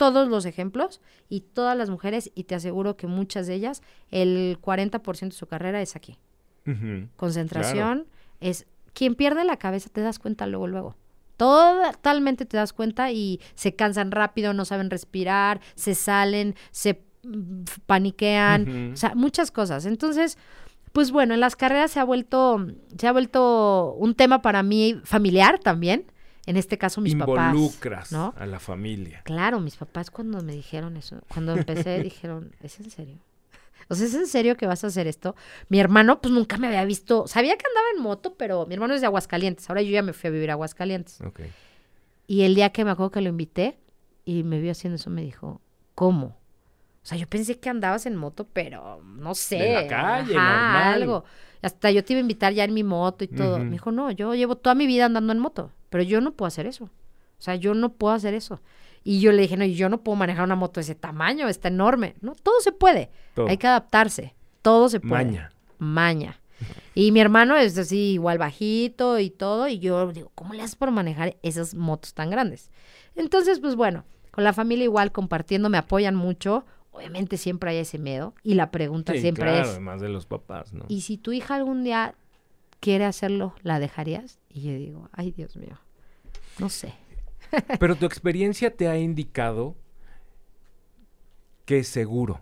todos 0.00 0.28
los 0.28 0.46
ejemplos 0.46 1.02
y 1.28 1.42
todas 1.42 1.76
las 1.76 1.90
mujeres, 1.90 2.32
y 2.34 2.44
te 2.44 2.54
aseguro 2.54 2.96
que 2.96 3.06
muchas 3.06 3.46
de 3.46 3.52
ellas, 3.52 3.82
el 4.10 4.58
40% 4.58 5.20
de 5.20 5.30
su 5.32 5.46
carrera 5.46 5.82
es 5.82 5.94
aquí. 5.94 6.18
Concentración 7.16 8.06
es... 8.40 8.66
Quien 8.94 9.14
pierde 9.14 9.44
la 9.44 9.58
cabeza 9.58 9.90
te 9.92 10.00
das 10.00 10.18
cuenta 10.18 10.46
luego, 10.46 10.68
luego. 10.68 10.96
Totalmente 11.36 12.46
te 12.46 12.56
das 12.56 12.72
cuenta 12.72 13.12
y 13.12 13.40
se 13.54 13.76
cansan 13.76 14.10
rápido, 14.10 14.54
no 14.54 14.64
saben 14.64 14.88
respirar, 14.88 15.60
se 15.74 15.94
salen, 15.94 16.54
se 16.70 17.04
mm, 17.22 17.64
paniquean, 17.84 18.92
o 18.94 18.96
sea, 18.96 19.14
muchas 19.14 19.50
cosas. 19.50 19.84
Entonces, 19.84 20.38
pues 20.92 21.12
bueno, 21.12 21.34
en 21.34 21.40
las 21.40 21.56
carreras 21.56 21.90
se 21.90 22.00
ha 22.00 22.04
vuelto, 22.04 22.66
se 22.96 23.06
ha 23.06 23.12
vuelto 23.12 23.92
un 23.98 24.14
tema 24.14 24.40
para 24.40 24.62
mí 24.62 24.98
familiar 25.04 25.58
también 25.58 26.06
en 26.46 26.56
este 26.56 26.78
caso 26.78 27.00
mis 27.00 27.14
papás. 27.14 27.54
Involucras 27.54 28.12
a 28.12 28.46
la 28.46 28.58
familia. 28.58 29.22
Claro, 29.24 29.60
mis 29.60 29.76
papás 29.76 30.10
cuando 30.10 30.42
me 30.42 30.52
dijeron 30.52 30.96
eso, 30.96 31.20
cuando 31.28 31.54
empecé 31.54 32.00
dijeron, 32.02 32.52
¿es 32.62 32.80
en 32.80 32.90
serio? 32.90 33.18
O 33.88 33.96
sea, 33.96 34.06
¿es 34.06 34.14
en 34.14 34.28
serio 34.28 34.56
que 34.56 34.66
vas 34.68 34.84
a 34.84 34.86
hacer 34.86 35.08
esto? 35.08 35.34
Mi 35.68 35.80
hermano, 35.80 36.20
pues 36.20 36.32
nunca 36.32 36.58
me 36.58 36.68
había 36.68 36.84
visto. 36.84 37.26
Sabía 37.26 37.56
que 37.56 37.64
andaba 37.66 37.86
en 37.96 38.02
moto, 38.02 38.36
pero 38.36 38.64
mi 38.66 38.74
hermano 38.74 38.94
es 38.94 39.00
de 39.00 39.08
Aguascalientes. 39.08 39.68
Ahora 39.68 39.82
yo 39.82 39.90
ya 39.90 40.02
me 40.02 40.12
fui 40.12 40.28
a 40.28 40.30
vivir 40.30 40.48
a 40.50 40.52
Aguascalientes. 40.52 41.20
Ok. 41.22 41.40
Y 42.28 42.42
el 42.42 42.54
día 42.54 42.70
que 42.70 42.84
me 42.84 42.92
acuerdo 42.92 43.10
que 43.10 43.20
lo 43.20 43.30
invité 43.30 43.80
y 44.24 44.44
me 44.44 44.60
vio 44.60 44.70
haciendo 44.70 44.94
eso, 44.94 45.10
me 45.10 45.22
dijo, 45.22 45.60
¿cómo? 45.96 46.26
O 47.02 47.06
sea, 47.06 47.18
yo 47.18 47.26
pensé 47.26 47.58
que 47.58 47.68
andabas 47.68 48.06
en 48.06 48.14
moto, 48.14 48.46
pero 48.52 49.02
no 49.02 49.34
sé. 49.34 49.56
De 49.56 49.74
la 49.74 49.86
calle, 49.88 50.36
ajá, 50.36 50.62
normal. 50.62 51.02
algo. 51.02 51.24
Hasta 51.62 51.90
yo 51.90 52.04
te 52.04 52.12
iba 52.12 52.18
a 52.18 52.20
invitar 52.20 52.52
ya 52.52 52.62
en 52.62 52.74
mi 52.74 52.84
moto 52.84 53.24
y 53.24 53.28
todo. 53.28 53.58
Me 53.58 53.70
dijo, 53.70 53.90
no, 53.90 54.12
yo 54.12 54.34
llevo 54.34 54.56
toda 54.56 54.76
mi 54.76 54.86
vida 54.86 55.06
andando 55.06 55.32
en 55.32 55.40
moto, 55.40 55.72
pero 55.90 56.02
yo 56.02 56.20
no 56.20 56.32
puedo 56.32 56.46
hacer 56.48 56.66
eso. 56.66 56.84
O 56.84 57.42
sea, 57.42 57.54
yo 57.54 57.74
no 57.74 57.92
puedo 57.92 58.14
hacer 58.14 58.34
eso. 58.34 58.60
Y 59.02 59.20
yo 59.20 59.32
le 59.32 59.42
dije, 59.42 59.56
no, 59.56 59.64
yo 59.64 59.88
no 59.88 60.02
puedo 60.02 60.16
manejar 60.16 60.44
una 60.44 60.56
moto 60.56 60.80
de 60.80 60.82
ese 60.82 60.94
tamaño, 60.94 61.48
está 61.48 61.68
enorme. 61.68 62.14
No, 62.20 62.34
todo 62.34 62.60
se 62.60 62.72
puede. 62.72 63.10
Todo. 63.34 63.48
Hay 63.48 63.56
que 63.56 63.66
adaptarse. 63.66 64.34
Todo 64.62 64.88
se 64.88 65.00
puede. 65.00 65.24
Maña. 65.24 65.52
Maña. 65.78 66.40
Y 66.94 67.12
mi 67.12 67.20
hermano 67.20 67.56
es 67.56 67.78
así, 67.78 68.12
igual 68.12 68.38
bajito 68.38 69.18
y 69.18 69.30
todo. 69.30 69.68
Y 69.68 69.78
yo 69.78 70.12
digo, 70.12 70.30
¿cómo 70.34 70.52
le 70.52 70.62
haces 70.62 70.76
para 70.76 70.92
manejar 70.92 71.36
esas 71.42 71.74
motos 71.74 72.12
tan 72.12 72.30
grandes? 72.30 72.70
Entonces, 73.14 73.60
pues 73.60 73.74
bueno, 73.74 74.04
con 74.30 74.44
la 74.44 74.52
familia 74.52 74.84
igual 74.84 75.12
compartiendo, 75.12 75.70
me 75.70 75.78
apoyan 75.78 76.14
mucho. 76.14 76.66
Obviamente 76.92 77.36
siempre 77.36 77.70
hay 77.70 77.78
ese 77.78 77.98
miedo. 77.98 78.34
Y 78.42 78.54
la 78.54 78.70
pregunta 78.70 79.12
Sí, 79.14 79.20
siempre 79.20 79.44
claro, 79.44 79.62
es, 79.62 79.68
además 79.70 80.00
de 80.02 80.08
los 80.10 80.26
papás, 80.26 80.74
¿no? 80.74 80.84
¿y 80.88 81.02
si 81.02 81.16
tu 81.16 81.32
hija 81.32 81.54
algún 81.54 81.84
día 81.84 82.14
quiere 82.80 83.04
hacerlo, 83.04 83.54
la 83.62 83.78
dejarías? 83.78 84.39
Y 84.52 84.62
yo 84.62 84.74
digo, 84.74 85.08
ay, 85.12 85.30
Dios 85.32 85.56
mío, 85.56 85.78
no 86.58 86.68
sé. 86.68 86.92
Pero 87.80 87.96
tu 87.96 88.04
experiencia 88.06 88.74
te 88.74 88.88
ha 88.88 88.98
indicado 88.98 89.76
que 91.64 91.78
es 91.78 91.88
seguro. 91.88 92.40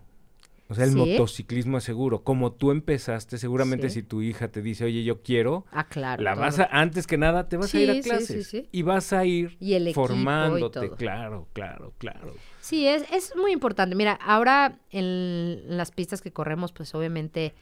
O 0.71 0.75
sea, 0.75 0.83
el 0.85 0.91
Sí. 0.91 0.97
motociclismo 0.97 1.79
es 1.79 1.83
seguro. 1.83 2.23
Como 2.23 2.51
tú 2.51 2.69
empezaste, 2.69 3.39
seguramente 3.39 3.89
Sí. 3.89 4.01
si 4.01 4.03
tu 4.03 4.21
hija 4.21 4.49
te 4.49 4.61
dice, 4.61 4.85
oye, 4.85 5.03
yo 5.03 5.23
quiero, 5.23 5.65
Ah, 5.71 5.87
claro. 5.87 6.21
la 6.21 6.33
todo. 6.33 6.41
vas 6.41 6.59
a, 6.59 6.65
antes 6.65 7.07
que 7.07 7.17
nada, 7.17 7.49
te 7.49 7.57
vas 7.57 7.73
a 7.73 7.79
ir 7.79 7.89
a 7.89 7.93
sí, 7.95 8.01
clases. 8.01 8.27
sí, 8.27 8.43
sí. 8.43 8.69
Y 8.71 8.83
vas 8.83 9.11
a 9.11 9.25
ir 9.25 9.57
Y 9.59 9.73
el 9.73 9.87
y 9.87 9.93
formándote. 9.95 10.91
Claro, 10.91 11.47
claro, 11.53 11.93
claro. 11.97 12.35
Sí, 12.61 12.85
es, 12.87 13.03
es 13.11 13.35
muy 13.35 13.51
importante. 13.51 13.95
Mira, 13.95 14.13
ahora 14.13 14.77
en 14.91 15.75
las 15.75 15.89
pistas 15.89 16.21
que 16.21 16.31
corremos, 16.31 16.71
pues 16.71 16.93
obviamente 16.93 17.55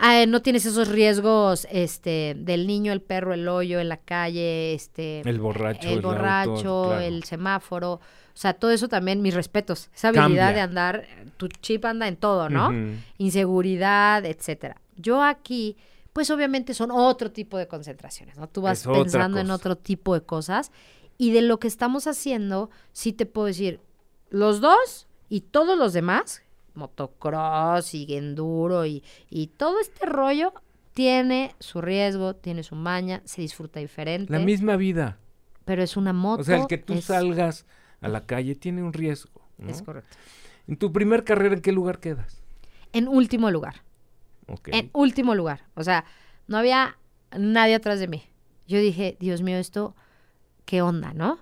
ah, 0.00 0.24
no 0.26 0.42
tienes 0.42 0.66
esos 0.66 0.88
riesgos 0.88 1.66
este, 1.70 2.34
del 2.36 2.66
niño, 2.66 2.92
el 2.92 3.00
perro, 3.02 3.34
el 3.34 3.46
hoyo 3.48 3.78
en 3.78 3.88
la 3.88 3.98
calle, 3.98 4.74
este, 4.74 5.20
El 5.28 5.38
borracho, 5.38 5.86
el 5.86 5.88
el 5.88 5.96
auto, 5.98 6.08
borracho, 6.08 6.84
claro. 6.88 7.00
el 7.00 7.24
semáforo. 7.24 7.92
O 7.92 8.36
sea, 8.40 8.54
todo 8.54 8.70
eso 8.70 8.88
también, 8.88 9.22
mis 9.22 9.34
respetos. 9.34 9.90
Esa 9.94 10.08
habilidad 10.08 10.46
Cambia. 10.46 10.52
de 10.52 10.60
andar, 10.60 11.06
tu 11.36 11.48
chip 11.48 11.84
anda 11.84 12.08
en 12.08 12.16
todo, 12.16 12.48
¿no? 12.48 12.72
Inseguridad, 13.18 14.24
etcétera. 14.24 14.80
Yo 14.96 15.22
aquí, 15.22 15.76
pues 16.12 16.30
obviamente 16.30 16.74
son 16.74 16.90
otro 16.90 17.30
tipo 17.30 17.58
de 17.58 17.68
concentraciones, 17.68 18.36
¿no? 18.36 18.48
Tú 18.48 18.62
vas 18.62 18.80
Es 18.80 18.86
pensando 18.86 19.38
en 19.38 19.50
otro 19.50 19.76
tipo 19.76 20.14
de 20.14 20.22
cosas. 20.22 20.72
Y 21.18 21.32
de 21.32 21.42
lo 21.42 21.60
que 21.60 21.68
estamos 21.68 22.06
haciendo, 22.06 22.70
sí 22.92 23.12
te 23.12 23.26
puedo 23.26 23.48
decir, 23.48 23.80
los 24.30 24.60
dos 24.60 25.06
y 25.28 25.42
todos 25.42 25.76
los 25.76 25.92
demás, 25.92 26.42
motocross 26.74 27.94
y 27.94 28.14
enduro 28.16 28.86
y, 28.86 29.02
y 29.28 29.48
todo 29.48 29.78
este 29.80 30.06
rollo, 30.06 30.52
tiene 30.94 31.54
su 31.60 31.80
riesgo, 31.80 32.34
tiene 32.34 32.62
su 32.62 32.74
maña, 32.74 33.22
se 33.24 33.40
disfruta 33.42 33.80
diferente. 33.80 34.32
La 34.32 34.38
misma 34.40 34.76
vida. 34.76 35.18
Pero 35.64 35.82
es 35.82 35.96
una 35.96 36.12
moto. 36.12 36.40
O 36.42 36.44
sea, 36.44 36.56
el 36.58 36.66
que 36.66 36.78
tú 36.78 36.94
es- 36.94 37.04
salgas 37.04 37.64
a 38.00 38.08
la 38.08 38.26
calle 38.26 38.54
tiene 38.54 38.82
un 38.82 38.92
riesgo. 38.92 39.40
¿no? 39.58 39.70
Es 39.70 39.82
correcto. 39.82 40.16
En 40.66 40.76
tu 40.76 40.92
primer 40.92 41.22
carrera, 41.24 41.54
¿en 41.54 41.62
qué 41.62 41.72
lugar 41.72 42.00
quedas? 42.00 42.42
En 42.92 43.06
último 43.08 43.50
lugar. 43.50 43.82
En 44.66 44.90
último 44.94 45.34
lugar. 45.34 45.64
O 45.74 45.84
sea, 45.84 46.04
no 46.48 46.56
había 46.58 46.98
nadie 47.38 47.76
atrás 47.76 48.00
de 48.00 48.08
mí. 48.08 48.24
Yo 48.66 48.78
dije, 48.80 49.16
Dios 49.20 49.42
mío, 49.42 49.58
esto, 49.58 49.94
¿qué 50.64 50.82
onda, 50.82 51.12
no? 51.14 51.38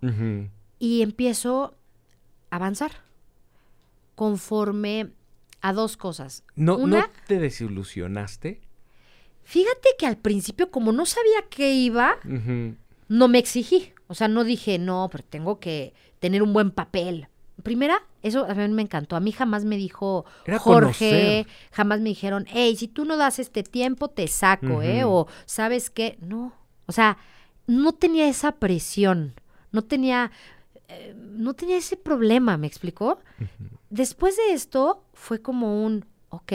Y 0.78 1.02
empiezo 1.02 1.74
a 2.50 2.56
avanzar 2.56 2.90
conforme 4.14 5.10
a 5.60 5.72
dos 5.72 5.96
cosas. 5.96 6.44
¿No, 6.54 6.76
Una, 6.76 7.00
¿No 7.00 7.06
te 7.26 7.38
desilusionaste? 7.38 8.60
fíjate 9.44 9.88
que 9.98 10.06
al 10.06 10.18
principio, 10.18 10.70
como 10.70 10.92
no 10.92 11.06
sabía 11.06 11.42
qué 11.48 11.72
iba, 11.72 12.16
no 13.08 13.28
me 13.28 13.38
exigí. 13.38 13.92
O 14.06 14.14
sea, 14.14 14.28
no 14.28 14.44
dije, 14.44 14.78
no, 14.78 15.08
pero 15.10 15.24
tengo 15.24 15.58
que 15.58 15.94
tener 16.20 16.42
un 16.42 16.52
buen 16.52 16.70
papel. 16.70 17.28
Primera, 17.62 18.02
eso 18.22 18.44
a 18.44 18.54
mí 18.54 18.68
me 18.68 18.82
encantó. 18.82 19.16
A 19.16 19.20
mí 19.20 19.32
jamás 19.32 19.64
me 19.64 19.76
dijo 19.76 20.24
Era 20.44 20.58
Jorge, 20.58 21.44
conocer. 21.44 21.46
jamás 21.72 22.00
me 22.00 22.10
dijeron, 22.10 22.44
hey, 22.48 22.76
si 22.76 22.88
tú 22.88 23.04
no 23.04 23.16
das 23.16 23.38
este 23.38 23.62
tiempo, 23.62 24.08
te 24.08 24.28
saco, 24.28 24.82
¿eh? 24.82 25.04
O, 25.04 25.26
¿sabes 25.46 25.90
qué? 25.90 26.18
No. 26.20 26.52
O 26.86 26.92
sea, 26.92 27.18
no 27.66 27.92
tenía 27.92 28.28
esa 28.28 28.52
presión. 28.52 29.34
No 29.72 29.82
tenía, 29.82 30.30
eh, 30.88 31.14
no 31.16 31.54
tenía 31.54 31.76
ese 31.78 31.96
problema, 31.96 32.56
¿me 32.56 32.66
explicó? 32.66 33.18
Después 33.90 34.36
de 34.36 34.52
esto, 34.52 35.02
fue 35.18 35.42
como 35.42 35.85
un, 35.85 36.07
ok, 36.31 36.52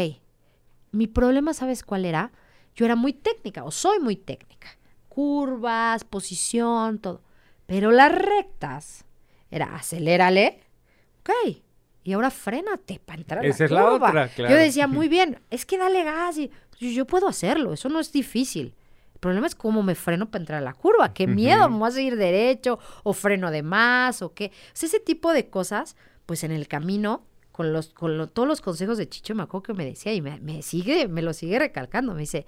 mi 0.91 1.07
problema, 1.07 1.53
¿sabes 1.53 1.83
cuál 1.83 2.05
era? 2.05 2.31
Yo 2.75 2.85
era 2.85 2.95
muy 2.95 3.13
técnica, 3.13 3.65
o 3.65 3.71
soy 3.71 3.99
muy 3.99 4.15
técnica. 4.15 4.69
Curvas, 5.09 6.05
posición, 6.05 6.99
todo. 6.99 7.21
Pero 7.65 7.91
las 7.91 8.11
rectas, 8.11 9.05
era 9.51 9.75
acelérale, 9.75 10.61
ok. 11.19 11.57
Y 12.03 12.13
ahora 12.13 12.31
frénate 12.31 12.99
para 13.05 13.19
entrar 13.19 13.45
a 13.45 13.47
Esa 13.47 13.59
la 13.59 13.65
es 13.65 13.71
la 13.71 13.81
curva. 13.83 14.09
otra, 14.09 14.27
claro. 14.29 14.55
Yo 14.55 14.59
decía, 14.59 14.87
muy 14.87 15.07
bien, 15.17 15.39
es 15.49 15.65
que 15.65 15.77
dale 15.77 16.03
gas. 16.03 16.37
Y, 16.37 16.49
yo, 16.79 16.89
yo 16.89 17.05
puedo 17.05 17.27
hacerlo, 17.27 17.73
eso 17.73 17.89
no 17.89 17.99
es 17.99 18.11
difícil. 18.11 18.75
El 19.13 19.19
problema 19.19 19.45
es 19.47 19.55
cómo 19.55 19.83
me 19.83 19.93
freno 19.95 20.31
para 20.31 20.41
entrar 20.41 20.59
a 20.61 20.65
la 20.65 20.73
curva. 20.73 21.13
Qué 21.13 21.27
miedo, 21.27 21.69
me 21.69 21.77
voy 21.77 21.89
a 21.89 21.91
seguir 21.91 22.15
derecho, 22.15 22.79
o 23.03 23.13
freno 23.13 23.51
de 23.51 23.61
más, 23.61 24.21
o 24.21 24.33
qué. 24.33 24.47
O 24.47 24.71
sea, 24.73 24.87
ese 24.87 24.99
tipo 24.99 25.31
de 25.31 25.49
cosas, 25.49 25.95
pues 26.25 26.43
en 26.43 26.51
el 26.51 26.67
camino, 26.67 27.25
con 27.53 27.71
los, 27.71 27.89
con 27.93 28.17
lo- 28.17 28.27
todos 28.27 28.47
los 28.47 28.59
consejos 28.59 28.97
de 28.97 29.07
Chicho, 29.07 29.33
acuerdo 29.41 29.63
que 29.63 29.73
me 29.73 29.85
decía, 29.85 30.13
y 30.13 30.21
me, 30.21 30.41
me 30.41 30.61
sigue, 30.61 31.07
me 31.07 31.21
lo 31.21 31.31
sigue 31.33 31.57
recalcando. 31.59 32.13
Me 32.13 32.19
dice, 32.21 32.45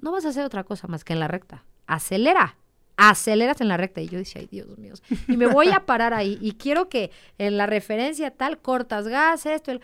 no 0.00 0.10
vas 0.10 0.24
a 0.24 0.30
hacer 0.30 0.44
otra 0.44 0.64
cosa 0.64 0.88
más 0.88 1.04
que 1.04 1.12
en 1.12 1.20
la 1.20 1.28
recta. 1.28 1.64
Acelera. 1.86 2.56
Aceleras 2.96 3.60
en 3.60 3.68
la 3.68 3.76
recta. 3.76 4.00
Y 4.00 4.08
yo 4.08 4.18
decía, 4.18 4.40
ay, 4.40 4.48
Dios 4.50 4.76
mío. 4.78 4.94
Y 5.28 5.36
me 5.36 5.46
voy 5.46 5.68
a 5.68 5.86
parar 5.86 6.14
ahí. 6.14 6.36
Y 6.40 6.52
quiero 6.54 6.88
que 6.88 7.12
en 7.38 7.56
la 7.56 7.66
referencia 7.66 8.32
tal, 8.32 8.58
cortas 8.58 9.06
gas, 9.06 9.46
esto. 9.46 9.70
el- 9.70 9.80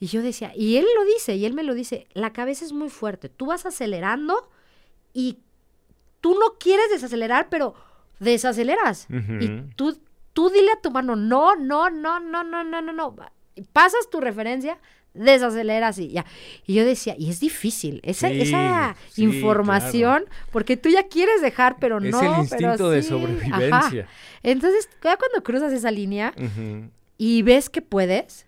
Y 0.00 0.06
yo 0.06 0.22
decía, 0.22 0.52
y 0.56 0.76
él 0.76 0.86
lo 0.96 1.04
dice, 1.04 1.34
y 1.36 1.44
él 1.44 1.52
me 1.52 1.64
lo 1.64 1.74
dice, 1.74 2.06
la 2.14 2.32
cabeza 2.32 2.64
es 2.64 2.72
muy 2.72 2.88
fuerte. 2.88 3.28
Tú 3.28 3.46
vas 3.46 3.66
acelerando 3.66 4.48
y 5.12 5.38
tú 6.20 6.34
no 6.34 6.58
quieres 6.58 6.88
desacelerar, 6.90 7.48
pero 7.50 7.74
desaceleras. 8.20 9.06
Y 9.42 9.48
tú, 9.76 9.98
tú 10.32 10.50
dile 10.50 10.70
a 10.72 10.80
tu 10.80 10.90
mano, 10.90 11.16
no, 11.16 11.56
no, 11.56 11.90
no, 11.90 12.20
no, 12.20 12.42
no, 12.44 12.64
no, 12.64 12.80
no, 12.82 12.92
no. 12.92 13.16
Pasas 13.72 14.10
tu 14.10 14.20
referencia, 14.20 14.78
desaceleras 15.14 15.98
y 15.98 16.08
ya. 16.08 16.24
Y 16.66 16.74
yo 16.74 16.84
decía, 16.84 17.14
y 17.18 17.30
es 17.30 17.40
difícil, 17.40 18.00
esa, 18.04 18.28
Sí, 18.28 18.42
esa 18.42 18.96
sí, 19.10 19.22
información, 19.24 20.24
porque 20.52 20.76
tú 20.76 20.88
ya 20.88 21.08
quieres 21.08 21.40
dejar, 21.40 21.76
pero 21.80 21.98
Es 21.98 22.10
no. 22.12 22.20
el 22.20 22.26
pero 22.26 22.42
instinto 22.42 22.90
de 22.90 23.02
sí, 23.02 23.08
sobrevivencia. 23.08 23.76
ajá. 23.76 24.08
Entonces, 24.42 24.88
ya 25.02 25.16
cuando 25.16 25.42
cruzas 25.42 25.72
esa 25.72 25.90
línea 25.90 26.34
y 27.18 27.42
ves 27.42 27.70
que 27.70 27.82
puedes, 27.82 28.46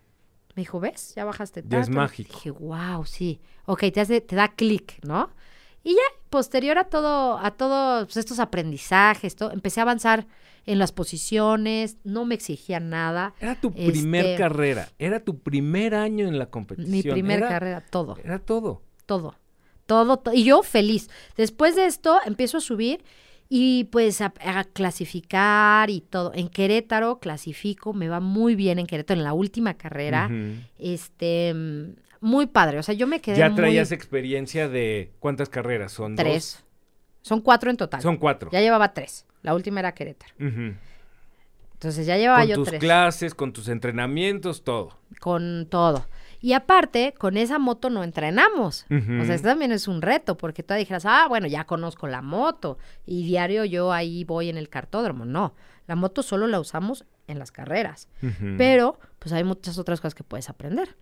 me 0.54 0.62
dijo, 0.62 0.80
¿ves? 0.80 1.14
Ya 1.14 1.24
bajaste 1.24 1.62
Ya 1.66 1.80
es 1.80 1.86
tanto". 1.86 2.00
mágico. 2.00 2.34
Dije, 2.34 2.50
wow, 2.50 3.04
sí. 3.06 3.40
Ok, 3.64 3.84
te, 3.92 4.00
hace, 4.00 4.20
te 4.20 4.36
da 4.36 4.48
clic, 4.48 4.98
¿no? 5.04 5.30
Y 5.84 5.92
ya, 5.94 6.02
posterior 6.28 6.76
a 6.78 6.84
todo, 6.84 7.38
a 7.38 7.50
todos 7.52 8.16
estos 8.16 8.40
aprendizajes, 8.40 9.36
todo, 9.36 9.52
empecé 9.52 9.80
a 9.80 9.84
avanzar 9.84 10.26
en 10.68 10.78
las 10.78 10.92
posiciones, 10.92 11.96
no 12.04 12.24
me 12.24 12.35
exigía 12.35 12.81
nada. 12.81 13.35
Era 13.40 13.54
tu 13.61 13.72
primer 13.72 14.24
Este, 14.24 14.38
carrera, 14.42 14.88
era 14.98 15.20
tu 15.20 15.38
primer 15.40 15.94
año 15.94 16.26
en 16.28 16.38
la 16.38 16.46
competición. 16.46 16.90
Mi 16.92 17.02
primer 17.02 17.38
era, 17.38 17.48
carrera, 17.48 17.85
todo, 17.90 18.16
Era 18.22 18.38
todo. 18.38 18.83
todo, 19.07 19.35
todo, 19.87 20.18
to- 20.18 20.33
Y 20.35 20.44
yo 20.44 20.62
feliz. 20.62 21.09
Después 21.37 21.74
de 21.76 21.87
esto, 21.87 22.18
empiezo 22.26 22.59
a 22.59 22.61
subir 22.61 23.02
y 23.48 23.85
pues 23.85 24.20
a, 24.20 24.35
a 24.44 24.64
clasificar 24.64 25.88
y 25.90 26.03
todo. 26.03 26.32
En 26.34 26.49
Querétaro 26.49 27.18
clasifico, 27.18 27.95
me 27.95 28.09
va 28.09 28.20
muy 28.20 28.55
bien 28.55 28.78
en 28.78 28.86
Querétaro 28.86 29.18
en 29.20 29.24
la 29.24 29.32
última 29.32 29.74
carrera. 29.74 30.30
Este, 30.78 31.55
muy 32.20 32.47
padre. 32.47 32.78
O 32.78 32.82
sea, 32.82 32.95
yo 32.95 33.07
me 33.07 33.20
quedé 33.20 33.38
Ya 33.38 33.49
muy- 33.49 33.57
traías 33.57 33.92
experiencia 33.92 34.68
de 34.68 35.12
cuántas 35.18 35.49
carreras 35.49 35.92
son 35.92 36.16
tres. 36.16 36.62
Son 37.22 37.40
cuatro 37.40 37.70
en 37.70 37.76
total. 37.76 38.01
Son 38.01 38.16
cuatro. 38.16 38.51
Ya 38.53 38.61
llevaba 38.61 38.92
tres. 38.95 39.26
La 39.43 39.55
última 39.55 39.80
era 39.80 39.93
Querétaro. 39.93 40.34
Entonces 40.39 42.07
ya 42.07 42.16
llevaba 42.16 42.41
Con 42.41 42.49
yo 42.49 42.55
tus 42.57 42.68
tres. 42.68 42.80
clases, 42.80 43.34
con 43.34 43.53
tus 43.53 43.68
entrenamientos, 43.68 44.64
todo. 44.64 44.99
Con 45.20 45.66
todo. 45.70 46.07
Y 46.41 46.53
aparte, 46.53 47.14
con 47.18 47.36
esa 47.36 47.59
moto 47.59 47.91
no 47.91 48.05
entrenamos. 48.05 48.86
O 48.91 49.24
sea, 49.24 49.34
esto 49.34 49.49
también 49.49 49.72
es 49.72 49.89
un 49.89 50.03
reto, 50.03 50.36
porque 50.36 50.62
tú 50.62 50.74
dijeras, 50.74 51.05
ah, 51.07 51.26
bueno, 51.28 51.47
ya 51.47 51.64
conozco 51.64 52.07
la 52.07 52.22
moto 52.22 52.78
y 53.07 53.24
diario 53.24 53.64
yo 53.64 53.93
ahí 53.93 54.24
voy 54.24 54.49
en 54.49 54.57
el 54.57 54.68
cartódromo. 54.68 55.24
No, 55.24 55.55
la 55.86 55.97
moto 55.97 56.22
solo 56.22 56.47
la 56.47 56.61
usamos 56.61 57.05
en 57.26 57.39
las 57.39 57.51
carreras. 57.53 58.09
Pero, 58.57 58.99
pues 59.18 59.32
hay 59.32 59.45
muchas 59.45 59.78
otras 59.78 60.01
cosas 60.01 60.14
que 60.14 60.24
puedes 60.24 60.49
aprender. 60.49 60.97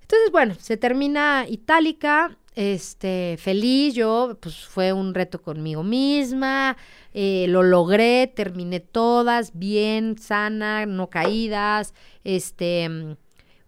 Entonces, 0.00 0.30
bueno, 0.32 0.54
se 0.58 0.76
termina 0.76 1.46
Itálica, 1.48 2.36
este, 2.54 3.36
feliz, 3.38 3.94
yo, 3.94 4.36
pues 4.40 4.66
fue 4.66 4.92
un 4.92 5.14
reto 5.14 5.40
conmigo 5.40 5.82
misma, 5.82 6.76
eh, 7.14 7.46
lo 7.48 7.62
logré, 7.62 8.26
terminé 8.26 8.80
todas, 8.80 9.52
bien, 9.58 10.18
sana, 10.18 10.84
no 10.86 11.08
caídas, 11.08 11.94
este, 12.24 13.16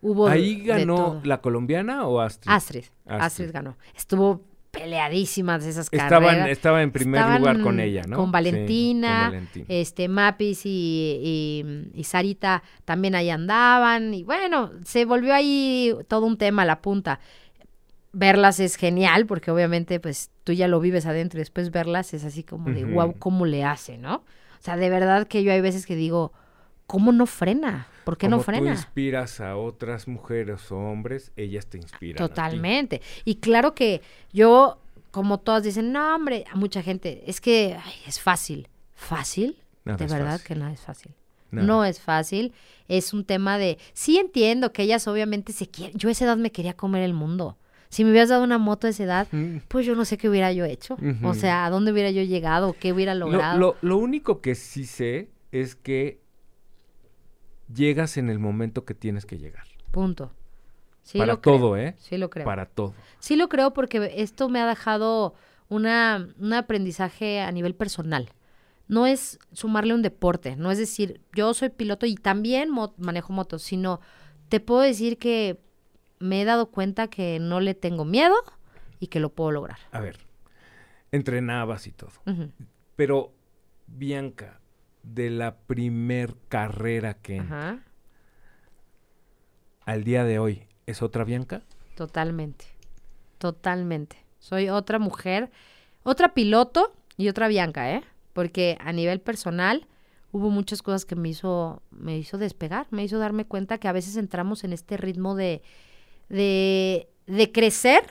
hubo... 0.01 0.28
¿Ahí 0.28 0.62
ganó 0.64 1.20
la 1.24 1.41
colombiana 1.41 2.07
o 2.07 2.20
Astrid? 2.20 2.51
Astrid, 2.53 2.85
Astrid. 3.07 3.20
Astrid 3.24 3.51
ganó. 3.53 3.76
Estuvo 3.97 4.43
peleadísimas 4.70 5.64
esas 5.64 5.89
Estaban, 5.93 6.24
carreras. 6.30 6.49
estaba 6.49 6.82
en 6.82 6.91
primer 6.91 7.20
Estaban 7.20 7.39
lugar 7.41 7.61
con 7.61 7.78
ella, 7.78 8.03
¿no? 8.09 8.16
Con 8.16 8.26
Sí, 8.26 8.32
Valentina, 8.32 9.09
con 9.09 9.30
Valentina. 9.30 9.66
este 9.68 10.09
Mapis 10.09 10.66
y, 10.66 11.20
y- 11.22 11.91
y 12.01 12.03
Sarita 12.05 12.62
también 12.85 13.14
ahí 13.14 13.30
andaban. 13.30 14.12
Y 14.14 14.24
bueno, 14.24 14.72
se 14.85 15.05
volvió 15.05 15.32
ahí 15.32 15.95
todo 16.09 16.26
un 16.26 16.37
tema 16.37 16.62
a 16.62 16.64
la 16.64 16.82
punta. 16.82 17.20
Verlas 18.17 18.61
es 18.61 18.77
genial, 18.77 19.27
porque 19.27 19.51
obviamente, 19.51 19.99
pues, 20.01 20.31
tú 20.45 20.53
ya 20.53 20.69
lo 20.69 20.79
vives 20.81 21.05
adentro 21.05 21.39
y 21.39 21.43
después 21.43 21.71
verlas 21.71 22.15
es 22.15 22.25
así 22.25 22.45
como 22.45 22.71
de, 22.71 22.85
wow, 22.85 23.15
¿cómo 23.19 23.45
le 23.45 23.65
hace, 23.65 23.99
no? 23.99 24.17
O 24.17 24.62
sea, 24.65 24.77
de 24.77 24.89
verdad 24.89 25.27
que 25.27 25.43
yo 25.43 25.53
hay 25.53 25.61
veces 25.61 25.85
que 25.85 25.97
digo, 25.97 26.33
¿cómo 26.87 27.12
no 27.12 27.27
frena? 27.27 27.89
¿Por 28.05 28.17
qué 28.17 28.29
no 28.29 28.37
Como 28.37 28.45
tú 28.45 28.53
frena? 28.53 28.71
inspiras 28.71 29.41
a 29.41 29.57
otras 29.57 30.07
mujeres 30.07 30.71
o 30.71 30.79
hombres, 30.79 31.33
ellas 31.37 31.67
te 31.67 31.79
inspiran. 31.79 32.23
a 32.23 32.27
ti. 32.27 32.31
Totalmente. 32.31 33.03
Y 33.25 33.37
claro 33.37 33.75
que 33.75 34.01
yo, 34.33 34.79
como 35.11 35.39
todas 35.41 35.62
dicen, 35.65 35.91
no, 35.93 36.15
hombre, 36.15 36.45
a 36.53 36.57
mucha 36.57 36.83
gente, 36.83 37.25
es 37.27 37.41
que 37.41 37.77
ay, 37.83 37.93
es 38.07 38.21
fácil. 38.21 38.69
¿Fácil? 38.95 39.59
Nada 39.85 39.99
de 39.99 40.07
verdad 40.07 40.33
fácil. 40.33 40.47
que 40.47 40.55
no 40.55 40.69
es 40.69 40.81
fácil. 40.81 41.12
Nada. 41.51 41.67
No 41.67 41.85
es 41.85 42.01
fácil. 42.01 42.53
Es 42.89 43.12
un 43.12 43.25
tema 43.25 43.59
de. 43.59 43.79
Sí 43.93 44.19
entiendo 44.19 44.73
que 44.73 44.83
ellas 44.83 45.07
obviamente 45.09 45.53
se 45.53 45.67
quieren. 45.69 45.97
Yo 45.99 46.09
a 46.09 46.12
esa 46.12 46.25
edad 46.25 46.37
me 46.37 46.53
quería 46.53 46.75
comer 46.75 47.03
el 47.03 47.15
mundo. 47.15 47.57
Si 47.95 48.05
me 48.05 48.11
hubieras 48.11 48.28
dado 48.30 48.42
una 48.42 48.59
moto 48.59 48.86
a 48.86 48.90
esa 48.90 49.05
edad, 49.05 49.28
Mm. 49.30 49.59
pues 49.68 49.86
yo 49.86 49.95
no 49.95 50.05
sé 50.05 50.18
qué 50.18 50.28
hubiera 50.28 50.53
yo 50.53 50.64
hecho. 50.64 50.97
O 51.22 51.34
sea, 51.34 51.64
a 51.64 51.70
dónde 51.70 51.92
hubiera 51.92 52.11
yo 52.11 52.22
llegado, 52.22 52.74
qué 52.78 52.92
hubiera 52.92 53.14
Lo, 53.14 53.30
logrado. 53.30 53.59
lo- 53.59 53.76
lo 53.82 53.97
único 53.99 54.40
que 54.40 54.55
sí 54.57 54.84
sé 54.84 55.30
es 55.53 55.76
que 55.76 56.20
llegas 57.72 58.16
en 58.16 58.30
el 58.30 58.38
momento 58.38 58.84
que 58.84 58.95
tienes 58.95 59.26
que 59.26 59.38
llegar. 59.38 59.64
Punto. 59.90 60.32
Sí 61.03 61.18
Para 61.18 61.34
lo 61.34 61.40
creo. 61.40 61.57
todo, 61.59 61.76
¿eh? 61.76 61.95
Sí 61.99 62.16
lo 62.18 62.30
creo. 62.30 62.45
Para 62.45 62.66
todo. 62.66 62.95
Sí 63.18 63.36
lo 63.36 63.49
creo 63.49 63.72
porque 63.72 64.12
esto 64.16 64.49
me 64.49 64.61
ha 64.61 64.66
dejado 64.66 65.34
una, 65.68 66.28
un 66.38 66.53
aprendizaje 66.53 67.40
a 67.40 67.51
nivel 67.53 67.74
personal. 67.74 68.30
No 68.88 69.07
es 69.07 69.38
sumarle 69.53 69.95
un 69.95 70.03
deporte, 70.03 70.57
no 70.57 70.70
es 70.70 70.78
decir, 70.78 71.20
yo 71.34 71.55
soy 71.55 71.70
piloto 71.70 72.07
y 72.07 72.16
también 72.16 72.70
mo- 72.70 72.95
manejo 72.99 73.32
motos, 73.32 73.62
sino 73.62 74.01
te 74.49 74.61
puedo 74.61 74.80
decir 74.82 75.16
que 75.16 75.59
me 76.19 76.43
he 76.43 76.45
dado 76.45 76.67
cuenta 76.71 77.09
que 77.09 77.39
no 77.41 77.61
le 77.61 77.75
tengo 77.75 78.05
miedo 78.05 78.35
y 79.01 79.09
que 79.09 79.21
lo 79.21 79.31
puedo 79.31 79.51
lograr. 79.51 79.79
A 79.93 80.01
ver, 80.01 80.19
entrenabas 81.12 81.87
y 81.87 81.93
todo. 81.93 82.12
Pero, 82.97 83.33
Bianca, 83.87 84.61
de 85.03 85.31
la 85.31 85.57
primer 85.57 86.37
carrera 86.49 87.15
que 87.15 87.41
Ajá, 87.41 87.81
al 89.85 90.05
día 90.05 90.25
de 90.25 90.39
hoy, 90.39 90.67
¿es 90.87 91.03
otra 91.03 91.25
Bianca? 91.25 91.62
totalmente, 91.95 92.65
totalmente. 93.39 94.25
Soy 94.39 94.69
otra 94.69 94.99
mujer, 94.99 95.51
otra 96.03 96.35
piloto 96.35 96.93
y 97.17 97.29
otra 97.29 97.49
Bianca, 97.49 97.91
¿eh? 97.93 98.03
Porque 98.33 98.77
a 98.81 98.93
nivel 98.93 99.21
personal 99.21 99.87
hubo 100.33 100.51
muchas 100.51 100.83
cosas 100.83 101.05
que 101.05 101.15
me 101.15 101.29
hizo, 101.29 101.83
me 101.91 102.19
hizo 102.19 102.37
despegar, 102.39 102.87
me 102.91 103.05
hizo 103.05 103.19
darme 103.19 103.45
cuenta 103.45 103.79
que 103.79 103.89
a 103.89 103.93
veces 103.93 104.17
entramos 104.17 104.65
en 104.65 104.73
este 104.73 104.97
ritmo 104.97 105.35
de, 105.35 105.62
de, 106.29 107.09
de 107.27 107.53
crecer 107.53 108.05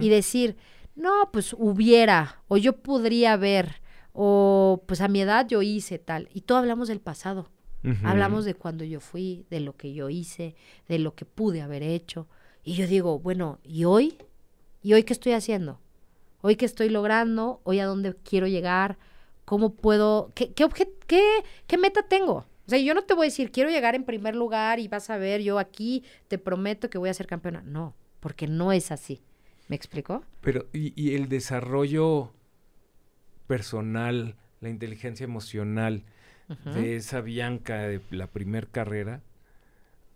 y 0.00 0.08
decir, 0.08 0.56
no, 0.94 1.30
pues 1.32 1.54
hubiera, 1.58 2.42
o 2.48 2.56
yo 2.56 2.76
podría 2.76 3.32
haber, 3.34 3.80
o 4.12 4.82
pues 4.86 5.00
a 5.00 5.08
mi 5.08 5.20
edad 5.20 5.46
yo 5.48 5.62
hice 5.62 5.98
tal. 5.98 6.28
Y 6.32 6.42
todo 6.42 6.58
hablamos 6.58 6.88
del 6.88 7.00
pasado. 7.00 7.48
Hablamos 8.04 8.44
de 8.44 8.54
cuando 8.54 8.84
yo 8.84 9.00
fui, 9.00 9.44
de 9.50 9.58
lo 9.58 9.76
que 9.76 9.92
yo 9.92 10.08
hice, 10.08 10.54
de 10.88 11.00
lo 11.00 11.14
que 11.16 11.24
pude 11.24 11.62
haber 11.62 11.82
hecho. 11.82 12.28
Y 12.62 12.74
yo 12.74 12.86
digo, 12.86 13.18
bueno, 13.18 13.58
¿y 13.64 13.84
hoy? 13.84 14.18
¿Y 14.82 14.92
hoy 14.92 15.02
qué 15.02 15.12
estoy 15.12 15.32
haciendo? 15.32 15.80
¿Hoy 16.42 16.54
qué 16.56 16.64
estoy 16.64 16.90
logrando? 16.90 17.60
¿Hoy 17.64 17.80
a 17.80 17.86
dónde 17.86 18.14
quiero 18.22 18.46
llegar? 18.46 18.98
¿Cómo 19.44 19.74
puedo? 19.74 20.30
¿Qué, 20.34 20.52
qué, 20.52 20.68
qué, 21.06 21.22
qué 21.66 21.78
meta 21.78 22.02
tengo? 22.02 22.46
O 22.72 22.74
sea, 22.74 22.82
yo 22.82 22.94
no 22.94 23.02
te 23.02 23.12
voy 23.12 23.26
a 23.26 23.28
decir, 23.28 23.52
quiero 23.52 23.68
llegar 23.68 23.94
en 23.94 24.04
primer 24.04 24.34
lugar 24.34 24.80
y 24.80 24.88
vas 24.88 25.10
a 25.10 25.18
ver, 25.18 25.42
yo 25.42 25.58
aquí 25.58 26.04
te 26.28 26.38
prometo 26.38 26.88
que 26.88 26.96
voy 26.96 27.10
a 27.10 27.12
ser 27.12 27.26
campeona. 27.26 27.60
No, 27.60 27.94
porque 28.18 28.46
no 28.46 28.72
es 28.72 28.90
así. 28.90 29.20
¿Me 29.68 29.76
explicó? 29.76 30.24
Pero, 30.40 30.64
y, 30.72 30.98
y 30.98 31.14
el 31.14 31.28
desarrollo 31.28 32.32
personal, 33.46 34.36
la 34.62 34.70
inteligencia 34.70 35.24
emocional 35.24 36.04
de 36.64 36.96
esa 36.96 37.20
Bianca 37.20 37.76
de 37.76 38.00
la 38.08 38.28
primer 38.28 38.68
carrera 38.68 39.20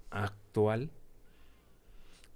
actual. 0.08 0.88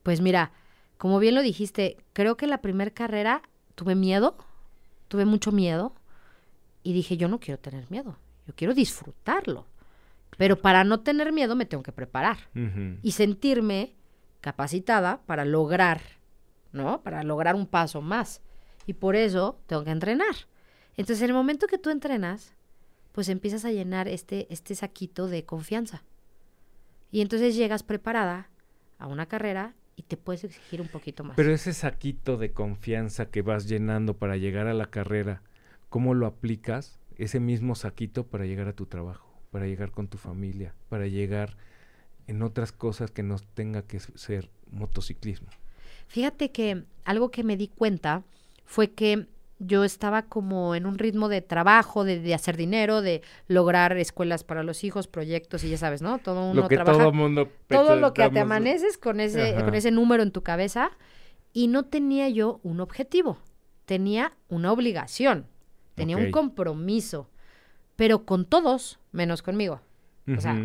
Pues 0.02 0.20
mira, 0.20 0.52
como 0.98 1.18
bien 1.18 1.34
lo 1.34 1.40
dijiste, 1.40 1.96
creo 2.12 2.36
que 2.36 2.46
la 2.46 2.60
primera 2.60 2.90
carrera 2.90 3.40
tuve 3.74 3.94
miedo, 3.94 4.36
tuve 5.08 5.24
mucho 5.24 5.50
miedo 5.50 5.94
y 6.82 6.92
dije, 6.92 7.16
yo 7.16 7.26
no 7.26 7.40
quiero 7.40 7.58
tener 7.58 7.90
miedo, 7.90 8.18
yo 8.46 8.54
quiero 8.54 8.74
disfrutarlo. 8.74 9.69
Pero 10.40 10.56
para 10.58 10.84
no 10.84 11.00
tener 11.00 11.32
miedo 11.32 11.54
me 11.54 11.66
tengo 11.66 11.82
que 11.82 11.92
preparar 11.92 12.38
y 13.02 13.12
sentirme 13.12 13.92
capacitada 14.40 15.20
para 15.26 15.44
lograr, 15.44 16.00
¿no? 16.72 17.02
Para 17.02 17.22
lograr 17.24 17.54
un 17.54 17.66
paso 17.66 18.00
más. 18.00 18.40
Y 18.86 18.94
por 18.94 19.16
eso 19.16 19.60
tengo 19.66 19.84
que 19.84 19.90
entrenar. 19.90 20.34
Entonces, 20.96 21.20
en 21.24 21.28
el 21.28 21.34
momento 21.34 21.66
que 21.66 21.76
tú 21.76 21.90
entrenas, 21.90 22.54
pues 23.12 23.28
empiezas 23.28 23.66
a 23.66 23.70
llenar 23.70 24.08
este, 24.08 24.46
este 24.50 24.74
saquito 24.74 25.26
de 25.26 25.44
confianza. 25.44 26.04
Y 27.10 27.20
entonces 27.20 27.54
llegas 27.54 27.82
preparada 27.82 28.48
a 28.98 29.08
una 29.08 29.26
carrera 29.26 29.74
y 29.94 30.04
te 30.04 30.16
puedes 30.16 30.44
exigir 30.44 30.80
un 30.80 30.88
poquito 30.88 31.22
más. 31.22 31.36
Pero 31.36 31.52
ese 31.52 31.74
saquito 31.74 32.38
de 32.38 32.52
confianza 32.52 33.26
que 33.26 33.42
vas 33.42 33.68
llenando 33.68 34.16
para 34.16 34.38
llegar 34.38 34.68
a 34.68 34.72
la 34.72 34.86
carrera, 34.86 35.42
¿cómo 35.90 36.14
lo 36.14 36.24
aplicas? 36.24 36.98
Ese 37.18 37.40
mismo 37.40 37.74
saquito 37.74 38.26
para 38.26 38.46
llegar 38.46 38.68
a 38.68 38.72
tu 38.72 38.86
trabajo, 38.86 39.29
para 39.50 39.66
llegar 39.66 39.90
con 39.90 40.08
tu 40.08 40.18
familia, 40.18 40.74
para 40.88 41.06
llegar 41.06 41.56
en 42.26 42.42
otras 42.42 42.72
cosas 42.72 43.10
que 43.10 43.22
no 43.22 43.36
tenga 43.54 43.82
que 43.82 44.00
ser 44.00 44.50
motociclismo. 44.70 45.48
Fíjate 46.06 46.50
que 46.50 46.84
algo 47.04 47.30
que 47.30 47.42
me 47.44 47.56
di 47.56 47.68
cuenta 47.68 48.22
fue 48.64 48.92
que 48.92 49.26
yo 49.58 49.84
estaba 49.84 50.22
como 50.22 50.74
en 50.74 50.86
un 50.86 50.96
ritmo 50.98 51.28
de 51.28 51.42
trabajo, 51.42 52.04
de, 52.04 52.18
de 52.18 52.34
hacer 52.34 52.56
dinero, 52.56 53.02
de 53.02 53.22
lograr 53.46 53.96
escuelas 53.98 54.42
para 54.42 54.62
los 54.62 54.84
hijos, 54.84 55.06
proyectos 55.06 55.64
y 55.64 55.70
ya 55.70 55.76
sabes, 55.76 56.00
¿no? 56.00 56.18
Todo 56.18 56.50
uno 56.50 56.62
lo 56.62 56.68
que 56.68 56.76
trabaja. 56.76 56.98
todo 56.98 57.12
mundo 57.12 57.48
todo 57.68 57.96
lo 57.96 58.14
que 58.14 58.28
te 58.30 58.40
amaneces 58.40 58.96
con 58.96 59.20
ese, 59.20 59.56
Ajá. 59.56 59.64
con 59.64 59.74
ese 59.74 59.90
número 59.90 60.22
en 60.22 60.30
tu 60.30 60.42
cabeza 60.42 60.92
y 61.52 61.66
no 61.66 61.84
tenía 61.84 62.28
yo 62.28 62.60
un 62.62 62.80
objetivo, 62.80 63.38
tenía 63.84 64.32
una 64.48 64.72
obligación, 64.72 65.46
tenía 65.94 66.16
un 66.16 66.30
compromiso, 66.30 67.28
pero 68.00 68.24
con 68.24 68.46
todos 68.46 68.98
menos 69.12 69.42
conmigo. 69.42 69.82
o 70.34 70.40
sea. 70.40 70.56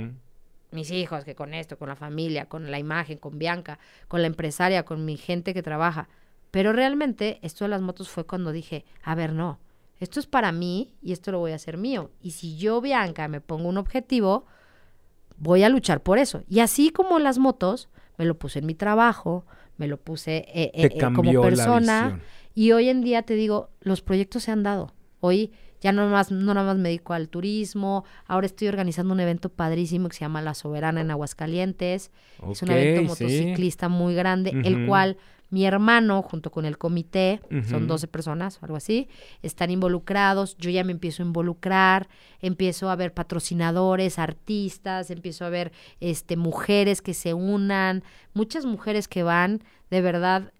Mis 0.71 0.89
hijos, 0.89 1.25
que 1.25 1.35
con 1.35 1.53
esto, 1.53 1.77
con 1.77 1.89
la 1.89 1.97
familia, 1.97 2.45
con 2.45 2.71
la 2.71 2.79
imagen, 2.79 3.17
con 3.17 3.37
Bianca, 3.37 3.77
con 4.07 4.21
la 4.21 4.27
empresaria, 4.27 4.83
con 4.83 5.03
mi 5.03 5.17
gente 5.17 5.53
que 5.53 5.61
trabaja. 5.61 6.07
Pero 6.49 6.71
realmente 6.71 7.39
esto 7.41 7.65
de 7.65 7.69
las 7.69 7.81
motos 7.81 8.07
fue 8.07 8.25
cuando 8.25 8.53
dije, 8.53 8.85
a 9.03 9.15
ver, 9.15 9.33
no, 9.33 9.59
esto 9.99 10.21
es 10.21 10.27
para 10.27 10.53
mí 10.53 10.93
y 11.01 11.11
esto 11.11 11.33
lo 11.33 11.39
voy 11.39 11.51
a 11.51 11.55
hacer 11.55 11.77
mío. 11.77 12.09
Y 12.21 12.31
si 12.31 12.55
yo, 12.55 12.79
Bianca, 12.79 13.27
me 13.27 13.41
pongo 13.41 13.67
un 13.67 13.77
objetivo, 13.77 14.45
voy 15.35 15.63
a 15.63 15.69
luchar 15.69 16.03
por 16.03 16.19
eso. 16.19 16.41
Y 16.47 16.61
así 16.61 16.89
como 16.89 17.19
las 17.19 17.37
motos, 17.37 17.89
me 18.17 18.23
lo 18.23 18.39
puse 18.39 18.59
en 18.59 18.65
mi 18.65 18.75
trabajo, 18.75 19.45
me 19.75 19.89
lo 19.89 19.97
puse 19.97 20.37
eh, 20.37 20.71
eh, 20.73 20.89
eh, 20.93 21.13
como 21.13 21.41
persona. 21.41 22.21
Y 22.53 22.71
hoy 22.71 22.87
en 22.87 23.01
día 23.01 23.23
te 23.23 23.33
digo, 23.33 23.71
los 23.81 24.01
proyectos 24.01 24.43
se 24.43 24.51
han 24.51 24.63
dado. 24.63 24.93
Hoy 25.19 25.51
ya 25.85 25.91
no 25.91 26.07
más, 26.09 26.31
no 26.31 26.55
nada 26.55 26.65
más 26.65 26.77
me 26.77 26.89
dedico 26.89 27.13
al 27.13 27.29
turismo, 27.29 28.05
ahora 28.25 28.47
estoy 28.47 28.69
organizando 28.69 29.13
un 29.13 29.19
evento 29.19 29.49
padrísimo 29.49 30.09
que 30.09 30.15
se 30.15 30.21
llama 30.21 30.41
La 30.41 30.55
Soberana 30.55 31.01
en 31.01 31.11
Aguascalientes. 31.11 32.09
es 32.51 32.61
un 32.63 32.71
evento 32.71 33.01
sí. 33.01 33.07
motociclista 33.23 33.87
muy 33.87 34.15
grande, 34.15 34.49
el 34.63 34.87
cual 34.87 35.17
mi 35.51 35.63
hermano, 35.63 36.23
junto 36.23 36.49
con 36.49 36.65
el 36.65 36.79
comité, 36.79 37.39
son 37.69 37.83
Ujú. 37.83 37.85
12 37.85 38.07
personas 38.07 38.57
o 38.57 38.65
algo 38.65 38.77
así, 38.77 39.09
están 39.43 39.69
involucrados. 39.69 40.57
Yo 40.57 40.71
ya 40.71 40.83
me 40.83 40.91
empiezo 40.91 41.21
a 41.21 41.27
involucrar, 41.27 42.09
empiezo 42.41 42.89
a 42.89 42.95
ver 42.95 43.13
patrocinadores, 43.13 44.17
artistas, 44.17 45.11
empiezo 45.11 45.45
a 45.45 45.49
ver 45.49 45.71
este, 45.99 46.35
mujeres 46.35 47.03
que 47.03 47.13
se 47.13 47.35
unan, 47.35 48.03
muchas 48.33 48.65
mujeres 48.65 49.07
que 49.07 49.21
van, 49.21 49.61
de 49.91 50.01
verdad, 50.01 50.51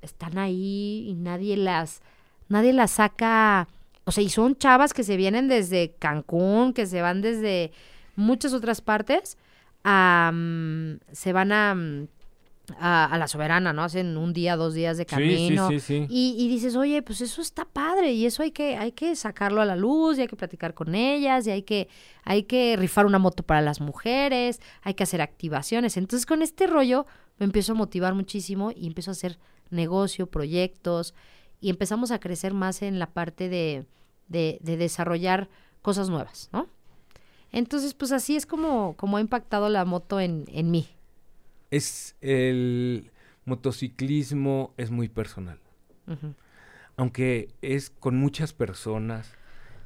están 0.00 0.38
ahí 0.38 1.04
y 1.06 1.12
nadie 1.12 1.58
las, 1.58 2.00
nadie 2.48 2.72
las 2.72 2.92
saca. 2.92 3.68
O 4.04 4.12
sea, 4.12 4.24
y 4.24 4.28
son 4.28 4.56
chavas 4.56 4.92
que 4.94 5.04
se 5.04 5.16
vienen 5.16 5.48
desde 5.48 5.94
Cancún, 5.98 6.72
que 6.72 6.86
se 6.86 7.02
van 7.02 7.20
desde 7.20 7.72
muchas 8.16 8.52
otras 8.52 8.80
partes, 8.80 9.38
a, 9.84 10.32
se 11.12 11.32
van 11.32 11.52
a, 11.52 11.74
mm, 11.74 12.08
a, 12.78 13.16
la 13.18 13.28
soberana, 13.28 13.72
¿no? 13.72 13.84
Hacen 13.84 14.16
un 14.16 14.32
día, 14.32 14.56
dos 14.56 14.74
días 14.74 14.96
de 14.96 15.06
camino. 15.06 15.68
Sí, 15.68 15.80
sí, 15.80 16.06
sí, 16.06 16.06
y, 16.08 16.34
y, 16.38 16.48
dices, 16.48 16.76
oye, 16.76 17.02
pues 17.02 17.20
eso 17.20 17.42
está 17.42 17.64
padre 17.64 18.12
y 18.12 18.26
eso 18.26 18.42
hay 18.42 18.50
que, 18.50 18.76
hay 18.76 18.92
que 18.92 19.16
sacarlo 19.16 19.60
a 19.60 19.64
la 19.64 19.76
luz 19.76 20.18
y 20.18 20.22
hay 20.22 20.28
que 20.28 20.36
platicar 20.36 20.74
con 20.74 20.94
ellas 20.94 21.46
y 21.46 21.50
hay 21.50 21.62
que, 21.62 21.88
hay 22.24 22.44
que 22.44 22.76
rifar 22.76 23.06
una 23.06 23.18
moto 23.18 23.42
para 23.42 23.60
las 23.60 23.80
mujeres, 23.80 24.60
hay 24.82 24.94
que 24.94 25.02
hacer 25.02 25.20
activaciones. 25.20 25.96
Entonces 25.96 26.26
con 26.26 26.42
este 26.42 26.66
rollo 26.66 27.06
me 27.38 27.44
empiezo 27.44 27.72
a 27.72 27.76
motivar 27.76 28.14
muchísimo 28.14 28.72
y 28.74 28.86
empiezo 28.86 29.10
a 29.10 29.12
hacer 29.12 29.38
negocio, 29.70 30.26
proyectos 30.26 31.14
y 31.62 31.70
empezamos 31.70 32.10
a 32.10 32.20
crecer 32.20 32.52
más 32.52 32.82
en 32.82 32.98
la 32.98 33.06
parte 33.06 33.48
de, 33.48 33.86
de, 34.28 34.58
de 34.60 34.76
desarrollar 34.76 35.48
cosas 35.80 36.10
nuevas, 36.10 36.50
¿no? 36.52 36.68
Entonces, 37.52 37.94
pues 37.94 38.12
así 38.12 38.36
es 38.36 38.44
como, 38.44 38.94
como 38.98 39.16
ha 39.16 39.20
impactado 39.20 39.70
la 39.70 39.86
moto 39.86 40.20
en, 40.20 40.44
en 40.48 40.70
mí 40.70 40.88
es 41.72 42.16
el 42.20 43.10
motociclismo 43.46 44.72
es 44.76 44.92
muy 44.92 45.08
personal. 45.08 45.58
Aunque 46.96 47.48
es 47.62 47.88
con 47.88 48.18
muchas 48.18 48.52
personas 48.52 49.32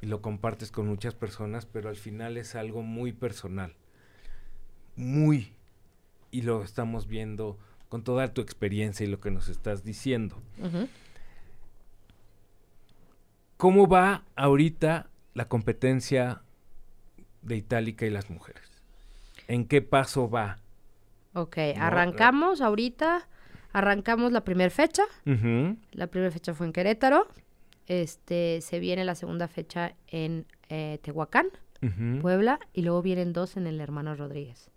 y 0.01 0.07
lo 0.07 0.21
compartes 0.21 0.71
con 0.71 0.87
muchas 0.87 1.15
personas, 1.15 1.65
pero 1.65 1.87
al 1.87 1.95
final 1.95 2.35
es 2.35 2.55
algo 2.55 2.83
muy 2.83 3.13
personal. 3.13 3.73
Muy. 4.97 5.53
Y 6.29 6.41
lo 6.41 6.61
estamos 6.61 7.07
viendo 7.07 7.57
con 7.87 8.03
toda 8.03 8.33
tu 8.33 8.41
experiencia 8.41 9.05
y 9.05 9.09
lo 9.09 9.21
que 9.21 9.31
nos 9.31 9.47
estás 9.47 9.85
diciendo. 9.85 10.35
¿Cómo 13.57 13.87
va 13.87 14.23
ahorita 14.35 15.09
la 15.33 15.47
competencia 15.47 16.41
de 17.41 17.55
Itálica 17.57 18.05
y 18.05 18.11
las 18.11 18.29
mujeres? 18.29 18.63
¿En 19.47 19.65
qué 19.65 19.81
paso 19.81 20.29
va? 20.29 20.59
Ok, 21.33 21.57
arrancamos 21.79 22.61
ahorita, 22.61 23.27
arrancamos 23.73 24.31
la 24.31 24.43
primera 24.43 24.69
fecha. 24.69 25.03
La 25.91 26.07
primera 26.07 26.31
fecha 26.31 26.53
fue 26.53 26.67
en 26.67 26.73
Querétaro. 26.73 27.27
Este, 27.87 28.59
se 28.61 28.79
viene 28.79 29.05
la 29.05 29.15
segunda 29.15 29.47
fecha 29.47 29.95
en 30.07 30.45
eh, 30.69 30.99
Tehuacán, 31.01 31.47
Puebla, 32.21 32.59
y 32.73 32.83
luego 32.83 33.01
vienen 33.01 33.33
dos 33.33 33.57
en 33.57 33.65
el 33.65 33.81
Hermano 33.81 34.15
Rodríguez. 34.15 34.69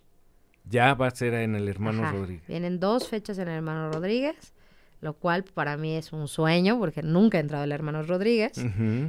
Ya 0.65 0.95
va 0.95 1.09
a 1.09 1.11
ser 1.11 1.35
en 1.35 1.55
el 1.55 1.69
Hermano 1.69 2.11
Rodríguez. 2.11 2.47
Vienen 2.47 2.81
dos 2.81 3.09
fechas 3.09 3.39
en 3.39 3.49
el 3.49 3.55
Hermano 3.57 3.91
Rodríguez, 3.91 4.55
lo 5.01 5.15
cual 5.15 5.45
para 5.45 5.77
mí 5.77 5.97
es 5.97 6.13
un 6.13 6.29
sueño, 6.29 6.79
porque 6.79 7.03
nunca 7.03 7.39
he 7.39 7.41
entrado 7.41 7.65
el 7.65 7.73
Hermano 7.73 8.03
Rodríguez. 8.03 8.53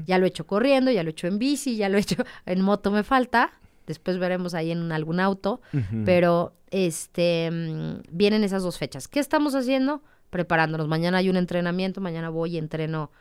Ya 0.06 0.18
lo 0.18 0.26
he 0.26 0.30
hecho 0.30 0.48
corriendo, 0.48 0.92
ya 0.92 1.04
lo 1.04 1.10
he 1.10 1.12
hecho 1.12 1.28
en 1.28 1.38
bici, 1.38 1.76
ya 1.76 1.90
lo 1.90 1.98
he 1.98 2.02
hecho 2.02 2.24
en 2.46 2.62
moto 2.62 2.92
me 2.92 3.04
falta. 3.04 3.54
Después 3.88 4.20
veremos 4.20 4.54
ahí 4.54 4.72
en 4.72 4.92
algún 4.92 5.20
auto, 5.20 5.62
pero 6.06 6.54
este 6.70 7.50
mm, 7.52 8.04
vienen 8.12 8.44
esas 8.44 8.64
dos 8.64 8.78
fechas. 8.78 9.08
¿Qué 9.08 9.20
estamos 9.20 9.54
haciendo? 9.54 10.02
Preparándonos. 10.30 10.88
Mañana 10.88 11.18
hay 11.18 11.30
un 11.30 11.36
entrenamiento, 11.36 12.00
mañana 12.00 12.30
voy 12.30 12.56
y 12.56 12.58
entreno 12.58 13.12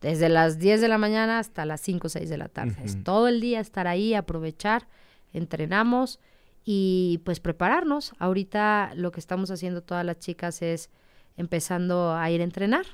desde 0.00 0.28
las 0.28 0.58
10 0.58 0.80
de 0.80 0.88
la 0.88 0.98
mañana 0.98 1.38
hasta 1.38 1.66
las 1.66 1.80
5 1.80 2.06
o 2.06 2.10
6 2.10 2.28
de 2.28 2.38
la 2.38 2.48
tarde. 2.48 2.76
Es 2.84 3.02
todo 3.04 3.28
el 3.28 3.40
día 3.40 3.60
estar 3.60 3.86
ahí, 3.86 4.14
aprovechar, 4.14 4.86
entrenamos 5.32 6.20
y 6.64 7.20
pues 7.24 7.40
prepararnos. 7.40 8.12
Ahorita 8.18 8.92
lo 8.94 9.12
que 9.12 9.20
estamos 9.20 9.50
haciendo 9.50 9.82
todas 9.82 10.04
las 10.04 10.18
chicas 10.18 10.62
es 10.62 10.90
empezando 11.36 12.14
a 12.14 12.30
ir 12.30 12.40
a 12.40 12.44
entrenar 12.44 12.86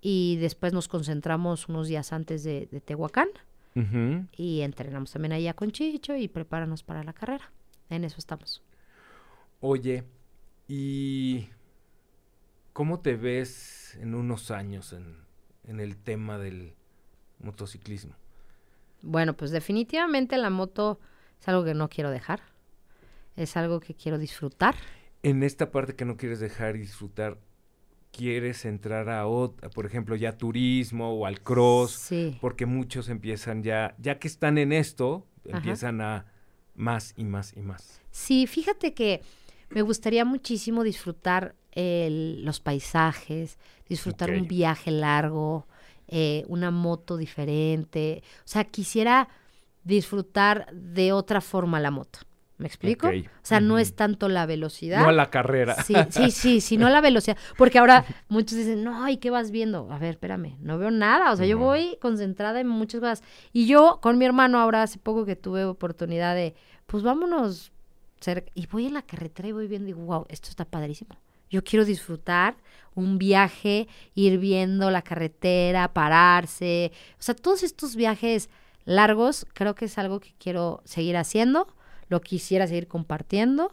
y 0.00 0.36
después 0.36 0.72
nos 0.72 0.88
concentramos 0.88 1.68
unos 1.68 1.88
días 1.88 2.12
antes 2.12 2.44
de 2.44 2.66
Tehuacán 2.84 3.28
y 4.36 4.60
entrenamos 4.60 5.12
también 5.12 5.32
ahí 5.32 5.50
con 5.54 5.70
Chicho 5.70 6.14
y 6.16 6.28
prepáranos 6.28 6.82
para 6.82 7.02
la 7.04 7.12
carrera. 7.12 7.50
En 7.88 8.04
eso 8.04 8.16
estamos. 8.18 8.62
Oye, 9.60 10.04
¿y 10.68 11.48
cómo 12.72 13.00
te 13.00 13.16
ves 13.16 13.96
en 14.00 14.14
unos 14.14 14.50
años 14.50 14.92
en, 14.92 15.16
en 15.64 15.80
el 15.80 15.96
tema 15.96 16.38
del 16.38 16.74
motociclismo? 17.38 18.14
Bueno, 19.02 19.34
pues 19.34 19.50
definitivamente 19.50 20.36
la 20.36 20.50
moto 20.50 21.00
es 21.40 21.48
algo 21.48 21.64
que 21.64 21.74
no 21.74 21.88
quiero 21.88 22.10
dejar. 22.10 22.40
Es 23.36 23.56
algo 23.56 23.80
que 23.80 23.94
quiero 23.94 24.18
disfrutar. 24.18 24.74
En 25.22 25.42
esta 25.42 25.70
parte 25.70 25.96
que 25.96 26.04
no 26.04 26.16
quieres 26.16 26.40
dejar 26.40 26.76
y 26.76 26.80
disfrutar, 26.80 27.38
quieres 28.12 28.64
entrar 28.64 29.08
a, 29.08 29.24
por 29.74 29.86
ejemplo, 29.86 30.14
ya 30.14 30.36
turismo 30.36 31.12
o 31.12 31.26
al 31.26 31.40
cross, 31.40 32.10
porque 32.40 32.66
muchos 32.66 33.08
empiezan 33.08 33.62
ya, 33.62 33.96
ya 33.98 34.18
que 34.18 34.28
están 34.28 34.58
en 34.58 34.72
esto, 34.72 35.26
empiezan 35.44 36.00
a 36.00 36.26
más 36.74 37.14
y 37.16 37.24
más 37.24 37.56
y 37.56 37.60
más. 37.60 38.00
Sí, 38.10 38.46
fíjate 38.46 38.94
que 38.94 39.22
me 39.70 39.82
gustaría 39.82 40.24
muchísimo 40.24 40.84
disfrutar 40.84 41.54
los 41.74 42.60
paisajes, 42.60 43.58
disfrutar 43.88 44.30
un 44.30 44.46
viaje 44.46 44.90
largo, 44.90 45.66
eh, 46.06 46.44
una 46.48 46.70
moto 46.70 47.16
diferente. 47.16 48.22
O 48.40 48.48
sea, 48.48 48.64
quisiera 48.64 49.28
disfrutar 49.82 50.70
de 50.72 51.12
otra 51.12 51.40
forma 51.40 51.80
la 51.80 51.90
moto. 51.90 52.18
¿Me 52.62 52.68
explico? 52.68 53.08
O 53.08 53.12
sea, 53.42 53.58
no 53.58 53.76
es 53.76 53.96
tanto 53.96 54.28
la 54.28 54.46
velocidad. 54.46 55.02
No 55.02 55.10
la 55.10 55.30
carrera. 55.30 55.82
Sí, 55.82 55.94
sí, 56.10 56.30
sí, 56.30 56.60
sino 56.60 56.88
la 56.90 57.00
velocidad. 57.00 57.36
Porque 57.58 57.80
ahora 57.80 58.04
muchos 58.28 58.56
dicen, 58.56 58.84
no, 58.84 59.08
¿y 59.08 59.16
qué 59.16 59.30
vas 59.30 59.50
viendo? 59.50 59.90
A 59.90 59.98
ver, 59.98 60.10
espérame, 60.10 60.56
no 60.60 60.78
veo 60.78 60.92
nada. 60.92 61.32
O 61.32 61.36
sea, 61.36 61.44
yo 61.44 61.58
voy 61.58 61.98
concentrada 62.00 62.60
en 62.60 62.68
muchas 62.68 63.00
cosas. 63.00 63.24
Y 63.52 63.66
yo 63.66 63.98
con 64.00 64.16
mi 64.16 64.26
hermano 64.26 64.60
ahora 64.60 64.84
hace 64.84 65.00
poco 65.00 65.24
que 65.24 65.34
tuve 65.34 65.64
oportunidad 65.64 66.36
de, 66.36 66.54
pues 66.86 67.02
vámonos. 67.02 67.72
Y 68.54 68.68
voy 68.68 68.86
en 68.86 68.94
la 68.94 69.02
carretera 69.02 69.48
y 69.48 69.52
voy 69.52 69.66
viendo 69.66 69.88
y 69.88 69.94
digo, 69.94 70.06
wow, 70.06 70.26
esto 70.28 70.48
está 70.48 70.64
padrísimo. 70.64 71.16
Yo 71.50 71.64
quiero 71.64 71.84
disfrutar 71.84 72.54
un 72.94 73.18
viaje, 73.18 73.88
ir 74.14 74.38
viendo 74.38 74.88
la 74.92 75.02
carretera, 75.02 75.92
pararse. 75.92 76.92
O 77.14 77.22
sea, 77.22 77.34
todos 77.34 77.64
estos 77.64 77.96
viajes 77.96 78.50
largos 78.84 79.46
creo 79.52 79.74
que 79.74 79.86
es 79.86 79.98
algo 79.98 80.20
que 80.20 80.32
quiero 80.38 80.80
seguir 80.84 81.16
haciendo 81.16 81.66
lo 82.12 82.20
quisiera 82.20 82.66
seguir 82.66 82.88
compartiendo 82.88 83.72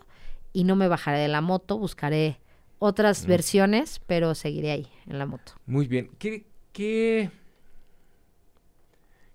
y 0.53 0.63
no 0.63 0.77
me 0.77 0.87
bajaré 0.87 1.19
de 1.19 1.27
la 1.27 1.41
moto, 1.41 1.77
buscaré 1.77 2.39
otras 2.79 3.25
versiones, 3.25 3.99
pero 4.07 4.33
seguiré 4.33 4.71
ahí 4.71 4.87
en 5.07 5.19
la 5.19 5.25
moto. 5.25 5.51
Muy 5.65 5.87
bien. 5.87 6.09
¿Qué, 6.17 6.45
qué, 6.71 7.29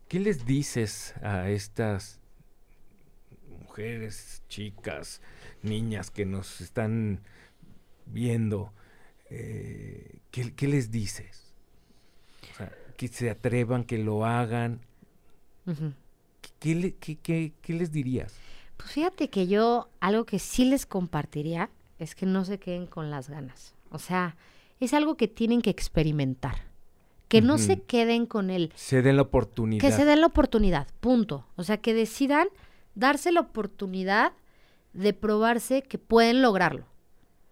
qué 0.08 0.20
les 0.20 0.46
dices 0.46 1.14
a 1.22 1.50
estas 1.50 2.18
mujeres, 3.60 4.42
chicas, 4.48 5.20
niñas 5.62 6.10
que 6.10 6.24
nos 6.24 6.62
están 6.62 7.20
viendo? 8.06 8.72
Eh, 9.28 10.20
¿qué, 10.30 10.66
les 10.66 10.90
dices? 10.90 11.52
O 12.52 12.56
sea, 12.56 12.72
que 12.96 13.08
se 13.08 13.28
atrevan, 13.28 13.84
que 13.84 13.98
lo 13.98 14.24
hagan. 14.24 14.80
¿Qué, 16.58 16.94
qué 16.96 17.72
les 17.74 17.92
dirías? 17.92 18.34
Pues 18.76 18.90
fíjate 18.90 19.28
que 19.28 19.46
yo 19.46 19.88
algo 20.00 20.24
que 20.24 20.38
sí 20.38 20.64
les 20.64 20.86
compartiría 20.86 21.70
es 21.98 22.14
que 22.14 22.26
no 22.26 22.44
se 22.44 22.58
queden 22.58 22.86
con 22.86 23.10
las 23.10 23.28
ganas. 23.28 23.74
O 23.90 23.98
sea, 23.98 24.36
es 24.80 24.94
algo 24.94 25.16
que 25.16 25.28
tienen 25.28 25.62
que 25.62 25.70
experimentar. 25.70 26.56
Que 27.28 27.40
no 27.40 27.58
se 27.58 27.80
queden 27.80 28.26
con 28.26 28.50
él. 28.50 28.70
Se 28.76 29.02
den 29.02 29.16
la 29.16 29.22
oportunidad. 29.22 29.80
Que 29.80 29.90
se 29.90 30.04
den 30.04 30.20
la 30.20 30.28
oportunidad, 30.28 30.86
punto. 31.00 31.46
O 31.56 31.64
sea, 31.64 31.78
que 31.78 31.92
decidan 31.92 32.46
darse 32.94 33.32
la 33.32 33.40
oportunidad 33.40 34.32
de 34.92 35.14
probarse 35.14 35.82
que 35.82 35.98
pueden 35.98 36.42
lograrlo. 36.42 36.86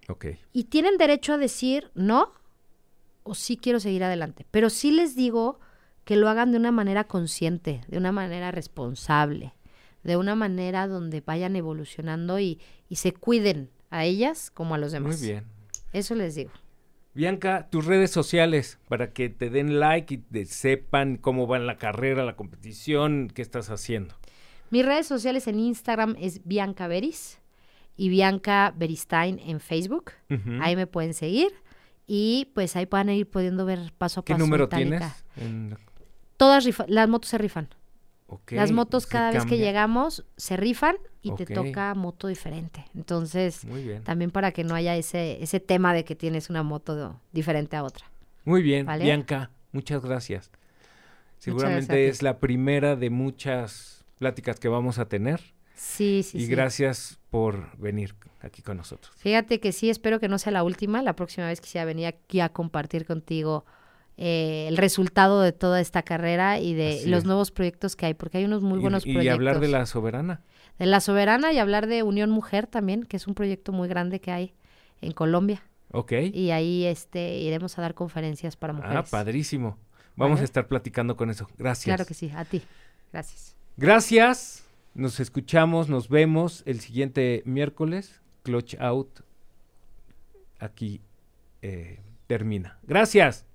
Ok. 0.09 0.27
Y 0.53 0.65
tienen 0.65 0.99
derecho 0.99 1.33
a 1.33 1.39
decir 1.39 1.91
no 1.95 2.31
o 3.25 3.35
sí 3.35 3.57
quiero 3.57 3.81
seguir 3.81 4.05
adelante. 4.05 4.47
Pero 4.53 4.71
sí 4.71 4.93
les 4.93 5.17
digo 5.17 5.59
que 6.05 6.17
lo 6.17 6.29
hagan 6.29 6.53
de 6.53 6.59
una 6.59 6.71
manera 6.71 7.05
consciente, 7.05 7.81
de 7.89 7.99
una 7.99 8.13
manera 8.13 8.53
responsable 8.53 9.53
de 10.03 10.17
una 10.17 10.35
manera 10.35 10.87
donde 10.87 11.21
vayan 11.21 11.57
evolucionando 11.57 12.39
y, 12.41 12.61
se 12.91 13.13
cuiden 13.13 13.71
a 13.91 14.05
ellas 14.05 14.51
como 14.51 14.75
a 14.75 14.79
los 14.79 14.93
demás. 14.93 15.19
Muy 15.19 15.29
bien. 15.29 15.45
Eso 15.93 16.15
les 16.15 16.35
digo. 16.35 16.51
Bianca, 17.15 17.69
tus 17.71 17.85
redes 17.85 18.11
sociales 18.11 18.79
para 18.89 19.13
que 19.13 19.29
te 19.29 19.51
den 19.51 19.81
like 19.81 20.15
y 20.15 20.19
te 20.19 20.47
sepan 20.47 21.17
cómo 21.17 21.47
va 21.47 21.59
la 21.59 21.77
carrera, 21.77 22.25
la 22.25 22.37
competición, 22.37 23.31
qué 23.35 23.43
estás 23.43 23.69
haciendo. 23.71 24.15
Mis 24.71 24.87
redes 24.87 25.07
sociales 25.07 25.47
en 25.47 25.59
Instagram 25.59 26.17
es 26.19 26.41
Bianca 26.47 26.87
Beris 26.87 27.39
y 27.97 28.09
Bianca 28.09 28.73
Beristain 28.77 29.39
en 29.39 29.61
Facebook. 29.61 30.13
Ahí 30.61 30.77
me 30.77 30.87
pueden 30.87 31.13
seguir 31.13 31.53
y 32.07 32.51
pues 32.55 32.77
ahí 32.77 32.87
pueden 32.87 33.11
ir 33.11 33.29
pudiendo 33.29 33.67
ver 33.67 33.93
paso 33.99 34.21
a 34.21 34.25
paso. 34.25 34.35
¿Qué 34.37 34.39
número 34.39 34.69
tienes? 34.71 35.03
Todas 36.39 36.67
las 36.89 37.09
motos 37.09 37.31
se 37.31 37.39
rifan. 37.39 37.69
Las 38.51 38.73
motos 38.73 39.07
cada 39.07 39.31
vez 39.31 39.45
que 39.47 39.59
llegamos 39.59 40.25
se 40.37 40.57
rifan 40.57 40.97
y 41.23 41.35
te 41.35 41.47
toca 41.47 41.95
moto 41.95 42.29
diferente. 42.29 42.85
Entonces, 42.95 43.67
también 44.05 44.31
para 44.31 44.53
que 44.53 44.65
no 44.65 44.75
haya 44.75 44.97
ese, 44.97 45.43
ese 45.43 45.61
tema 45.61 45.95
de 45.95 46.05
que 46.05 46.17
tienes 46.17 46.51
una 46.51 46.63
moto 46.63 47.21
diferente 47.33 47.77
a 47.77 47.85
otra. 47.85 48.07
Muy 48.45 48.63
bien, 48.63 48.87
Bianca, 49.01 49.51
muchas 49.73 50.03
gracias. 50.03 50.51
Seguramente 51.39 52.09
es 52.09 52.23
la 52.23 52.39
primera 52.39 52.95
de 52.97 53.11
muchas 53.11 54.05
pláticas 54.19 54.61
que 54.61 54.69
vamos 54.69 54.99
a 54.99 55.09
tener. 55.09 55.41
Sí, 55.75 56.23
sí, 56.23 56.39
y 56.39 56.47
gracias 56.47 57.19
por 57.31 57.77
venir. 57.77 58.15
aquí 58.41 58.63
con 58.63 58.77
nosotros. 58.77 59.13
Fíjate 59.17 59.59
que 59.59 59.73
sí, 59.73 59.91
espero 59.91 60.21
que 60.21 60.29
no 60.29 60.39
sea 60.39 60.53
la 60.53 60.63
última. 60.63 61.03
La 61.03 61.15
próxima 61.15 61.47
vez 61.47 61.61
quisiera 61.61 61.85
venir 61.85 62.07
aquí 62.07 62.41
a 62.41 62.51
compartir 62.51 63.07
contigo 63.07 63.65
eh, 64.17 64.67
el 64.69 64.77
resultado 64.77 65.41
de 65.41 65.53
toda 65.53 65.81
esta 65.81 66.03
carrera 66.03 66.59
y 66.61 66.75
de 66.75 66.99
Así 67.01 67.09
los 67.09 67.21
es. 67.21 67.25
nuevos 67.25 67.51
proyectos 67.51 67.97
que 67.97 68.07
hay, 68.07 68.15
porque 68.15 68.39
hay 68.39 68.45
unos 68.45 68.63
muy 68.63 68.79
Y- 68.79 68.83
buenos 68.83 69.07
y, 69.07 69.13
proyectos. 69.15 69.35
hablar 69.39 69.61
de 69.61 69.69
la 69.69 69.87
soberana. 69.87 70.43
de 70.79 70.87
la 70.87 71.01
soberana 71.01 71.53
y 71.53 71.59
hablar 71.59 71.87
de 71.87 72.03
Unión 72.03 72.31
Mujer 72.31 72.67
también, 72.67 73.05
que 73.05 73.17
es 73.17 73.27
un 73.27 73.35
proyecto 73.35 73.73
muy 73.73 73.89
grande 73.89 74.21
que 74.21 74.33
hay 74.33 74.55
en 75.01 75.13
Colombia. 75.13 75.63
Ok. 75.93 76.13
Y 76.33 76.51
ahí 76.51 76.85
este 76.87 77.39
iremos 77.39 77.79
a 77.79 77.83
dar 77.83 77.95
conferencias 77.95 78.57
para 78.57 78.73
mujeres. 78.73 78.97
Ah, 78.97 79.05
padrísimo. 79.09 79.79
Vamos 80.17 80.41
a 80.41 80.45
estar 80.45 80.67
platicando 80.69 81.17
con 81.17 81.31
eso. 81.31 81.47
Gracias. 81.59 81.85
Claro 81.95 82.07
que 82.07 82.15
sí, 82.15 82.31
a 82.35 82.45
ti. 82.45 82.63
Gracias. 83.13 83.55
Gracias. 83.77 84.65
Nos 84.95 85.21
escuchamos, 85.21 85.89
nos 85.89 86.09
vemos 86.09 86.63
el 86.67 86.81
siguiente 86.81 87.43
miércoles. 87.47 88.21
Clutch 88.43 88.75
Out 88.81 89.21
aquí 90.59 91.01
eh, 91.63 92.01
termina. 92.27 92.79
Gracias. 92.83 93.47